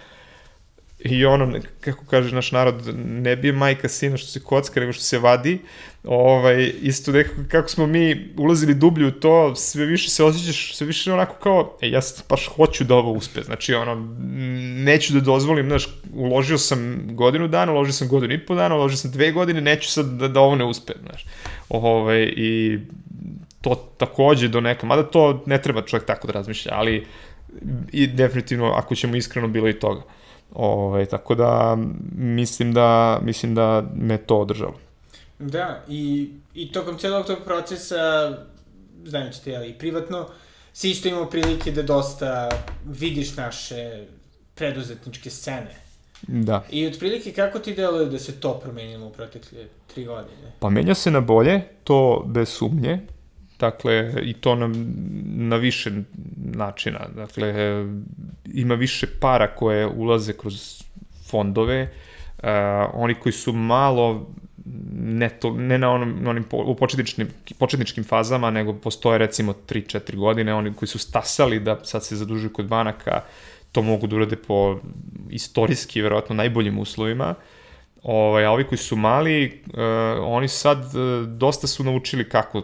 i 1.05 1.25
ono, 1.25 1.59
kako 1.81 2.05
kaže 2.05 2.35
naš 2.35 2.51
narod, 2.51 2.95
ne 2.97 3.35
bije 3.35 3.53
majka 3.53 3.89
sina 3.89 4.17
što 4.17 4.27
se 4.27 4.39
kocka, 4.39 4.79
nego 4.79 4.93
što 4.93 5.03
se 5.03 5.19
vadi. 5.19 5.59
Ovaj, 6.03 6.71
isto 6.81 7.11
nekako 7.11 7.41
kako 7.51 7.69
smo 7.69 7.87
mi 7.87 8.33
ulazili 8.37 8.73
dublje 8.73 9.07
u 9.07 9.11
to, 9.11 9.55
sve 9.55 9.85
više 9.85 10.09
se 10.09 10.23
osjećaš, 10.23 10.75
sve 10.75 10.87
više 10.87 11.13
onako 11.13 11.35
kao, 11.35 11.77
e, 11.81 11.89
ja 11.89 11.99
baš 12.29 12.47
hoću 12.47 12.83
da 12.83 12.95
ovo 12.95 13.11
uspe. 13.11 13.41
Znači, 13.41 13.73
ono, 13.73 14.17
neću 14.83 15.13
da 15.13 15.19
dozvolim, 15.19 15.67
znaš, 15.67 15.87
uložio 16.13 16.57
sam 16.57 17.07
godinu 17.09 17.47
dana, 17.47 17.71
uložio 17.71 17.93
sam 17.93 18.07
godinu 18.07 18.33
i 18.33 18.45
po 18.45 18.55
dana, 18.55 18.75
uložio 18.75 18.97
sam 18.97 19.11
dve 19.11 19.31
godine, 19.31 19.61
neću 19.61 19.91
sad 19.91 20.05
da, 20.05 20.27
da 20.27 20.39
ovo 20.39 20.55
ne 20.55 20.65
uspe, 20.65 20.93
znaš. 21.01 21.25
Ovaj, 21.69 22.33
I 22.37 22.79
to 23.61 23.75
takođe 23.97 24.47
do 24.47 24.61
neka, 24.61 24.85
mada 24.87 25.03
to 25.03 25.43
ne 25.45 25.61
treba 25.61 25.81
čovjek 25.81 26.05
tako 26.05 26.27
da 26.27 26.33
razmišlja, 26.33 26.71
ali 26.75 27.05
i 27.91 28.07
definitivno, 28.07 28.71
ako 28.71 28.95
ćemo 28.95 29.15
iskreno, 29.15 29.47
bilo 29.47 29.69
i 29.69 29.79
toga. 29.79 30.01
Ove, 30.53 31.05
tako 31.05 31.35
da 31.35 31.77
mislim 32.15 32.73
da 32.73 33.19
mislim 33.23 33.55
da 33.55 33.83
me 33.95 34.17
to 34.17 34.37
održalo. 34.37 34.75
Da, 35.39 35.83
i, 35.87 36.29
i 36.53 36.71
tokom 36.71 36.97
celog 36.97 37.25
tog 37.25 37.37
procesa, 37.45 38.31
znajući 39.05 39.43
te, 39.43 39.55
ali 39.55 39.73
privatno, 39.73 40.27
si 40.73 40.89
isto 40.89 41.07
imao 41.07 41.25
prilike 41.25 41.71
da 41.71 41.83
dosta 41.83 42.49
vidiš 42.85 43.35
naše 43.35 44.05
preduzetničke 44.55 45.29
scene. 45.29 45.75
Da. 46.27 46.63
I 46.71 46.87
otprilike 46.87 47.31
kako 47.31 47.59
ti 47.59 47.73
deluje 47.73 48.05
da 48.05 48.19
se 48.19 48.39
to 48.39 48.59
promenilo 48.59 49.07
u 49.07 49.11
protekle 49.11 49.59
tri 49.93 50.05
godine? 50.05 50.51
Pa 50.59 50.69
menja 50.69 50.95
se 50.95 51.11
na 51.11 51.21
bolje, 51.21 51.61
to 51.83 52.23
bez 52.27 52.49
sumnje. 52.49 52.99
Dakle, 53.59 54.13
i 54.23 54.33
to 54.33 54.55
na, 54.55 54.69
na 55.25 55.55
više 55.55 55.91
načina. 56.35 57.07
Dakle, 57.15 57.53
ima 58.45 58.75
više 58.75 59.07
para 59.19 59.55
koje 59.55 59.87
ulaze 59.87 60.33
kroz 60.33 60.83
fondove, 61.29 61.81
uh, 62.37 62.49
oni 62.93 63.15
koji 63.15 63.33
su 63.33 63.53
malo 63.53 64.27
ne, 64.95 65.29
to, 65.29 65.51
ne 65.51 65.77
na 65.77 65.91
onom, 65.91 66.27
onim 66.27 66.43
po, 66.43 66.57
u 66.57 66.75
početničkim, 66.75 67.27
početničkim 67.59 68.03
fazama, 68.03 68.51
nego 68.51 68.73
postoje 68.73 69.17
recimo 69.17 69.53
3-4 69.67 70.15
godine, 70.15 70.53
oni 70.53 70.73
koji 70.73 70.89
su 70.89 70.99
stasali 70.99 71.59
da 71.59 71.79
sad 71.83 72.05
se 72.05 72.15
zadužuju 72.15 72.53
kod 72.53 72.65
banaka, 72.65 73.21
to 73.71 73.81
mogu 73.81 74.07
da 74.07 74.15
urade 74.15 74.35
po 74.35 74.79
istorijski, 75.29 76.01
verovatno, 76.01 76.35
najboljim 76.35 76.79
uslovima. 76.79 77.35
Ovaj, 78.03 78.45
a 78.45 78.51
ovi 78.51 78.63
koji 78.63 78.77
su 78.77 78.95
mali, 78.95 79.61
uh, 79.67 79.79
oni 80.21 80.47
sad 80.47 80.79
uh, 80.79 81.27
dosta 81.27 81.67
su 81.67 81.83
naučili 81.83 82.29
kako 82.29 82.61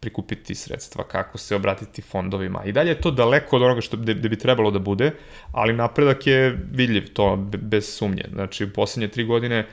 prikupiti 0.00 0.54
sredstva, 0.54 1.04
kako 1.04 1.38
se 1.38 1.56
obratiti 1.56 2.02
fondovima. 2.02 2.64
I 2.64 2.72
dalje 2.72 2.88
je 2.88 3.00
to 3.00 3.10
daleko 3.10 3.56
od 3.56 3.62
onoga 3.62 3.80
što 3.80 3.96
bi 3.96 4.38
trebalo 4.38 4.70
da 4.70 4.78
bude, 4.78 5.12
ali 5.52 5.72
napredak 5.72 6.26
je 6.26 6.58
vidljiv, 6.70 7.12
to 7.12 7.36
bez 7.62 7.96
sumnje. 7.96 8.24
Znači, 8.32 8.64
u 8.64 8.72
poslednje 8.72 9.08
tri 9.08 9.24
godine, 9.24 9.66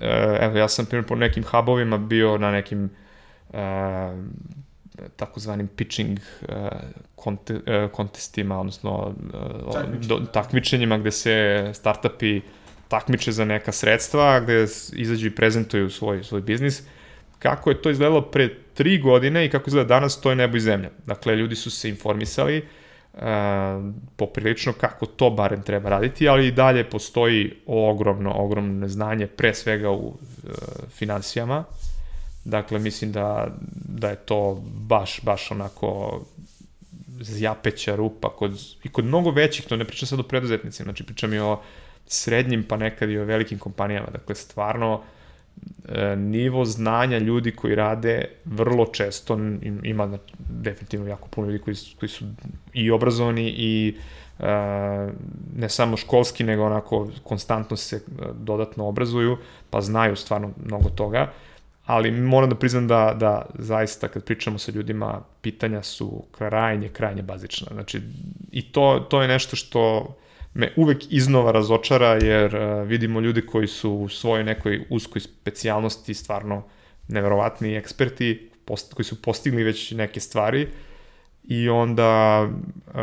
e, 0.00 0.38
evo, 0.40 0.58
ja 0.58 0.68
sam 0.68 0.86
primjer 0.86 1.06
po 1.06 1.16
nekim 1.16 1.44
hubovima 1.44 1.98
bio 1.98 2.38
na 2.38 2.50
nekim 2.50 2.90
e, 3.52 3.58
takozvanim 5.16 5.68
pitching 5.68 6.18
uh, 6.18 6.56
konte, 7.14 7.54
uh, 7.54 7.90
kontestima, 7.92 8.60
odnosno 8.60 9.14
uh, 9.68 10.06
do, 10.06 10.20
takmičenjima 10.32 10.98
gde 10.98 11.10
se 11.10 11.70
startupi 11.74 12.40
takmiče 12.88 13.32
za 13.32 13.44
neka 13.44 13.72
sredstva, 13.72 14.40
gde 14.40 14.66
izađu 14.92 15.26
i 15.26 15.34
prezentuju 15.34 15.90
svoj, 15.90 16.24
svoj 16.24 16.40
biznis. 16.40 16.82
Kako 17.38 17.70
je 17.70 17.82
to 17.82 17.90
izgledalo 17.90 18.22
pre 18.22 18.50
tri 18.76 18.98
godine 18.98 19.46
i 19.46 19.50
kako 19.50 19.70
izgleda 19.70 19.88
danas, 19.88 20.20
to 20.20 20.30
je 20.30 20.36
nebo 20.36 20.56
i 20.56 20.60
zemlja. 20.60 20.90
Dakle, 21.06 21.36
ljudi 21.36 21.56
su 21.56 21.70
se 21.70 21.88
informisali 21.88 22.62
uh, 23.14 23.20
poprilično 24.16 24.72
kako 24.72 25.06
to 25.06 25.30
barem 25.30 25.62
treba 25.62 25.90
raditi, 25.90 26.28
ali 26.28 26.46
i 26.46 26.52
dalje 26.52 26.84
postoji 26.90 27.52
ogromno, 27.66 28.32
ogromno 28.36 28.80
neznanje, 28.80 29.26
pre 29.26 29.54
svega 29.54 29.90
u 29.90 30.06
uh, 30.06 30.14
financijama, 30.90 31.64
Dakle, 32.46 32.78
mislim 32.78 33.12
da, 33.12 33.48
da 33.88 34.08
je 34.08 34.16
to 34.16 34.62
baš, 34.64 35.20
baš 35.22 35.50
onako 35.50 36.20
zjapeća 37.20 37.96
rupa 37.96 38.28
kod, 38.36 38.60
i 38.84 38.88
kod 38.88 39.04
mnogo 39.04 39.30
većih, 39.30 39.66
to 39.66 39.76
ne 39.76 39.84
pričam 39.84 40.06
sad 40.06 40.20
o 40.20 40.22
preduzetnicima, 40.22 40.84
znači 40.84 41.04
pričam 41.04 41.34
i 41.34 41.38
o 41.38 41.60
srednjim 42.06 42.64
pa 42.68 42.76
nekad 42.76 43.10
i 43.10 43.18
o 43.18 43.24
velikim 43.24 43.58
kompanijama. 43.58 44.06
Dakle, 44.12 44.34
stvarno 44.34 45.02
e, 45.02 45.15
nivo 46.16 46.64
znanja 46.64 47.18
ljudi 47.18 47.50
koji 47.50 47.74
rade 47.74 48.24
vrlo 48.44 48.86
često 48.86 49.38
ima 49.82 50.18
definitivno 50.38 51.08
jako 51.08 51.28
puno 51.28 51.46
ljudi 51.46 51.64
koji, 51.64 51.76
koji 51.98 52.08
su 52.08 52.24
i 52.72 52.90
obrazovani 52.90 53.54
i 53.56 53.96
e, 54.38 54.44
ne 55.56 55.68
samo 55.68 55.96
školski, 55.96 56.44
nego 56.44 56.64
onako 56.64 57.08
konstantno 57.22 57.76
se 57.76 57.96
e, 57.96 58.00
dodatno 58.34 58.88
obrazuju, 58.88 59.36
pa 59.70 59.80
znaju 59.80 60.16
stvarno 60.16 60.50
mnogo 60.64 60.88
toga 60.88 61.32
ali 61.86 62.10
moram 62.10 62.50
da 62.50 62.56
priznam 62.56 62.88
da, 62.88 63.14
da 63.16 63.46
zaista 63.54 64.08
kad 64.08 64.24
pričamo 64.24 64.58
sa 64.58 64.72
ljudima, 64.72 65.20
pitanja 65.40 65.82
su 65.82 66.22
krajnje, 66.38 66.88
krajnje 66.88 67.22
bazična. 67.22 67.66
Znači, 67.72 68.00
i 68.52 68.72
to, 68.72 69.06
to 69.10 69.22
je 69.22 69.28
nešto 69.28 69.56
što 69.56 70.14
me 70.56 70.72
uvek 70.76 71.12
iznova 71.12 71.52
razočara, 71.52 72.18
jer 72.22 72.56
uh, 72.56 72.88
vidimo 72.88 73.20
ljudi 73.20 73.46
koji 73.46 73.66
su 73.66 73.92
u 73.92 74.08
svojoj 74.08 74.44
nekoj 74.44 74.84
uskoj 74.90 75.20
specijalnosti 75.20 76.14
stvarno 76.14 76.62
neverovatni 77.08 77.76
eksperti, 77.76 78.50
post, 78.64 78.94
koji 78.94 79.06
su 79.06 79.22
postigli 79.22 79.62
već 79.62 79.90
neke 79.90 80.20
stvari, 80.20 80.68
i 81.44 81.68
onda 81.68 82.42
uh, 82.86 82.94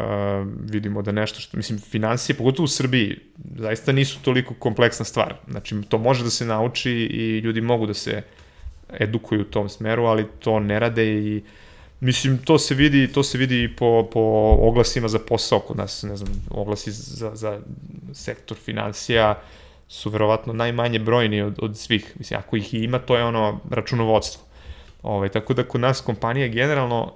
vidimo 0.71 1.01
da 1.01 1.11
nešto 1.11 1.39
što, 1.39 1.57
mislim, 1.57 1.79
financije, 1.79 2.35
pogotovo 2.35 2.63
u 2.63 2.67
Srbiji, 2.67 3.19
zaista 3.55 3.91
nisu 3.91 4.19
toliko 4.21 4.53
kompleksna 4.53 5.05
stvar. 5.05 5.35
Znači, 5.49 5.81
to 5.89 5.97
može 5.97 6.23
da 6.23 6.29
se 6.29 6.45
nauči 6.45 6.91
i 6.91 7.39
ljudi 7.39 7.61
mogu 7.61 7.85
da 7.85 7.93
se 7.93 8.17
uh, 8.17 8.23
edukuju 8.99 9.41
u 9.41 9.51
tom 9.51 9.69
smeru, 9.69 10.05
ali 10.05 10.25
to 10.39 10.59
ne 10.59 10.79
rade 10.79 11.05
i 11.13 11.43
Mislim, 12.03 12.37
to 12.37 12.59
se 12.59 12.75
vidi, 12.75 13.07
to 13.07 13.23
se 13.23 13.37
vidi 13.37 13.75
po, 13.77 14.09
po 14.13 14.19
oglasima 14.59 15.07
za 15.07 15.19
posao 15.19 15.59
kod 15.59 15.77
nas, 15.77 16.03
ne 16.03 16.15
znam, 16.15 16.31
oglasi 16.51 16.91
za, 16.91 17.35
za 17.35 17.59
sektor 18.13 18.57
financija 18.57 19.41
su 19.87 20.09
verovatno 20.09 20.53
najmanje 20.53 20.99
brojni 20.99 21.41
od, 21.41 21.59
od 21.61 21.77
svih. 21.77 22.13
Mislim, 22.19 22.39
ako 22.39 22.55
ih 22.55 22.73
ima, 22.73 22.99
to 22.99 23.17
je 23.17 23.23
ono 23.23 23.59
računovodstvo. 23.69 24.43
Ove, 25.03 25.15
ovaj, 25.15 25.29
tako 25.29 25.53
da 25.53 25.63
kod 25.63 25.81
nas 25.81 26.01
kompanije 26.01 26.49
generalno 26.49 27.13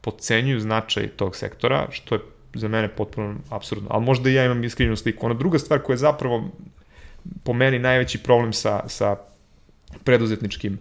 pocenjuju 0.00 0.60
značaj 0.60 1.08
tog 1.08 1.36
sektora, 1.36 1.86
što 1.90 2.14
je 2.14 2.20
za 2.54 2.68
mene 2.68 2.88
potpuno 2.88 3.34
absurdno. 3.50 3.88
Ali 3.92 4.04
možda 4.04 4.30
i 4.30 4.34
ja 4.34 4.44
imam 4.44 4.64
iskrivljenu 4.64 4.96
sliku. 4.96 5.26
Ona 5.26 5.34
druga 5.34 5.58
stvar 5.58 5.82
koja 5.82 5.94
je 5.94 5.98
zapravo 5.98 6.50
po 7.44 7.52
meni 7.52 7.78
najveći 7.78 8.18
problem 8.18 8.52
sa, 8.52 8.88
sa 8.88 9.16
preduzetničkim 10.04 10.78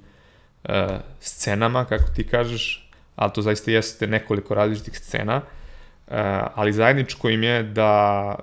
uh, 0.64 0.72
scenama, 1.20 1.86
kako 1.86 2.12
ti 2.16 2.28
kažeš, 2.28 2.87
ali 3.18 3.34
to 3.34 3.42
zaista 3.42 3.72
jeste 3.72 4.08
nekoliko 4.08 4.54
različitih 4.54 4.98
scena, 4.98 5.38
uh, 5.38 6.14
ali 6.56 6.74
zajedničko 6.74 7.30
im 7.30 7.44
je 7.44 7.64
da 7.64 8.36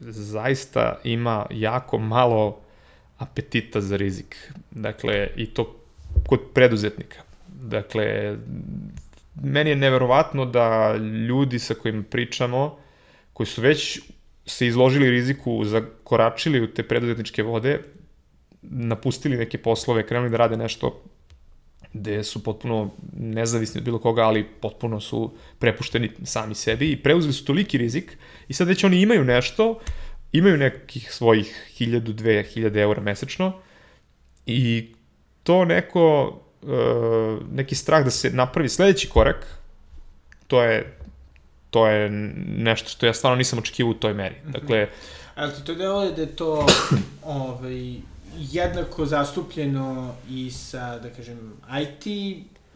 zaista 0.00 0.98
ima 1.04 1.46
jako 1.50 1.98
malo 1.98 2.60
apetita 3.18 3.80
za 3.80 3.96
rizik. 3.96 4.52
Dakle, 4.70 5.28
i 5.36 5.46
to 5.46 5.76
kod 6.26 6.40
preduzetnika. 6.54 7.18
Dakle, 7.48 8.36
meni 9.42 9.70
je 9.70 9.76
neverovatno 9.76 10.44
da 10.44 10.96
ljudi 11.28 11.58
sa 11.58 11.74
kojima 11.74 12.02
pričamo, 12.10 12.78
koji 13.32 13.46
su 13.46 13.62
već 13.62 14.00
se 14.46 14.66
izložili 14.66 15.10
riziku, 15.10 15.64
zakoračili 15.64 16.60
u 16.60 16.66
te 16.74 16.82
preduzetničke 16.82 17.42
vode, 17.42 17.80
napustili 18.62 19.36
neke 19.36 19.58
poslove, 19.58 20.06
krenuli 20.06 20.30
da 20.30 20.36
rade 20.36 20.56
nešto 20.56 21.02
gde 22.00 22.24
su 22.24 22.42
potpuno 22.42 22.90
nezavisni 23.16 23.78
od 23.78 23.84
bilo 23.84 23.98
koga, 23.98 24.22
ali 24.22 24.44
potpuno 24.44 25.00
su 25.00 25.32
prepušteni 25.58 26.10
sami 26.24 26.54
sebi 26.54 26.92
i 26.92 27.02
preuzeli 27.02 27.32
su 27.32 27.44
toliki 27.44 27.78
rizik 27.78 28.18
i 28.48 28.52
sad 28.52 28.68
već 28.68 28.84
oni 28.84 29.00
imaju 29.00 29.24
nešto, 29.24 29.80
imaju 30.32 30.56
nekih 30.56 31.12
svojih 31.12 31.72
1000, 31.78 32.00
2000 32.00 32.80
eura 32.80 33.02
mesečno 33.02 33.52
i 34.46 34.94
to 35.42 35.64
neko, 35.64 36.38
e, 36.62 36.66
neki 37.52 37.74
strah 37.74 38.04
da 38.04 38.10
se 38.10 38.30
napravi 38.30 38.68
sledeći 38.68 39.08
korak, 39.08 39.58
to 40.46 40.62
je 40.62 40.96
to 41.70 41.86
je 41.86 42.10
nešto 42.56 42.88
što 42.88 43.06
ja 43.06 43.14
stvarno 43.14 43.36
nisam 43.36 43.58
očekivao 43.58 43.90
u 43.90 43.94
toj 43.94 44.14
meri. 44.14 44.34
Mhm. 44.42 44.52
Dakle, 44.52 44.88
Ali 45.34 45.52
ti 45.52 45.64
to 45.64 45.74
deluje 45.74 46.12
da 46.12 46.22
je 46.22 46.36
to 46.36 46.66
ovaj, 47.24 47.94
jednako 48.38 49.06
zastupljeno 49.06 50.14
i 50.30 50.50
sa, 50.50 50.98
da 50.98 51.10
kažem, 51.10 51.52
IT 51.82 52.04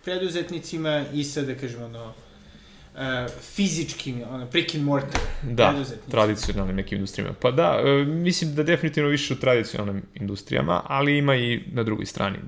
preduzetnicima 0.04 1.04
i 1.14 1.24
sa, 1.24 1.42
da 1.42 1.54
kažem, 1.54 1.82
ono, 1.82 2.04
uh, 2.04 3.30
fizičkim, 3.54 4.22
ono, 4.30 4.46
brick 4.46 4.74
and 4.74 4.84
mortar 4.84 5.20
da, 5.42 5.84
tradicionalnim 6.10 6.76
nekim 6.76 6.96
industrijama. 6.96 7.34
Pa 7.40 7.50
da, 7.50 7.82
uh, 7.82 8.06
mislim 8.08 8.54
da 8.54 8.62
definitivno 8.62 9.08
više 9.08 9.34
u 9.34 9.36
tradicionalnim 9.36 10.02
industrijama, 10.14 10.82
ali 10.86 11.18
ima 11.18 11.36
i 11.36 11.60
na 11.72 11.82
drugoj 11.82 12.06
strani. 12.06 12.38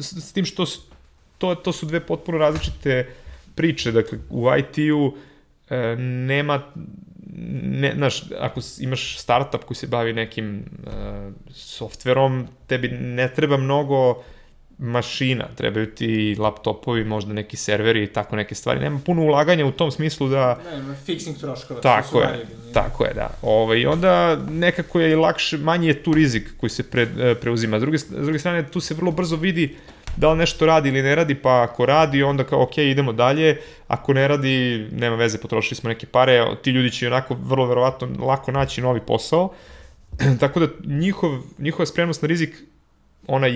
S, 0.00 0.12
s 0.12 0.32
tim 0.32 0.44
što 0.44 0.66
su, 0.66 0.80
to, 1.38 1.54
to 1.54 1.72
su 1.72 1.86
dve 1.86 2.00
potpuno 2.00 2.38
različite 2.38 3.06
priče. 3.54 3.92
Dakle, 3.92 4.18
u 4.30 4.46
IT-u 4.58 5.06
uh, 5.06 5.14
nema 5.98 6.62
ne, 7.62 7.92
znaš, 7.96 8.22
ako 8.38 8.60
imaš 8.80 9.18
startup 9.18 9.64
koji 9.64 9.76
se 9.76 9.86
bavi 9.86 10.12
nekim 10.12 10.64
uh, 10.86 10.92
softverom, 11.54 12.46
tebi 12.66 12.88
ne 12.88 13.28
treba 13.34 13.56
mnogo 13.56 14.22
mašina, 14.78 15.44
trebaju 15.56 15.86
ti 15.86 16.36
laptopovi, 16.38 17.04
možda 17.04 17.32
neki 17.32 17.56
serveri 17.56 18.02
i 18.02 18.06
tako 18.06 18.36
neke 18.36 18.54
stvari. 18.54 18.80
Nema 18.80 19.00
puno 19.06 19.22
ulaganja 19.22 19.66
u 19.66 19.72
tom 19.72 19.90
smislu 19.90 20.28
da... 20.28 20.58
Nema 20.70 20.94
fixing 21.06 21.40
troškova. 21.40 21.80
Tako 21.80 22.20
je, 22.20 22.26
varili, 22.26 22.46
tako 22.72 23.04
je, 23.04 23.14
da. 23.14 23.30
Ove, 23.42 23.62
ovaj, 23.62 23.78
I 23.78 23.86
onda 23.86 24.36
nekako 24.50 25.00
je 25.00 25.10
i 25.10 25.14
lakše, 25.14 25.58
manji 25.58 25.86
je 25.86 26.02
tu 26.02 26.12
rizik 26.12 26.50
koji 26.56 26.70
se 26.70 26.82
pre, 26.90 27.02
e, 27.02 27.34
preuzima. 27.34 27.78
S 27.78 27.80
druge, 27.80 27.98
s 27.98 28.08
druge 28.08 28.38
strane, 28.38 28.70
tu 28.70 28.80
se 28.80 28.94
vrlo 28.94 29.10
brzo 29.10 29.36
vidi 29.36 29.76
da 30.18 30.32
li 30.32 30.38
nešto 30.38 30.66
radi 30.66 30.88
ili 30.88 31.02
ne 31.02 31.14
radi, 31.14 31.34
pa 31.34 31.62
ako 31.62 31.86
radi, 31.86 32.22
onda 32.22 32.44
kao, 32.44 32.62
ok, 32.62 32.78
idemo 32.78 33.12
dalje, 33.12 33.60
ako 33.88 34.12
ne 34.12 34.28
radi, 34.28 34.86
nema 34.92 35.16
veze, 35.16 35.38
potrošili 35.38 35.76
smo 35.76 35.88
neke 35.88 36.06
pare, 36.06 36.46
ti 36.62 36.70
ljudi 36.70 36.90
će 36.90 37.06
onako 37.06 37.36
vrlo 37.42 37.66
verovatno 37.66 38.08
lako 38.26 38.52
naći 38.52 38.80
novi 38.80 39.00
posao, 39.00 39.52
tako 40.40 40.60
da 40.60 40.66
njihov, 40.84 41.30
njihova 41.58 41.86
spremnost 41.86 42.22
na 42.22 42.28
rizik 42.28 42.54
ona 43.26 43.46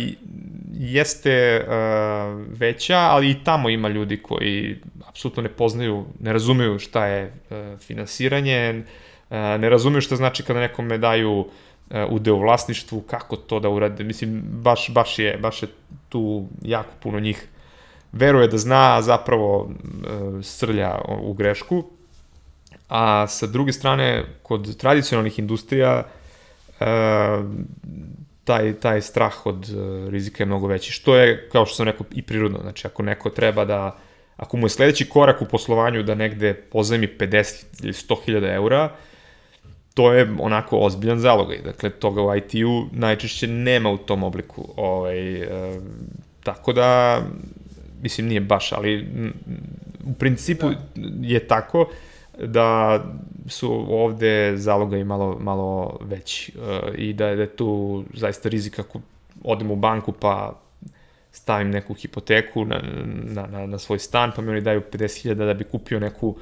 jeste 0.73 1.65
uh, 1.67 1.73
veća, 2.59 2.99
ali 2.99 3.31
i 3.31 3.45
tamo 3.45 3.69
ima 3.69 3.89
ljudi 3.89 4.17
koji 4.17 4.77
apsolutno 5.09 5.43
ne 5.43 5.49
poznaju, 5.49 6.05
ne 6.21 6.33
razumeju 6.33 6.79
šta 6.79 7.07
je 7.07 7.25
uh, 7.51 7.79
finansiranje, 7.81 8.83
uh, 9.31 9.37
ne 9.37 9.69
razumeju 9.69 10.01
šta 10.01 10.17
znači 10.17 10.43
kada 10.43 10.61
nekome 10.61 10.99
daju 10.99 11.41
uh, 11.41 11.47
udeo 12.09 12.35
u 12.35 12.41
vlasništvu, 12.41 13.01
kako 13.01 13.37
to 13.37 13.61
da 13.61 13.69
urade. 13.69 14.05
Mislim, 14.05 14.43
baš, 14.45 14.91
baš, 14.91 15.19
je, 15.19 15.37
baš 15.37 15.63
je 15.63 15.69
tu 16.09 16.47
jako 16.63 16.91
puno 17.03 17.21
njih 17.21 17.49
veruje 18.13 18.49
da 18.49 18.59
zna, 18.59 18.97
a 18.97 19.03
zapravo 19.03 19.71
e, 19.71 20.43
srlja 20.43 20.99
u 21.23 21.33
grešku. 21.33 21.85
A 22.89 23.27
sa 23.27 23.47
druge 23.47 23.73
strane, 23.73 24.25
kod 24.43 24.77
tradicionalnih 24.77 25.39
industrija, 25.39 26.03
e, 26.81 26.85
taj, 28.45 28.75
taj 28.75 29.01
strah 29.01 29.47
od 29.47 29.69
e, 29.69 30.11
rizika 30.11 30.43
je 30.43 30.47
mnogo 30.47 30.67
veći, 30.67 30.93
što 30.93 31.17
je, 31.17 31.49
kao 31.53 31.67
što 31.67 31.75
sam 31.77 31.87
rekao, 31.87 32.07
i 32.11 32.23
prirodno. 32.23 32.59
Znači, 32.59 32.87
ako 32.87 33.03
neko 33.03 33.31
treba 33.31 33.65
da, 33.65 33.97
ako 34.37 34.57
mu 34.57 34.67
je 34.67 34.71
sledeći 34.71 35.09
korak 35.09 35.43
u 35.43 35.45
poslovanju 35.45 36.03
da 36.03 36.15
negde 36.15 36.55
pozajmi 36.55 37.09
50 37.19 37.65
ili 37.83 37.93
100 37.93 38.25
hiljada 38.25 38.53
eura, 38.53 38.91
to 39.95 40.13
je 40.13 40.35
onako 40.41 40.79
ozbiljan 40.79 41.19
zalogaj. 41.19 41.59
Dakle, 41.59 41.91
toga 41.91 42.23
u 42.23 42.37
IT-u 42.37 42.87
najčešće 42.93 43.47
nema 43.47 43.91
u 43.91 43.99
tom 43.99 44.23
obliku. 44.23 44.69
Ovaj, 44.77 45.43
e, 45.43 45.81
tako 46.43 46.73
da, 46.73 47.21
mislim 48.03 48.27
nije 48.27 48.41
baš, 48.41 48.73
ali 48.73 48.95
m, 48.95 49.33
u 50.07 50.15
principu 50.15 50.71
da. 50.95 51.29
je 51.29 51.47
tako 51.49 51.89
da 52.39 52.99
su 53.47 53.87
ovde 53.89 54.57
zaloga 54.57 54.97
i 54.97 55.05
malo, 55.05 55.39
malo 55.41 55.99
veći 56.01 56.53
uh, 56.57 56.95
i 56.99 57.13
da 57.13 57.27
je, 57.27 57.37
da 57.37 57.43
je 57.43 57.57
tu 57.57 58.05
zaista 58.15 58.49
rizik 58.49 58.79
ako 58.79 59.01
odem 59.45 59.71
u 59.71 59.77
banku 59.77 60.13
pa 60.13 60.61
stavim 61.33 61.71
neku 61.71 61.95
hipoteku 61.95 62.65
na, 62.65 62.83
na, 63.25 63.47
na, 63.47 63.67
na 63.67 63.79
svoj 63.79 63.99
stan, 63.99 64.33
pa 64.37 64.43
mi 64.43 64.51
oni 64.51 64.61
daju 64.61 64.83
50.000 64.93 65.35
da 65.35 65.55
bi 65.55 65.65
kupio 65.65 66.01
neku 66.01 66.37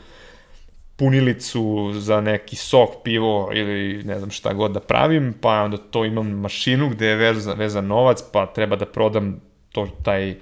punilicu 1.01 1.93
za 1.95 2.21
neki 2.21 2.57
sok, 2.57 2.91
pivo 3.05 3.51
ili 3.55 4.03
ne 4.05 4.19
znam 4.19 4.31
šta 4.31 4.53
god 4.53 4.73
da 4.73 4.81
pravim, 4.81 5.35
pa 5.41 5.63
onda 5.63 5.77
to 5.77 6.05
imam 6.05 6.31
mašinu 6.31 6.89
gde 6.89 7.07
je 7.07 7.17
vezan, 7.17 7.59
vezan 7.59 7.87
novac, 7.87 8.23
pa 8.33 8.47
treba 8.47 8.77
da 8.77 8.87
prodam 8.87 9.41
to, 9.73 9.89
taj, 10.05 10.35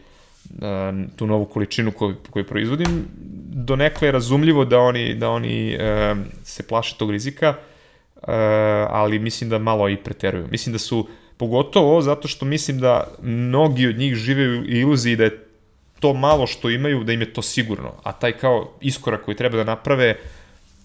tu 1.16 1.26
novu 1.26 1.44
količinu 1.44 1.92
koju, 1.92 2.16
koju 2.30 2.46
proizvodim. 2.46 3.04
Donekle 3.54 4.08
je 4.08 4.12
razumljivo 4.12 4.64
da 4.64 4.78
oni, 4.78 5.14
da 5.14 5.30
oni 5.30 5.78
se 6.42 6.66
plaše 6.66 6.96
tog 6.98 7.10
rizika, 7.10 7.54
ali 8.90 9.18
mislim 9.18 9.50
da 9.50 9.58
malo 9.58 9.88
i 9.88 9.96
preteruju. 9.96 10.48
Mislim 10.50 10.72
da 10.72 10.78
su 10.78 11.06
Pogotovo 11.38 12.02
zato 12.02 12.28
što 12.28 12.46
mislim 12.46 12.80
da 12.80 13.08
mnogi 13.22 13.86
od 13.86 13.98
njih 13.98 14.14
žive 14.14 14.48
u 14.58 14.64
iluziji 14.64 15.16
da 15.16 15.24
je 15.24 15.44
to 16.00 16.14
malo 16.14 16.46
što 16.46 16.70
imaju, 16.70 17.04
da 17.04 17.12
im 17.12 17.20
je 17.20 17.32
to 17.32 17.42
sigurno. 17.42 17.92
A 18.02 18.12
taj 18.12 18.32
kao 18.32 18.72
iskorak 18.80 19.24
koji 19.24 19.36
treba 19.36 19.56
da 19.56 19.64
naprave, 19.64 20.16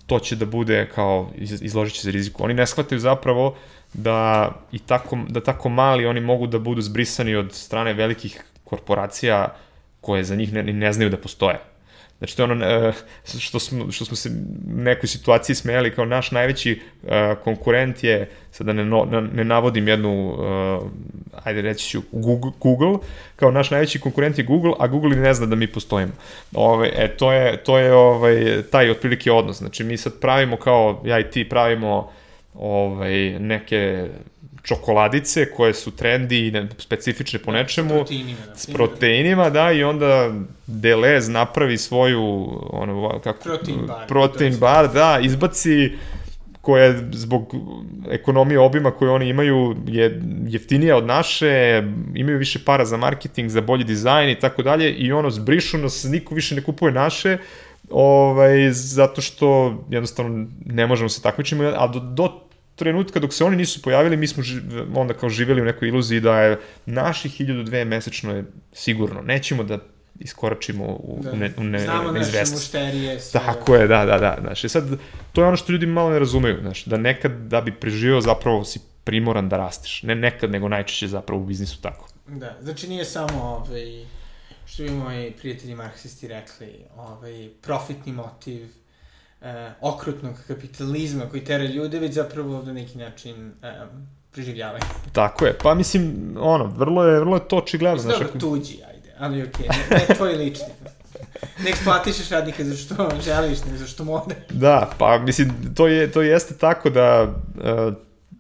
to 0.08 0.20
će 0.20 0.36
da 0.36 0.45
bude 0.45 0.89
kao 0.95 1.30
izložit 1.38 1.95
će 1.95 2.01
se 2.01 2.12
riziku. 2.12 2.43
Oni 2.43 2.54
ne 2.54 2.68
shvataju 2.68 2.99
zapravo 2.99 3.56
da 3.93 4.51
i 4.72 4.80
tako, 4.80 5.18
da 5.28 5.43
tako 5.43 5.70
mali 5.70 6.06
oni 6.06 6.20
mogu 6.20 6.47
da 6.47 6.60
budu 6.60 6.82
zbrisani 6.82 7.36
od 7.36 7.54
strane 7.54 7.93
velikih 7.93 8.43
korporacija 8.64 9.56
koje 10.01 10.24
za 10.24 10.36
njih 10.36 10.54
ne, 10.54 10.64
ne 10.64 10.93
znaju 10.93 11.10
da 11.10 11.18
postoje. 11.18 11.60
Znači, 12.24 12.38
to 12.38 12.43
je 12.43 12.51
ono 12.51 12.65
e, 12.65 12.93
što 13.39 13.59
smo, 13.59 13.91
što 13.91 14.05
smo 14.05 14.15
se 14.15 14.30
u 14.30 14.82
nekoj 14.82 15.07
situaciji 15.07 15.55
smejali 15.55 15.95
kao 15.95 16.05
naš 16.05 16.32
najveći 16.32 16.82
uh, 17.03 17.09
konkurent 17.43 18.03
je, 18.03 18.30
sada 18.51 18.74
ne, 18.74 18.86
no, 18.86 19.05
ne 19.34 19.43
navodim 19.43 19.88
jednu, 19.88 20.30
uh, 20.30 20.89
ajde 21.43 21.61
reći 21.61 21.89
ću, 21.89 22.01
Google, 22.11 22.51
Google, 22.59 22.97
kao 23.36 23.51
naš 23.51 23.71
najveći 23.71 23.99
konkurent 23.99 24.38
je 24.38 24.43
Google, 24.43 24.71
a 24.80 24.88
Google 24.88 25.15
ne 25.15 25.34
zna 25.34 25.45
da 25.45 25.55
mi 25.55 25.67
postojimo. 25.67 26.11
Ove, 26.53 26.91
e, 26.95 27.17
to 27.17 27.32
je, 27.32 27.63
to 27.63 27.80
je 27.80 27.93
ovaj, 27.93 28.61
taj 28.71 28.89
otprilike 28.89 29.32
odnos. 29.32 29.57
Znači, 29.57 29.84
mi 29.84 29.97
sad 29.97 30.19
pravimo 30.19 30.57
kao, 30.57 31.01
ja 31.05 31.19
i 31.19 31.30
ti 31.30 31.49
pravimo 31.49 32.11
ovaj, 32.53 33.39
neke 33.39 34.07
čokoladice 34.64 35.51
koje 35.51 35.74
su 35.74 35.91
trendi 35.91 36.47
i 36.47 36.53
specifične 36.78 37.39
po 37.39 37.51
nečemu. 37.51 37.89
S 37.89 37.95
proteinima, 37.95 38.39
da. 38.47 38.55
S 38.55 38.66
proteinima, 38.74 39.49
da, 39.49 39.72
i 39.72 39.84
onda 39.84 40.34
Delez 40.68 41.30
napravi 41.30 41.78
svoju 41.78 42.49
ono, 42.70 43.20
kako, 43.24 43.43
protein 43.43 43.86
bar. 43.88 44.07
Protein 44.07 44.57
bar, 44.59 44.93
da, 44.93 45.20
izbaci 45.22 45.91
koja 46.61 46.93
zbog 47.11 47.55
ekonomije 48.09 48.59
obima 48.59 48.91
koje 48.91 49.11
oni 49.11 49.30
imaju 49.30 49.76
je 49.88 50.22
jeftinija 50.47 50.97
od 50.97 51.05
naše, 51.05 51.84
imaju 52.16 52.38
više 52.38 52.59
para 52.66 52.86
za 52.86 52.97
marketing, 52.97 53.49
za 53.49 53.61
bolji 53.61 53.84
dizajn 53.84 54.30
i 54.30 54.39
tako 54.39 54.64
dalje 54.64 54.93
i 54.93 55.11
ono 55.11 55.30
zbrišu 55.30 55.78
nas, 55.78 56.03
niko 56.03 56.36
više 56.36 56.55
ne 56.55 56.61
kupuje 56.64 56.91
naše, 56.91 57.38
ovaj, 57.89 58.72
zato 58.72 59.22
što 59.22 59.78
jednostavno 59.89 60.47
ne 60.66 60.88
možemo 60.88 61.09
se 61.09 61.22
takmičiti, 61.22 61.61
a 61.76 61.88
do, 61.88 61.99
do 61.99 62.43
trenutka 62.76 63.19
dok 63.19 63.34
se 63.34 63.43
oni 63.43 63.57
nisu 63.57 63.82
pojavili, 63.82 64.17
mi 64.17 64.28
smo 64.28 64.43
onda 64.95 65.13
kao 65.13 65.30
živjeli 65.30 65.61
u 65.61 65.65
nekoj 65.65 65.88
iluziji 65.88 66.19
da 66.19 66.39
je 66.39 66.59
naši 66.86 67.30
1002 67.30 67.86
mesečno 67.86 68.36
je 68.36 68.45
sigurno. 68.74 69.21
Nećemo 69.21 69.63
da 69.63 69.80
iskoračimo 70.19 70.86
u, 70.86 71.19
da. 71.24 71.32
ne, 71.32 71.53
u 71.57 71.63
ne, 71.63 71.80
Znamo 71.80 72.11
naše 72.11 72.43
mušterije. 72.51 73.19
Sve. 73.19 73.39
Tako 73.39 73.76
je, 73.76 73.88
da, 73.88 74.05
da, 74.05 74.17
da. 74.17 74.38
Znaš, 74.41 74.61
sad, 74.61 74.99
to 75.32 75.41
je 75.41 75.47
ono 75.47 75.57
što 75.57 75.71
ljudi 75.71 75.86
malo 75.86 76.09
ne 76.09 76.19
razumeju, 76.19 76.57
znaš, 76.61 76.86
da 76.86 76.97
nekad 76.97 77.32
da 77.32 77.61
bi 77.61 77.71
preživio 77.71 78.21
zapravo 78.21 78.63
si 78.63 78.80
primoran 79.03 79.49
da 79.49 79.57
rasteš. 79.57 80.03
Ne 80.03 80.15
nekad, 80.15 80.51
nego 80.51 80.67
najčešće 80.67 81.07
zapravo 81.07 81.41
u 81.41 81.45
biznisu 81.45 81.82
tako. 81.82 82.07
Da, 82.28 82.57
znači 82.61 82.88
nije 82.88 83.05
samo 83.05 83.43
ovaj, 83.43 84.05
što 84.65 84.84
bi 84.84 84.89
moji 84.89 85.32
prijatelji 85.32 85.76
marksisti 85.76 86.28
rekli, 86.28 86.86
ovaj, 86.95 87.49
profitni 87.61 88.11
motiv, 88.11 88.67
e, 89.44 89.72
okrutnog 89.82 90.36
kapitalizma 90.48 91.30
koji 91.30 91.44
tera 91.44 91.64
ljude, 91.64 92.00
već 92.00 92.14
zapravo 92.14 92.62
na 92.62 92.74
neki 92.74 92.98
način 92.98 93.52
e, 93.64 93.74
preživljavaju. 94.32 94.84
Tako 95.12 95.46
je, 95.46 95.58
pa 95.64 95.74
mislim, 95.74 96.34
ono, 96.39 96.66
vrlo 96.66 97.04
je, 97.04 97.20
vrlo 97.20 97.36
je 97.36 97.48
to 97.48 97.58
očigledno. 97.58 98.00
Znači, 98.00 98.24
dobro, 98.24 98.39
tuđi, 98.39 98.80
ajde, 98.88 99.14
ali 99.18 99.44
okej, 99.44 99.66
okay, 99.68 99.91
ne, 99.91 100.06
ne 100.10 100.16
tvoj 100.16 100.34
lični. 100.34 100.74
Ne 101.64 101.70
eksploatišeš 101.70 102.30
radnika 102.30 102.64
za 102.64 102.76
što 102.76 103.10
želiš, 103.26 103.66
ne 103.72 103.78
za 103.78 103.88
što 103.88 104.04
mode. 104.04 104.36
Da, 104.50 104.89
pa 104.98 105.18
mislim, 105.18 105.52
to, 105.76 105.88
je, 105.88 106.12
to 106.12 106.22
jeste 106.22 106.58
tako 106.58 106.89
da 106.89 107.24
uh, 107.24 107.94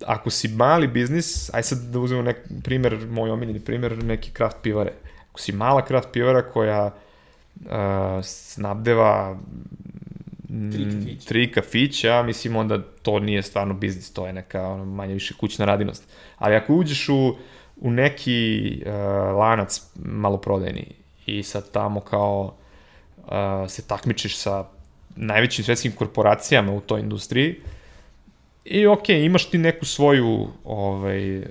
ako 0.05 0.29
si 0.29 0.47
mali 0.47 0.87
biznis, 0.87 1.53
aj 1.53 1.63
sad 1.63 1.77
da 1.77 1.99
uzmemo 1.99 2.23
nek 2.23 2.37
primer, 2.63 3.07
moj 3.09 3.29
omiljeni 3.29 3.59
primer, 3.59 4.03
neki 4.03 4.31
kraft 4.31 4.57
pivare. 4.61 4.93
Ako 5.29 5.39
si 5.39 5.51
mala 5.51 5.85
kraft 5.85 6.09
pivara 6.11 6.41
koja 6.41 6.85
uh, 6.85 7.71
snabdeva 8.23 9.37
Tri 10.71 10.85
kafića. 10.85 11.27
Tri 11.27 11.51
kafića, 11.51 12.23
mislim 12.23 12.55
onda 12.55 12.81
to 13.01 13.19
nije 13.19 13.43
stvarno 13.43 13.73
biznis, 13.73 14.13
to 14.13 14.27
je 14.27 14.33
neka 14.33 14.67
ono, 14.67 14.85
manje 14.85 15.13
više 15.13 15.33
kućna 15.39 15.65
radinost. 15.65 16.03
Ali 16.37 16.55
ako 16.55 16.73
uđeš 16.73 17.09
u, 17.09 17.35
u 17.77 17.91
neki 17.91 18.81
uh, 18.85 18.91
lanac 19.37 19.81
maloprodajni 19.95 20.85
i 21.25 21.43
sad 21.43 21.71
tamo 21.71 21.99
kao 21.99 22.55
uh, 23.17 23.31
se 23.67 23.87
takmičiš 23.87 24.37
sa 24.37 24.65
najvećim 25.15 25.65
svetskim 25.65 25.91
korporacijama 25.91 26.71
u 26.71 26.81
toj 26.81 26.99
industriji 26.99 27.55
i 28.65 28.87
ok, 28.87 29.09
imaš 29.09 29.49
ti 29.49 29.57
neku 29.57 29.85
svoju 29.85 30.47
ovaj, 30.63 31.43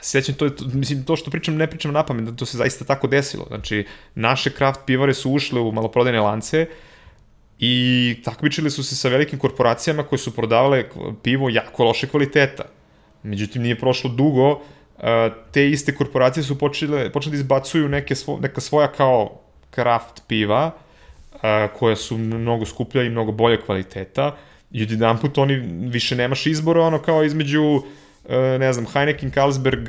sećam, 0.00 0.34
to, 0.34 0.50
mislim, 0.72 1.04
to 1.04 1.16
što 1.16 1.30
pričam, 1.30 1.56
ne 1.56 1.66
pričam 1.66 1.92
na 1.92 2.06
pamet, 2.06 2.24
da 2.24 2.36
to 2.36 2.46
se 2.46 2.56
zaista 2.56 2.84
tako 2.84 3.06
desilo. 3.06 3.44
Znači, 3.48 3.86
naše 4.14 4.50
kraft 4.50 4.80
pivare 4.86 5.14
su 5.14 5.32
ušle 5.32 5.60
u 5.60 5.72
maloprodajne 5.72 6.20
lance, 6.20 6.66
uh, 6.70 6.76
i 7.58 8.16
takmičili 8.24 8.70
su 8.70 8.84
se 8.84 8.96
sa 8.96 9.08
velikim 9.08 9.38
korporacijama 9.38 10.02
koje 10.02 10.18
su 10.18 10.34
prodavale 10.34 10.84
pivo 11.22 11.48
jako 11.50 11.84
loše 11.84 12.08
kvaliteta. 12.08 12.64
Međutim, 13.22 13.62
nije 13.62 13.78
prošlo 13.78 14.10
dugo, 14.10 14.60
te 15.52 15.70
iste 15.70 15.94
korporacije 15.94 16.44
su 16.44 16.58
počele, 16.58 17.12
počele 17.12 17.30
da 17.30 17.36
izbacuju 17.36 17.88
neke 17.88 18.14
svo, 18.14 18.38
neka 18.40 18.60
svoja 18.60 18.92
kao 18.92 19.40
kraft 19.70 20.22
piva, 20.28 20.70
koja 21.78 21.96
su 21.96 22.18
mnogo 22.18 22.66
skuplja 22.66 23.02
i 23.02 23.10
mnogo 23.10 23.32
bolje 23.32 23.60
kvaliteta, 23.60 24.36
i 24.72 24.80
jedan 24.90 25.18
put 25.18 25.38
oni 25.38 25.54
više 25.90 26.16
nemaš 26.16 26.46
izbora, 26.46 26.82
ono 26.82 26.98
kao 26.98 27.24
između 27.24 27.82
ne 28.58 28.72
znam, 28.72 28.86
Heineken, 28.86 29.30
Carlsberg, 29.30 29.88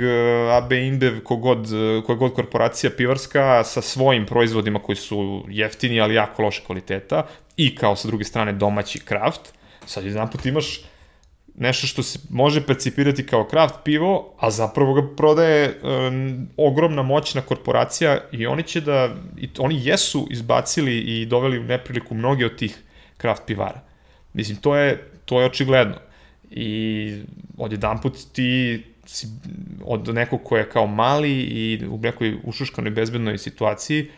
AB 0.51 0.71
InBev, 0.71 1.23
kogod, 1.23 1.67
koja 2.05 2.15
god 2.15 2.33
korporacija 2.33 2.89
pivarska 2.97 3.63
sa 3.63 3.81
svojim 3.81 4.25
proizvodima 4.25 4.79
koji 4.79 4.95
su 4.95 5.45
jeftini, 5.49 6.01
ali 6.01 6.15
jako 6.15 6.41
loše 6.43 6.61
kvaliteta, 6.65 7.27
i 7.57 7.75
kao 7.75 7.95
sa 7.95 8.07
druge 8.07 8.23
strane 8.23 8.53
domaći 8.53 8.99
kraft, 8.99 9.41
sad 9.85 10.05
jedan 10.05 10.31
put 10.31 10.45
imaš 10.45 10.81
nešto 11.57 11.87
što 11.87 12.03
se 12.03 12.19
može 12.29 12.65
percipirati 12.65 13.25
kao 13.25 13.43
kraft 13.43 13.75
pivo, 13.83 14.33
a 14.39 14.51
zapravo 14.51 14.93
ga 14.93 15.15
prodaje 15.15 15.79
um, 15.81 16.47
ogromna 16.57 17.03
moćna 17.03 17.41
korporacija 17.41 18.17
i 18.31 18.47
oni 18.47 18.63
će 18.63 18.81
da, 18.81 19.15
i 19.37 19.49
oni 19.57 19.79
jesu 19.83 20.27
izbacili 20.31 20.99
i 20.99 21.25
doveli 21.25 21.59
u 21.59 21.63
nepriliku 21.63 22.15
mnoge 22.15 22.45
od 22.45 22.57
tih 22.57 22.77
kraft 23.17 23.43
pivara. 23.45 23.81
Mislim, 24.33 24.57
to 24.57 24.75
je, 24.75 25.09
to 25.25 25.39
je 25.39 25.45
očigledno. 25.45 25.95
I 26.51 27.21
odjedan 27.57 28.01
put 28.01 28.17
ti 28.33 28.83
si 29.05 29.27
od 29.83 30.07
nekog 30.07 30.43
ko 30.43 30.57
je 30.57 30.69
kao 30.69 30.87
mali 30.87 31.31
i 31.41 31.85
u 31.89 31.97
nekoj 31.97 32.37
ušuškanoj 32.43 32.91
bezbednoj 32.91 33.37
situaciji, 33.37 34.09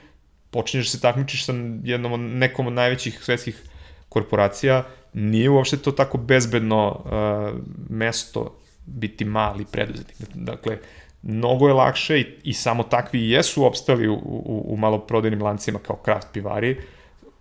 počinješ 0.52 0.88
da 0.88 0.92
se 0.92 1.02
takmičiš 1.02 1.46
sa 1.46 1.54
jednom 1.84 2.12
od, 2.14 2.20
nekom 2.20 2.68
od 2.68 2.74
najvećih 2.74 3.20
svetskih 3.24 3.64
korporacija, 4.10 4.84
nije 5.14 5.50
uopšte 5.50 5.78
to 5.78 5.92
tako 5.92 6.18
bezbedno 6.18 6.90
uh, 6.90 7.60
mesto 7.90 8.60
biti 8.86 9.26
mali 9.26 9.66
preduzetnik. 9.72 10.30
Dakle, 10.34 10.78
mnogo 11.22 11.68
je 11.68 11.74
lakše 11.74 12.20
i, 12.20 12.26
i 12.44 12.54
samo 12.54 12.84
takvi 12.84 13.30
jesu 13.30 13.66
opstali 13.66 14.08
u, 14.08 14.14
u, 14.14 14.66
u 14.68 14.78
maloprodajnim 14.78 15.42
lancima 15.42 15.80
kao 15.80 15.96
kraft 15.96 16.28
pivari, 16.34 16.78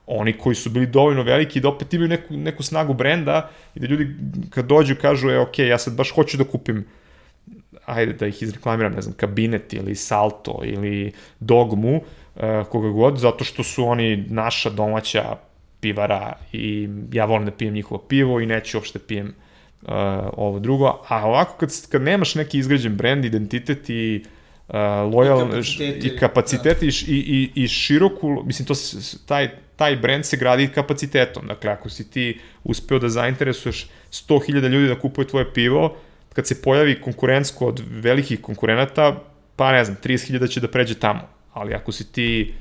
oni 0.08 0.32
koji 0.32 0.54
su 0.54 0.70
bili 0.70 0.86
dovoljno 0.86 1.22
veliki 1.22 1.60
da 1.60 1.68
opet 1.68 1.94
imaju 1.94 2.08
neku, 2.08 2.34
neku 2.34 2.62
snagu 2.62 2.94
brenda 2.94 3.50
i 3.74 3.80
da 3.80 3.86
ljudi 3.86 4.14
kad 4.50 4.66
dođu 4.66 4.96
kažu, 5.00 5.30
e, 5.30 5.38
ok, 5.38 5.58
ja 5.58 5.78
sad 5.78 5.94
baš 5.94 6.10
hoću 6.10 6.36
da 6.36 6.44
kupim 6.44 6.84
ajde 7.84 8.12
da 8.12 8.26
ih 8.26 8.42
izreklamiram, 8.42 8.92
ne 8.92 9.02
znam, 9.02 9.14
kabinet 9.16 9.72
ili 9.72 9.94
salto 9.94 10.60
ili 10.64 11.12
dogmu, 11.40 12.00
E, 12.38 12.64
koga 12.70 12.88
god, 12.88 13.18
zato 13.18 13.44
što 13.44 13.62
su 13.62 13.84
oni 13.84 14.24
naša 14.28 14.70
domaća 14.70 15.36
pivara 15.80 16.32
i 16.52 16.88
ja 17.12 17.24
volim 17.24 17.44
da 17.44 17.50
pijem 17.50 17.74
njihovo 17.74 18.00
pivo 18.08 18.40
i 18.40 18.46
neću 18.46 18.78
uopšte 18.78 18.98
pijem 18.98 19.34
uh, 19.82 19.88
ovo 20.32 20.58
drugo, 20.58 21.04
a 21.08 21.26
ovako 21.26 21.56
kad, 21.56 21.70
kad 21.90 22.02
nemaš 22.02 22.34
neki 22.34 22.58
izgrađen 22.58 22.96
brand, 22.96 23.24
identitet 23.24 23.90
i 23.90 24.24
uh, 24.68 24.74
I 24.74 25.48
kapaciteti, 25.50 26.08
i 26.08 26.16
kapaciteti 26.16 26.86
i, 26.86 26.90
š- 26.90 27.06
i, 27.08 27.16
i, 27.54 27.62
i 27.62 27.68
široku, 27.68 28.42
mislim, 28.44 28.66
to, 28.66 28.74
taj, 29.26 29.50
taj 29.78 29.96
brand 29.96 30.26
se 30.26 30.36
gradi 30.36 30.68
kapacitetom. 30.68 31.46
Dakle, 31.46 31.70
ako 31.70 31.90
si 31.90 32.10
ti 32.10 32.40
uspeo 32.64 32.98
da 32.98 33.08
zainteresuješ 33.08 33.86
100.000 34.10 34.68
ljudi 34.68 34.88
da 34.88 34.98
kupuje 34.98 35.28
tvoje 35.28 35.52
pivo, 35.54 35.96
kad 36.32 36.46
se 36.46 36.62
pojavi 36.62 37.00
konkurentsko 37.00 37.66
od 37.66 37.82
velikih 37.90 38.40
konkurenata, 38.42 39.22
pa 39.56 39.72
ne 39.72 39.84
znam, 39.84 39.96
30.000 40.04 40.50
će 40.50 40.60
da 40.60 40.68
pređe 40.68 40.94
tamo. 40.94 41.28
Ali 41.52 41.74
ako 41.74 41.92
si 41.92 42.12
ti 42.12 42.54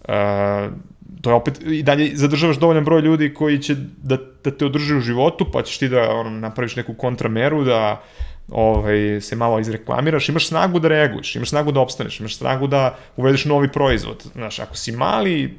Uh, 0.00 0.72
to 1.20 1.30
je 1.30 1.34
opet 1.34 1.60
i 1.66 1.82
dalje 1.82 2.10
zadržavaš 2.14 2.56
dovoljan 2.56 2.84
broj 2.84 3.00
ljudi 3.00 3.34
koji 3.34 3.58
će 3.58 3.74
da, 4.02 4.16
da 4.44 4.50
te 4.50 4.64
održe 4.64 4.96
u 4.96 5.00
životu, 5.00 5.46
pa 5.52 5.62
ćeš 5.62 5.78
ti 5.78 5.88
da 5.88 6.10
ono, 6.10 6.30
napraviš 6.30 6.76
neku 6.76 6.94
kontrameru, 6.94 7.64
da 7.64 8.02
ovaj, 8.50 9.20
se 9.20 9.36
malo 9.36 9.60
izreklamiraš, 9.60 10.28
imaš 10.28 10.48
snagu 10.48 10.78
da 10.78 10.88
reaguješ, 10.88 11.36
imaš 11.36 11.48
snagu 11.48 11.72
da 11.72 11.80
opstaneš, 11.80 12.20
imaš 12.20 12.36
snagu 12.36 12.66
da 12.66 12.96
uvedeš 13.16 13.44
novi 13.44 13.68
proizvod. 13.68 14.24
Znaš, 14.32 14.58
ako 14.58 14.76
si 14.76 14.92
mali, 14.92 15.58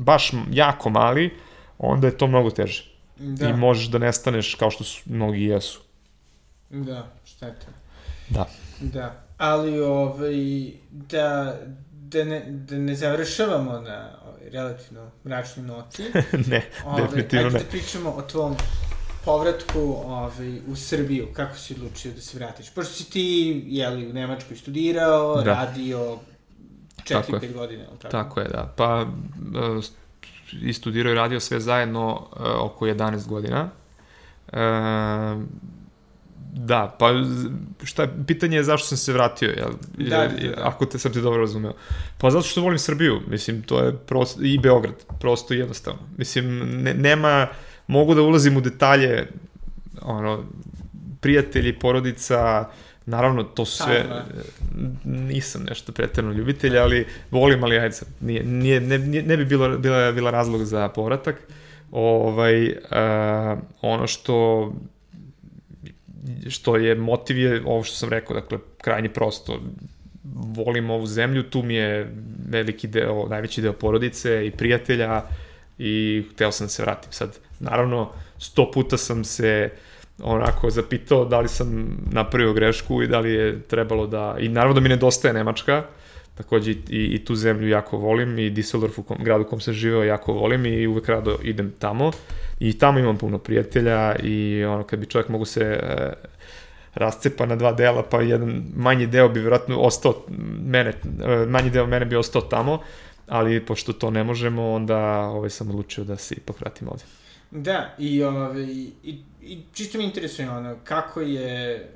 baš 0.00 0.32
jako 0.50 0.90
mali, 0.90 1.34
onda 1.78 2.06
je 2.06 2.18
to 2.18 2.26
mnogo 2.26 2.50
teže. 2.50 2.84
Da, 3.18 3.48
I 3.48 3.52
možeš 3.52 3.86
da 3.86 3.98
nestaneš 3.98 4.54
kao 4.54 4.70
što 4.70 4.84
su 4.84 5.02
mnogi 5.06 5.42
jesu. 5.44 5.80
da, 6.70 7.08
šteta. 7.24 7.66
Da. 8.28 8.46
Da, 8.80 9.22
ali 9.38 9.80
ovaj, 9.80 10.34
da, 10.90 11.56
da, 11.92 12.24
ne, 12.24 12.44
da 12.48 12.76
ne 12.76 12.94
završavamo 12.94 13.72
na 13.72 14.10
ovaj, 14.26 14.50
relativno 14.50 15.10
mračnoj 15.24 15.66
noti. 15.66 16.02
ne, 16.50 16.62
Ovaj, 16.86 17.02
definitivno 17.02 17.46
ajde 17.46 17.58
ne. 17.58 17.64
da 17.64 17.70
pričamo 17.70 18.10
o 18.10 18.22
tvom 18.22 18.56
povratku 19.24 19.80
ovaj, 20.06 20.58
u 20.68 20.76
Srbiju, 20.76 21.28
kako 21.32 21.56
si 21.56 21.74
odlučio 21.74 22.12
da 22.12 22.20
se 22.20 22.38
vratiš? 22.38 22.70
Pošto 22.70 22.92
si 22.94 23.10
ti, 23.10 23.62
jeli, 23.66 24.06
u 24.10 24.12
Nemačkoj 24.12 24.56
studirao, 24.56 25.42
Da. 25.42 25.54
radio. 25.54 26.18
4-5 27.04 27.52
godina, 27.52 27.84
ili 27.84 27.98
tako? 27.98 28.12
Tako 28.12 28.40
je, 28.40 28.48
da. 28.48 28.72
Pa, 28.76 29.06
e, 29.54 29.80
i 30.62 30.72
studirao 30.72 31.12
i 31.12 31.16
radio 31.16 31.40
sve 31.40 31.60
zajedno 31.60 32.26
e, 32.36 32.42
oko 32.42 32.86
11 32.86 33.28
godina. 33.28 33.68
E, 34.52 34.60
da, 36.52 36.96
pa 36.98 37.10
šta, 37.84 38.08
pitanje 38.26 38.56
je 38.56 38.64
zašto 38.64 38.88
sam 38.88 38.98
se 38.98 39.12
vratio, 39.12 39.48
jel? 39.48 39.70
Da, 39.98 40.16
da, 40.16 40.48
da. 40.48 40.68
Ako 40.68 40.86
te 40.86 40.98
sam 40.98 41.12
te 41.12 41.20
dobro 41.20 41.40
razumeo. 41.40 41.72
Pa 42.18 42.30
zato 42.30 42.46
što 42.46 42.60
volim 42.60 42.78
Srbiju, 42.78 43.20
mislim, 43.28 43.62
to 43.62 43.80
je 43.80 43.96
prosto, 43.96 44.42
i 44.42 44.58
Beograd, 44.58 44.94
prosto 45.20 45.54
i 45.54 45.58
jednostavno. 45.58 46.00
Mislim, 46.16 46.58
ne, 46.82 46.94
nema, 46.94 47.46
mogu 47.86 48.14
da 48.14 48.22
ulazim 48.22 48.56
u 48.56 48.60
detalje, 48.60 49.28
ono, 50.02 50.44
prijatelji, 51.20 51.78
porodica, 51.78 52.68
naravno, 53.10 53.42
to 53.42 53.64
su 53.64 53.82
sve, 53.82 54.04
nisam 55.04 55.62
nešto 55.68 55.92
preterno 55.92 56.32
ljubitelj, 56.32 56.78
ali 56.78 57.06
volim, 57.30 57.64
ali 57.64 57.78
ajde 57.78 57.92
sad, 57.92 58.08
nije, 58.20 58.44
nije, 58.44 58.80
ne, 58.80 58.98
ne 58.98 59.36
bi 59.36 59.44
bilo, 59.44 59.78
bila, 59.78 60.12
bila 60.12 60.30
razlog 60.30 60.64
za 60.64 60.88
povratak. 60.88 61.36
Ovaj, 61.92 62.68
uh, 62.68 63.58
ono 63.82 64.06
što 64.06 64.72
što 66.48 66.76
je 66.76 66.94
motiv 66.94 67.38
je 67.38 67.62
ovo 67.66 67.84
što 67.84 67.96
sam 67.96 68.08
rekao, 68.08 68.40
dakle, 68.40 68.58
krajnje 68.78 69.08
prosto, 69.08 69.60
volim 70.34 70.90
ovu 70.90 71.06
zemlju, 71.06 71.42
tu 71.42 71.62
mi 71.62 71.74
je 71.74 72.12
veliki 72.48 72.88
deo, 72.88 73.28
najveći 73.28 73.62
deo 73.62 73.72
porodice 73.72 74.46
i 74.46 74.50
prijatelja 74.50 75.22
i 75.78 76.24
hteo 76.32 76.52
sam 76.52 76.64
da 76.64 76.68
se 76.68 76.82
vratim 76.82 77.12
sad. 77.12 77.38
Naravno, 77.60 78.10
sto 78.38 78.70
puta 78.70 78.96
sam 78.96 79.24
se 79.24 79.70
onako 80.22 80.70
zapitao 80.70 81.24
da 81.24 81.40
li 81.40 81.48
sam 81.48 81.96
napravio 82.12 82.52
grešku 82.52 83.02
i 83.02 83.06
da 83.06 83.20
li 83.20 83.32
je 83.32 83.62
trebalo 83.62 84.06
da... 84.06 84.36
I 84.38 84.48
naravno 84.48 84.74
da 84.74 84.80
mi 84.80 84.88
nedostaje 84.88 85.34
Nemačka, 85.34 85.82
takođe 86.34 86.70
i, 86.70 86.78
i 86.88 87.24
tu 87.24 87.34
zemlju 87.34 87.68
jako 87.68 87.96
volim 87.96 88.38
i 88.38 88.50
Düsseldorf 88.50 88.98
u 88.98 89.02
kom, 89.02 89.18
gradu 89.24 89.44
u 89.44 89.46
kom 89.46 89.60
sam 89.60 89.74
živeo 89.74 90.04
jako 90.04 90.32
volim 90.32 90.66
i 90.66 90.86
uvek 90.86 91.08
rado 91.08 91.38
idem 91.42 91.72
tamo 91.78 92.10
i 92.60 92.78
tamo 92.78 92.98
imam 92.98 93.16
puno 93.16 93.38
prijatelja 93.38 94.16
i 94.22 94.64
ono 94.64 94.84
kad 94.84 94.98
bi 94.98 95.06
čovjek 95.06 95.28
mogu 95.28 95.44
se 95.44 95.60
e, 95.60 96.12
rascepa 96.94 97.46
na 97.46 97.56
dva 97.56 97.72
dela 97.72 98.02
pa 98.02 98.22
jedan 98.22 98.62
manji 98.76 99.06
deo 99.06 99.28
bi 99.28 99.40
vjerojatno 99.40 99.80
ostao 99.80 100.24
mene, 100.64 100.90
e, 101.24 101.46
manji 101.46 101.70
deo 101.70 101.86
mene 101.86 102.04
bi 102.04 102.16
ostao 102.16 102.42
tamo 102.42 102.78
ali 103.30 103.66
pošto 103.66 103.92
to 103.92 104.10
ne 104.10 104.24
možemo 104.24 104.72
onda 104.72 104.98
ovaj, 105.20 105.50
sam 105.50 105.68
odlučio 105.68 106.04
da 106.04 106.16
se 106.16 106.34
ipak 106.34 106.60
vratim 106.60 106.88
ovde. 106.88 107.04
Da, 107.50 107.94
i, 107.98 108.22
ovaj, 108.22 108.62
i, 109.04 109.18
i 109.50 109.62
čisto 109.74 109.98
me 109.98 110.04
interesuje 110.04 110.50
ono, 110.50 110.76
kako 110.84 111.20
je, 111.20 111.88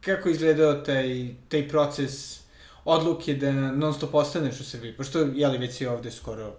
kako 0.00 0.28
je 0.28 0.32
izgledao 0.32 0.74
taj, 0.74 1.28
taj 1.48 1.68
proces 1.68 2.40
odluke 2.84 3.34
da 3.34 3.52
non 3.52 3.94
stop 3.94 4.14
ostaneš 4.14 4.60
u 4.60 4.64
Srbiji, 4.64 4.92
pošto, 4.92 5.18
jeli, 5.34 5.58
već 5.58 5.74
si 5.74 5.86
ovde 5.86 6.10
skoro 6.10 6.52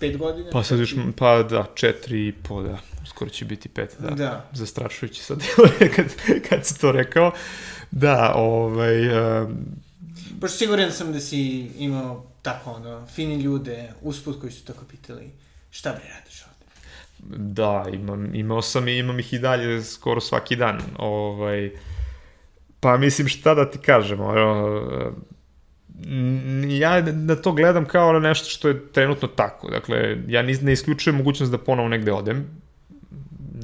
pet 0.00 0.16
godina? 0.16 0.50
Pa 0.52 0.62
sad 0.62 0.78
još, 0.78 0.94
pa 1.16 1.42
da, 1.42 1.66
četiri 1.74 2.28
i 2.28 2.32
po, 2.32 2.62
da, 2.62 2.78
skoro 3.06 3.30
će 3.30 3.44
biti 3.44 3.68
pet, 3.68 3.96
da. 3.98 4.10
Da. 4.10 4.50
Zastrašujući 4.52 5.22
sad 5.22 5.38
kad, 5.96 6.06
kad 6.48 6.66
si 6.66 6.80
to 6.80 6.92
rekao. 6.92 7.32
Da, 7.90 8.32
ovaj, 8.36 9.08
um, 9.42 9.56
Pošto 10.40 10.56
siguran 10.56 10.92
sam 10.92 11.12
da 11.12 11.20
si 11.20 11.70
imao 11.78 12.26
tako 12.42 12.70
ono, 12.70 13.06
fini 13.06 13.42
ljude 13.42 13.92
usput 14.02 14.40
koji 14.40 14.52
su 14.52 14.64
tako 14.64 14.84
pitali 14.84 15.30
šta 15.70 15.92
bre 15.92 16.04
radiš? 16.14 16.47
Da, 17.26 17.84
imam, 17.92 18.34
imao 18.34 18.62
sam 18.62 18.88
i 18.88 18.98
imam 18.98 19.18
ih 19.18 19.32
i 19.32 19.38
dalje 19.38 19.82
skoro 19.82 20.20
svaki 20.20 20.56
dan. 20.56 20.80
Ovaj, 20.98 21.70
pa 22.80 22.96
mislim 22.96 23.28
šta 23.28 23.54
da 23.54 23.70
ti 23.70 23.78
kažem, 23.78 24.20
ono, 24.20 24.80
n- 26.06 26.70
ja 26.70 27.02
na 27.02 27.36
to 27.36 27.52
gledam 27.52 27.84
kao 27.84 28.12
na 28.12 28.18
nešto 28.18 28.48
što 28.50 28.68
je 28.68 28.92
trenutno 28.92 29.28
tako. 29.28 29.70
Dakle, 29.70 30.16
ja 30.28 30.42
ne 30.42 30.72
isključujem 30.72 31.16
mogućnost 31.16 31.52
da 31.52 31.58
ponovo 31.58 31.88
negde 31.88 32.12
odem. 32.12 32.46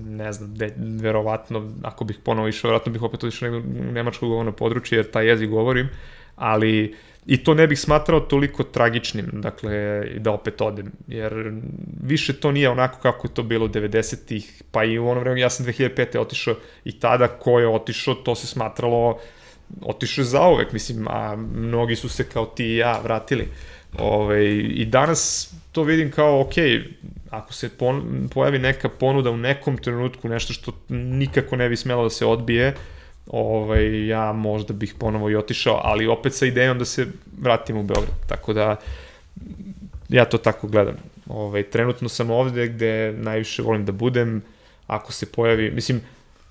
Ne 0.05 0.33
znam, 0.33 0.55
de, 0.55 0.75
verovatno, 0.79 1.73
ako 1.83 2.05
bih 2.05 2.19
ponovo 2.25 2.49
išao, 2.49 2.69
verovatno 2.69 2.93
bih 2.93 3.03
opet 3.03 3.25
otišao 3.25 3.51
negde 3.51 3.69
u 3.81 3.93
nemačko 3.93 4.29
govorno 4.29 4.53
područje, 4.53 4.97
jer 4.97 5.11
taj 5.11 5.27
jezik 5.29 5.51
govorim, 5.51 5.89
ali 6.37 6.97
i 7.27 7.37
to 7.37 7.55
ne 7.55 7.67
bih 7.67 7.81
smatrao 7.81 8.21
toliko 8.21 8.63
tragičnim, 8.63 9.27
dakle, 9.33 10.05
da 10.19 10.31
opet 10.31 10.61
odem, 10.61 10.93
jer 11.09 11.53
više 12.03 12.33
to 12.33 12.53
nije 12.53 12.71
onako 12.71 13.01
kako 13.01 13.27
je 13.27 13.35
to 13.35 13.43
bilo 13.43 13.69
90-ih, 13.69 14.63
pa 14.71 14.85
i 14.85 14.99
u 14.99 15.09
ono 15.09 15.21
vreme, 15.21 15.41
ja 15.41 15.51
sam 15.51 15.67
2005. 15.67 16.19
otišao 16.19 16.55
i 16.85 16.93
tada 17.01 17.29
ko 17.29 17.61
je 17.61 17.69
otišao, 17.69 18.15
to 18.15 18.35
se 18.35 18.47
smatralo 18.47 19.19
otišao 19.83 20.23
je 20.23 20.27
zauvek, 20.27 20.73
mislim, 20.73 21.09
a 21.09 21.37
mnogi 21.37 21.97
su 21.97 22.09
se 22.09 22.25
kao 22.29 22.47
ti 22.47 22.65
i 22.65 22.77
ja 22.77 23.01
vratili. 23.03 23.49
Ove, 23.99 24.55
I 24.57 24.85
danas 24.85 25.53
to 25.73 25.83
vidim 25.83 26.11
kao, 26.11 26.41
ok, 26.41 26.55
ako 27.31 27.53
se 27.53 27.69
pon, 27.69 28.29
pojavi 28.35 28.59
neka 28.59 28.89
ponuda 28.89 29.31
u 29.31 29.37
nekom 29.37 29.79
trenutku, 29.79 30.29
nešto 30.29 30.53
što 30.53 30.73
nikako 30.89 31.57
ne 31.57 31.69
bi 31.69 31.77
smelo 31.77 32.03
da 32.03 32.11
se 32.11 32.27
odbije, 32.27 32.75
ovaj, 33.27 34.07
ja 34.07 34.33
možda 34.33 34.75
bih 34.75 34.95
ponovo 34.99 35.31
i 35.31 35.37
otišao, 35.37 35.81
ali 35.85 36.07
opet 36.07 36.35
sa 36.35 36.47
idejom 36.47 36.79
da 36.79 36.85
se 36.85 37.07
vratim 37.41 37.77
u 37.77 37.83
Beograd. 37.83 38.29
Tako 38.29 38.53
da, 38.53 38.77
ja 40.09 40.25
to 40.25 40.39
tako 40.39 40.67
gledam. 40.69 40.97
Ovaj, 41.27 41.63
trenutno 41.63 42.09
sam 42.09 42.31
ovde 42.31 42.69
gde 42.69 43.13
najviše 43.13 43.63
volim 43.63 43.85
da 43.85 43.93
budem, 43.93 44.43
ako 44.87 45.13
se 45.13 45.33
pojavi, 45.33 45.71
mislim, 45.71 46.01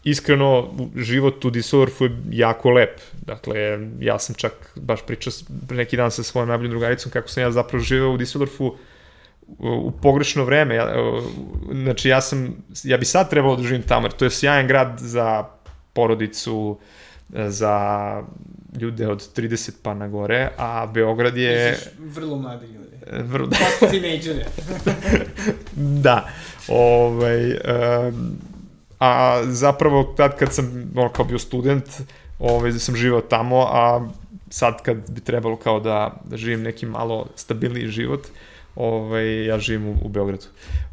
iskreno, 0.04 0.74
život 0.96 1.46
u 1.46 1.52
Düsseldorfu 1.52 2.04
je 2.04 2.18
jako 2.32 2.70
lep. 2.70 3.00
Dakle, 3.26 3.80
ja 4.00 4.20
sam 4.20 4.36
čak 4.36 4.54
baš 4.76 5.06
pričao 5.06 5.34
neki 5.70 5.98
dan 5.98 6.12
sa 6.12 6.24
svojom 6.24 6.50
najboljom 6.50 6.72
drugaricom 6.72 7.12
kako 7.12 7.28
sam 7.28 7.44
ja 7.44 7.52
zapravo 7.52 7.84
živeo 7.84 8.10
u 8.10 8.18
Düsseldorfu 8.18 8.74
u, 9.48 9.92
pogrešno 10.02 10.44
vreme. 10.44 10.76
Ja, 10.76 10.94
znači, 11.72 12.10
ja 12.10 12.22
sam, 12.22 12.56
ja 12.84 12.98
bi 12.98 13.06
sad 13.06 13.30
trebalo 13.30 13.56
da 13.56 13.64
živim 13.64 13.82
tamo, 13.82 14.06
jer 14.06 14.12
to 14.12 14.26
je 14.26 14.32
sjajan 14.32 14.68
grad 14.68 15.00
za 15.00 15.46
porodicu, 15.94 16.80
e, 17.36 17.50
za 17.50 18.24
ljude 18.80 19.08
od 19.08 19.30
30 19.36 19.72
pa 19.82 19.94
na 19.94 20.08
gore, 20.08 20.50
a 20.58 20.86
Beograd 20.94 21.38
je... 21.38 21.72
Misliš, 21.72 21.94
vrlo 22.00 22.38
mladi 22.38 22.66
ljudi. 22.66 22.96
e, 23.08 23.24
Vrlo, 23.24 23.50
Posto 23.50 23.88
tinejdžere. 23.92 24.46
da. 26.06 26.30
Ovaj, 26.68 27.52
um, 27.52 28.38
a 29.00 29.42
zapravo 29.46 30.04
tad 30.04 30.38
kad 30.38 30.54
sam 30.54 30.92
ono, 30.96 31.10
kao 31.10 31.26
bio 31.26 31.40
student, 31.40 31.86
ovaj, 32.40 32.72
sam 32.72 32.96
živao 32.96 33.22
tamo, 33.22 33.68
a 33.72 34.08
sad 34.50 34.82
kad 34.82 35.12
bi 35.12 35.22
trebalo 35.22 35.56
kao 35.56 35.80
da, 35.80 36.22
da 36.24 36.38
živim 36.38 36.62
neki 36.62 36.86
malo 36.86 37.28
stabilniji 37.36 37.88
život, 37.88 38.28
ovaj, 38.76 39.46
ja 39.46 39.60
živim 39.60 39.88
u, 39.88 39.96
u 40.06 40.10
Beogradu. 40.10 40.46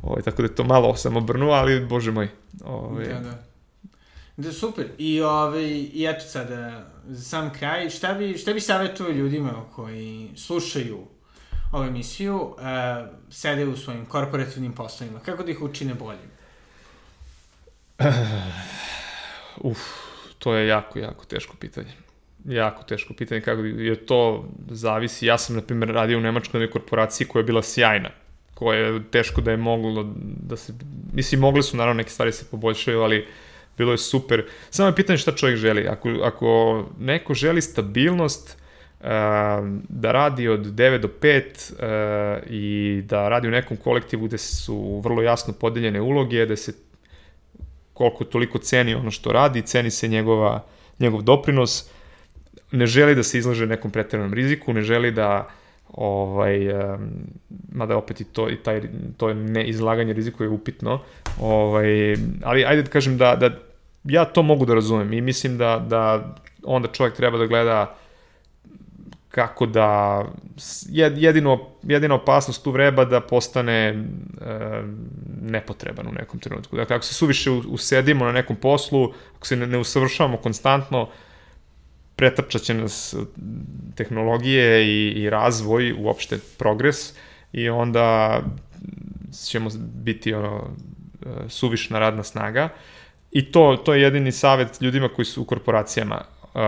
Ovaj, 0.02 0.22
tako 0.22 0.42
da 0.42 0.48
je 0.48 0.54
to 0.54 0.64
malo 0.64 0.96
sam 0.96 1.16
obrnuo, 1.16 1.52
ali 1.52 1.86
bože 1.86 2.10
moj. 2.10 2.28
Ovaj, 2.64 3.06
Da, 3.06 3.20
da. 3.20 3.49
Da, 4.40 4.52
super. 4.52 4.86
I, 4.98 5.22
ovaj, 5.22 5.68
i 5.92 6.06
eto 6.08 6.24
sada, 6.24 6.86
za 7.08 7.22
sam 7.22 7.52
kraj, 7.58 7.90
šta 7.90 8.14
bi, 8.14 8.38
šta 8.38 8.52
bi 8.52 8.60
savjetovao 8.60 9.12
ljudima 9.12 9.64
koji 9.74 10.30
slušaju 10.36 10.98
ovu 11.72 11.84
emisiju, 11.84 12.36
uh, 12.36 12.54
sede 13.30 13.66
u 13.66 13.76
svojim 13.76 14.06
korporativnim 14.06 14.72
poslovima, 14.72 15.20
kako 15.20 15.42
da 15.42 15.50
ih 15.50 15.62
učine 15.62 15.94
boljim? 15.94 16.30
Uf, 19.70 19.78
to 20.38 20.54
je 20.54 20.68
jako, 20.68 20.98
jako 20.98 21.24
teško 21.24 21.56
pitanje. 21.56 21.92
jako 22.44 22.82
teško 22.82 23.14
pitanje 23.14 23.40
kako 23.40 23.62
jer 23.62 24.06
to 24.06 24.48
zavisi. 24.70 25.26
Ja 25.26 25.38
sam, 25.38 25.56
na 25.56 25.62
primjer, 25.62 25.90
radio 25.94 26.18
u 26.18 26.20
Nemačkoj 26.20 26.70
korporaciji 26.70 27.26
koja 27.26 27.40
je 27.40 27.44
bila 27.44 27.62
sjajna 27.62 28.10
koja 28.60 28.78
je 28.78 29.02
teško 29.10 29.40
da 29.40 29.50
je 29.50 29.56
moglo 29.56 30.12
da 30.16 30.56
se, 30.56 30.72
mislim, 31.12 31.40
mogli 31.40 31.62
su 31.62 31.76
naravno 31.76 31.98
neke 31.98 32.10
stvari 32.10 32.32
se 32.32 32.44
poboljšaju, 32.50 33.00
ali 33.00 33.26
bilo 33.78 33.92
je 33.92 33.98
super. 33.98 34.44
Samo 34.70 34.88
je 34.88 34.94
pitanje 34.94 35.18
šta 35.18 35.32
čovjek 35.32 35.58
želi. 35.58 35.86
Ako, 35.88 36.08
ako 36.08 36.84
neko 36.98 37.34
želi 37.34 37.62
stabilnost, 37.62 38.56
uh, 39.00 39.06
da 39.88 40.12
radi 40.12 40.48
od 40.48 40.60
9 40.60 40.98
do 40.98 41.08
5 41.20 41.72
uh, 41.72 42.50
i 42.50 43.02
da 43.04 43.28
radi 43.28 43.48
u 43.48 43.50
nekom 43.50 43.76
kolektivu 43.76 44.26
gde 44.26 44.38
su 44.38 45.00
vrlo 45.04 45.22
jasno 45.22 45.52
podeljene 45.52 46.00
uloge, 46.00 46.46
da 46.46 46.56
se 46.56 46.72
koliko 47.92 48.24
toliko 48.24 48.58
ceni 48.58 48.94
ono 48.94 49.10
što 49.10 49.32
radi, 49.32 49.62
ceni 49.62 49.90
se 49.90 50.08
njegova, 50.08 50.64
njegov 50.98 51.22
doprinos, 51.22 51.90
ne 52.72 52.86
želi 52.86 53.14
da 53.14 53.22
se 53.22 53.38
izlaže 53.38 53.66
nekom 53.66 53.90
pretrednom 53.90 54.34
riziku, 54.34 54.72
ne 54.72 54.82
želi 54.82 55.10
da 55.10 55.48
ovaj, 55.92 56.72
um, 56.72 57.10
mada 57.72 57.96
opet 57.96 58.20
i 58.20 58.24
to, 58.24 58.50
i 58.50 58.56
taj, 58.56 58.82
to 59.16 59.34
ne 59.34 59.68
izlaganje 59.68 60.12
riziku 60.12 60.42
je 60.42 60.48
upitno, 60.48 61.00
ovaj, 61.40 62.16
ali 62.42 62.64
ajde 62.64 62.82
da 62.82 62.90
kažem 62.90 63.18
da, 63.18 63.36
da 63.36 63.50
ja 64.04 64.24
to 64.24 64.42
mogu 64.42 64.66
da 64.66 64.74
razumem 64.74 65.12
i 65.12 65.20
mislim 65.20 65.58
da, 65.58 65.84
da 65.88 66.34
onda 66.62 66.88
čovjek 66.88 67.16
treba 67.16 67.38
da 67.38 67.46
gleda 67.46 67.96
kako 69.30 69.66
da 69.66 70.24
jedino, 70.88 71.58
jedina 71.82 72.14
opasnost 72.14 72.64
tu 72.64 72.70
vreba 72.70 73.04
da 73.04 73.20
postane 73.20 73.74
e, 73.74 73.94
nepotreban 75.42 76.06
u 76.06 76.12
nekom 76.12 76.40
trenutku. 76.40 76.76
Dakle, 76.76 76.96
ako 76.96 77.04
se 77.04 77.14
suviše 77.14 77.50
usedimo 77.50 78.24
na 78.24 78.32
nekom 78.32 78.56
poslu, 78.56 79.12
ako 79.36 79.46
se 79.46 79.56
ne, 79.56 79.66
ne 79.66 79.78
usavršavamo 79.78 80.36
konstantno, 80.36 81.08
pretrčat 82.20 82.62
će 82.62 82.74
nas 82.74 83.16
tehnologije 83.96 84.86
i, 84.86 85.12
i 85.22 85.30
razvoj, 85.30 85.94
uopšte 85.98 86.38
progres, 86.58 87.14
i 87.52 87.68
onda 87.68 88.40
ćemo 89.44 89.70
biti 90.04 90.34
ono, 90.34 90.76
suvišna 91.48 91.98
radna 91.98 92.22
snaga. 92.22 92.68
I 93.32 93.52
to, 93.52 93.82
to 93.84 93.94
je 93.94 94.02
jedini 94.02 94.32
savet 94.32 94.80
ljudima 94.80 95.08
koji 95.08 95.24
su 95.24 95.42
u 95.42 95.44
korporacijama, 95.44 96.20
uh, 96.42 96.60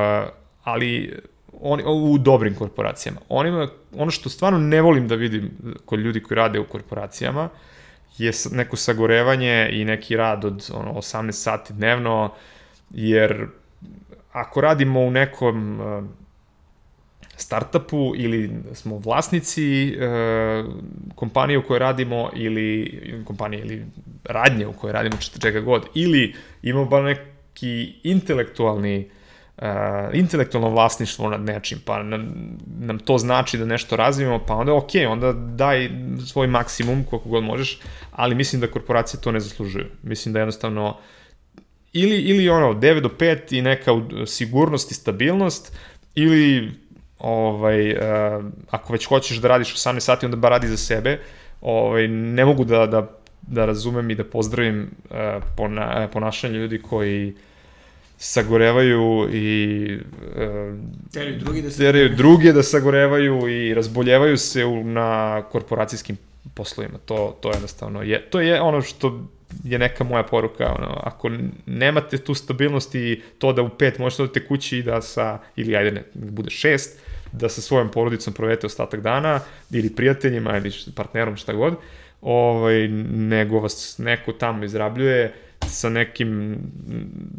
ali 0.65 1.21
oni, 1.61 1.83
u 1.87 2.19
dobrim 2.19 2.55
korporacijama. 2.55 3.21
Onima, 3.29 3.69
ono 3.97 4.11
što 4.11 4.29
stvarno 4.29 4.59
ne 4.59 4.81
volim 4.81 5.09
da 5.09 5.15
vidim 5.15 5.51
kod 5.85 6.01
ljudi 6.01 6.23
koji 6.23 6.37
rade 6.37 6.61
u 6.61 6.65
korporacijama 6.65 7.49
je 8.19 8.33
neko 8.53 8.77
sagorevanje 8.77 9.69
i 9.73 9.85
neki 9.85 10.17
rad 10.17 10.45
od 10.45 10.71
ono, 10.75 10.93
18 10.93 11.33
sati 11.33 11.73
dnevno, 11.73 12.33
jer 12.91 13.47
ako 14.33 14.61
radimo 14.61 15.01
u 15.01 15.11
nekom 15.11 15.81
uh, 15.81 16.05
startupu 17.37 18.13
ili 18.17 18.51
smo 18.73 18.99
vlasnici 18.99 19.97
uh, 19.97 20.75
kompanije 21.15 21.59
u 21.59 21.63
kojoj 21.63 21.79
radimo 21.79 22.31
ili 22.35 23.23
kompanije 23.27 23.65
ili 23.65 23.87
radnje 24.25 24.67
u 24.67 24.73
kojoj 24.73 24.93
radimo 24.93 25.17
čega 25.41 25.61
god 25.61 25.87
ili 25.95 26.35
imamo 26.63 26.87
ba 26.87 27.03
neki 27.03 27.95
intelektualni 28.03 29.11
uh, 29.57 29.65
intelektualno 30.13 30.71
vlasništvo 30.71 31.31
nad 31.31 31.41
nečim, 31.41 31.79
pa 31.85 32.03
nam, 32.03 32.33
nam 32.79 32.99
to 32.99 33.19
znači 33.19 33.59
da 33.59 33.65
nešto 33.65 33.97
razvijemo, 33.97 34.39
pa 34.47 34.55
onda 34.55 34.75
ok, 34.75 34.91
onda 35.09 35.33
daj 35.33 35.91
svoj 36.27 36.47
maksimum 36.47 37.05
koliko 37.11 37.29
god 37.29 37.45
možeš, 37.45 37.81
ali 38.13 38.35
mislim 38.35 38.61
da 38.61 38.67
korporacije 38.67 39.21
to 39.21 39.33
ne 39.33 39.41
zaslužuju. 39.41 39.87
Mislim 40.03 40.33
da 40.33 40.39
jednostavno 40.39 40.97
ili, 41.93 42.17
ili 42.17 42.49
ono, 42.49 42.75
9 42.75 43.01
do 43.01 43.09
5 43.09 43.59
i 43.59 43.63
neka 43.63 43.93
sigurnost 44.27 44.91
i 44.91 44.95
stabilnost, 44.95 45.77
ili 46.15 46.71
ovaj, 47.19 47.93
uh, 47.93 47.99
ako 48.71 48.93
već 48.93 49.07
hoćeš 49.07 49.37
da 49.37 49.49
radiš 49.49 49.75
18 49.75 50.01
sati, 50.01 50.27
onda 50.27 50.37
ba 50.37 50.49
radi 50.49 50.69
za 50.69 50.77
sebe. 50.77 51.19
Ovaj, 51.61 52.09
ne 52.09 52.45
mogu 52.45 52.65
da, 52.65 52.87
da, 52.87 53.11
da 53.43 53.65
razumem 53.65 54.11
i 54.11 54.15
da 54.15 54.25
pozdravim 54.25 54.91
uh, 55.11 55.17
pona, 55.57 56.09
ponašanje 56.13 56.59
ljudi 56.59 56.83
koji 56.83 57.35
sagorevaju 58.19 59.29
i 59.33 59.99
uh, 60.37 60.79
teraju 61.13 61.39
drugi 61.39 61.63
da 61.63 61.71
teraju 61.71 62.09
druge 62.17 62.53
da 62.53 62.63
sagorevaju 62.63 63.49
i 63.49 63.75
razboljevaju 63.75 64.37
se 64.37 64.65
u, 64.65 64.85
na 64.85 65.43
korporacijskim 65.53 66.17
poslovima. 66.55 66.99
To, 67.05 67.39
to 67.41 67.51
jednostavno 67.51 68.03
je, 68.03 68.31
to 68.31 68.41
je 68.41 68.61
ono 68.61 68.83
što 68.83 69.29
je 69.65 69.79
neka 69.79 70.05
moja 70.05 70.23
poruka, 70.23 70.75
ono, 70.79 71.01
ako 71.03 71.31
nemate 71.67 72.19
tu 72.19 72.35
stabilnost 72.35 72.95
i 72.95 73.23
to 73.39 73.53
da 73.53 73.63
u 73.63 73.69
pet 73.69 73.99
možete 73.99 74.23
odete 74.23 74.47
kući 74.47 74.79
i 74.79 74.83
da 74.83 75.03
sa, 75.03 75.39
ili 75.57 75.77
ajde 75.77 75.91
ne, 75.91 76.03
bude 76.15 76.51
šest, 76.51 77.01
da 77.33 77.49
sa 77.49 77.61
svojom 77.61 77.91
porodicom 77.91 78.35
provedete 78.35 78.67
ostatak 78.67 79.01
dana, 79.01 79.41
ili 79.71 79.95
prijateljima, 79.95 80.57
ili 80.57 80.73
partnerom, 80.97 81.37
šta 81.37 81.53
god, 81.53 81.77
ovaj, 82.23 82.89
nego 83.13 83.61
vas 83.61 83.99
neko 83.99 84.33
tamo 84.33 84.65
izrabljuje 84.65 85.35
sa 85.67 85.89
nekim, 85.89 86.59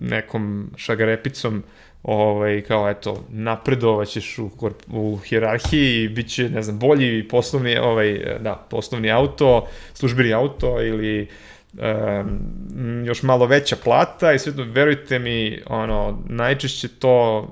nekom 0.01 0.71
šagarepicom, 0.75 1.63
ovaj, 2.03 2.61
kao 2.61 2.89
eto, 2.89 3.25
napredovaćeš 3.29 4.39
u, 4.39 4.49
u 4.91 5.17
hjerarhiji 5.17 6.03
i 6.03 6.09
bit 6.09 6.27
će, 6.27 6.49
ne 6.49 6.61
znam, 6.61 6.79
bolji 6.79 7.27
poslovni, 7.27 7.77
ovaj, 7.77 8.37
da, 8.39 8.67
poslovni 8.69 9.11
auto, 9.11 9.67
službeni 9.93 10.33
auto 10.33 10.81
ili 10.81 11.27
um, 11.73 13.05
još 13.05 13.23
malo 13.23 13.45
veća 13.45 13.75
plata 13.83 14.33
i 14.33 14.39
sve 14.39 14.55
to, 14.55 14.63
verujte 14.63 15.19
mi, 15.19 15.61
ono, 15.67 16.23
najčešće 16.29 16.87
to 16.87 17.47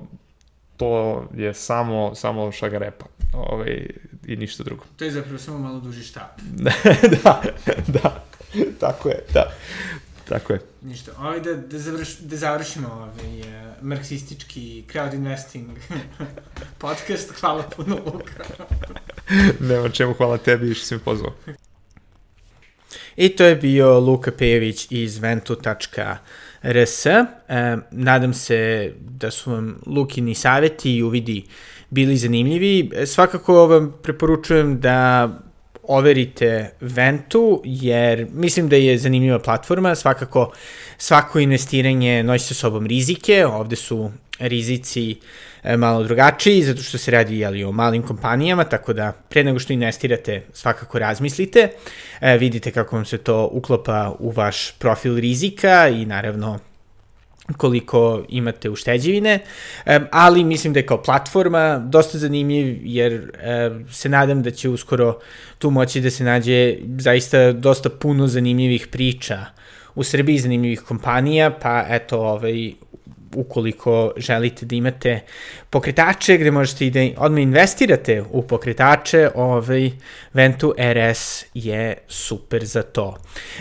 to 0.76 1.28
je 1.34 1.54
samo, 1.54 2.14
samo 2.14 2.52
šagarepa 2.52 3.04
ovaj, 3.32 3.86
i 4.26 4.36
ništa 4.36 4.62
drugo. 4.62 4.84
To 4.96 5.04
je 5.04 5.10
zapravo 5.10 5.38
samo 5.38 5.58
malo 5.58 5.80
duži 5.80 6.02
štap. 6.02 6.40
da, 7.24 7.42
da, 7.86 8.24
tako 8.80 9.08
je, 9.08 9.24
da. 9.34 9.52
Tako 10.28 10.52
je. 10.52 10.60
Ništa. 10.82 11.12
Ovaj 11.18 11.40
da, 11.40 11.54
da, 11.54 11.78
završ, 11.78 12.18
da 12.18 12.36
završimo 12.36 12.88
ovaj 12.88 13.40
uh, 13.40 13.46
marksistički 13.82 14.84
crowd 14.92 15.14
investing 15.14 15.68
podcast. 16.78 17.32
Hvala 17.40 17.62
puno, 17.62 17.96
Luka. 18.06 18.44
Nema 19.70 19.88
čemu, 19.88 20.14
hvala 20.14 20.38
tebi 20.38 20.74
što 20.74 20.86
si 20.86 20.94
me 20.94 21.00
pozvao. 21.00 21.32
I 23.16 23.28
to 23.28 23.44
je 23.44 23.56
bio 23.56 24.00
Luka 24.00 24.30
Pejević 24.38 24.86
iz 24.90 25.18
ventu.rs. 25.18 27.06
E, 27.06 27.24
nadam 27.90 28.34
se 28.34 28.92
da 29.00 29.30
su 29.30 29.50
vam 29.50 29.80
Lukini 29.86 30.34
saveti 30.34 30.96
i 30.96 31.02
uvidi 31.02 31.44
bili 31.90 32.16
zanimljivi. 32.16 32.90
E, 32.94 33.06
svakako 33.06 33.66
vam 33.66 33.94
preporučujem 34.02 34.80
da 34.80 35.28
overite 35.82 36.70
Ventu, 36.80 37.62
jer 37.64 38.26
mislim 38.32 38.68
da 38.68 38.76
je 38.76 38.98
zanimljiva 38.98 39.38
platforma, 39.38 39.94
svakako 39.94 40.52
svako 40.98 41.38
investiranje 41.38 42.22
nosi 42.22 42.46
sa 42.46 42.54
sobom 42.54 42.86
rizike, 42.86 43.46
ovde 43.46 43.76
su 43.76 44.10
rizici 44.42 45.16
e, 45.62 45.76
malo 45.76 46.02
drugačiji, 46.02 46.62
zato 46.62 46.82
što 46.82 46.98
se 46.98 47.10
radi 47.10 47.38
jeli, 47.38 47.64
o 47.64 47.72
malim 47.72 48.02
kompanijama, 48.02 48.64
tako 48.64 48.92
da 48.92 49.12
pre 49.28 49.44
nego 49.44 49.58
što 49.58 49.72
investirate 49.72 50.42
svakako 50.52 50.98
razmislite, 50.98 51.68
e, 52.20 52.38
vidite 52.38 52.70
kako 52.70 52.96
vam 52.96 53.04
se 53.04 53.18
to 53.18 53.48
uklopa 53.52 54.16
u 54.18 54.30
vaš 54.30 54.72
profil 54.78 55.16
rizika 55.16 55.88
i 55.88 56.06
naravno 56.06 56.58
koliko 57.56 58.24
imate 58.28 58.70
ušteđevine, 58.70 59.38
ali 60.10 60.44
mislim 60.44 60.72
da 60.72 60.78
je 60.78 60.86
kao 60.86 61.02
platforma 61.02 61.78
dosta 61.78 62.18
zanimljiv 62.18 62.78
jer 62.82 63.30
se 63.90 64.08
nadam 64.08 64.42
da 64.42 64.50
će 64.50 64.68
uskoro 64.68 65.18
tu 65.58 65.70
moći 65.70 66.00
da 66.00 66.10
se 66.10 66.24
nađe 66.24 66.76
zaista 66.98 67.52
dosta 67.52 67.90
puno 67.90 68.26
zanimljivih 68.26 68.86
priča 68.86 69.46
u 69.94 70.04
Srbiji, 70.04 70.38
zanimljivih 70.38 70.80
kompanija, 70.80 71.50
pa 71.50 71.84
eto, 71.88 72.20
ovaj, 72.20 72.72
ukoliko 73.36 74.12
želite 74.16 74.66
da 74.66 74.76
imate 74.76 75.20
pokretače 75.70 76.36
gde 76.36 76.50
možete 76.50 76.86
i 76.86 76.90
da 76.90 77.00
odmah 77.16 77.42
investirate 77.42 78.22
u 78.30 78.42
pokretače, 78.42 79.30
ovaj 79.34 79.90
Ventu 80.34 80.74
RS 80.78 81.44
je 81.54 81.96
super 82.08 82.64
za 82.64 82.82
to. 82.82 83.16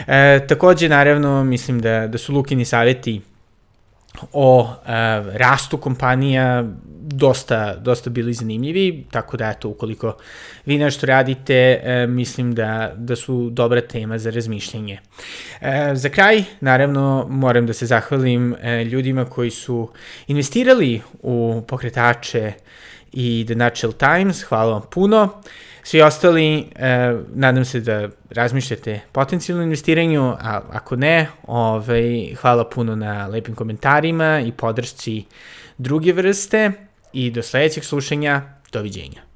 E, 0.08 0.40
takođe, 0.48 0.90
naravno, 0.90 1.44
mislim 1.44 1.80
da, 1.80 2.08
da 2.08 2.18
su 2.18 2.34
Lukini 2.34 2.66
saveti 2.66 3.22
o 4.34 4.70
e, 4.86 4.92
rastu 5.38 5.78
kompanija 5.78 6.64
dosta, 7.02 7.76
dosta 7.76 8.10
bili 8.10 8.34
zanimljivi, 8.34 9.06
tako 9.12 9.38
da 9.38 9.50
eto, 9.50 9.70
ukoliko 9.70 10.18
vi 10.66 10.78
nešto 10.78 11.06
radite, 11.06 11.82
e, 11.84 12.08
mislim 12.08 12.56
da, 12.56 12.94
da 12.96 13.16
su 13.16 13.50
dobra 13.50 13.82
tema 13.82 14.18
za 14.18 14.30
razmišljanje. 14.30 15.00
E, 15.62 15.92
za 15.94 16.10
kraj, 16.10 16.44
naravno, 16.60 17.28
moram 17.30 17.66
da 17.66 17.74
se 17.74 17.86
zahvalim 17.86 18.56
e, 18.62 18.84
ljudima 18.84 19.26
koji 19.26 19.52
su 19.52 19.90
investirali 20.28 21.02
u 21.22 21.64
pokretače 21.68 22.54
i 23.14 23.44
The 23.48 23.56
Natural 23.56 23.94
Times, 23.94 24.44
hvala 24.44 24.72
vam 24.72 24.82
puno. 24.92 25.42
Svi 25.84 26.02
ostali, 26.02 26.58
e, 26.76 27.16
nadam 27.34 27.66
se 27.66 27.80
da 27.80 28.10
razmišljate 28.30 29.00
potencijalno 29.12 29.64
investiranju, 29.64 30.24
a 30.24 30.62
ako 30.72 30.96
ne, 30.96 31.28
ovaj, 31.48 32.36
hvala 32.42 32.70
puno 32.70 32.96
na 32.96 33.28
lepim 33.28 33.56
komentarima 33.56 34.40
i 34.40 34.52
podršci 34.52 35.24
druge 35.78 36.14
vrste. 36.14 36.72
i 37.14 37.32
do 37.32 37.44
sledećeg 37.44 37.84
slušanja, 37.84 38.42
doviđenja. 38.72 39.31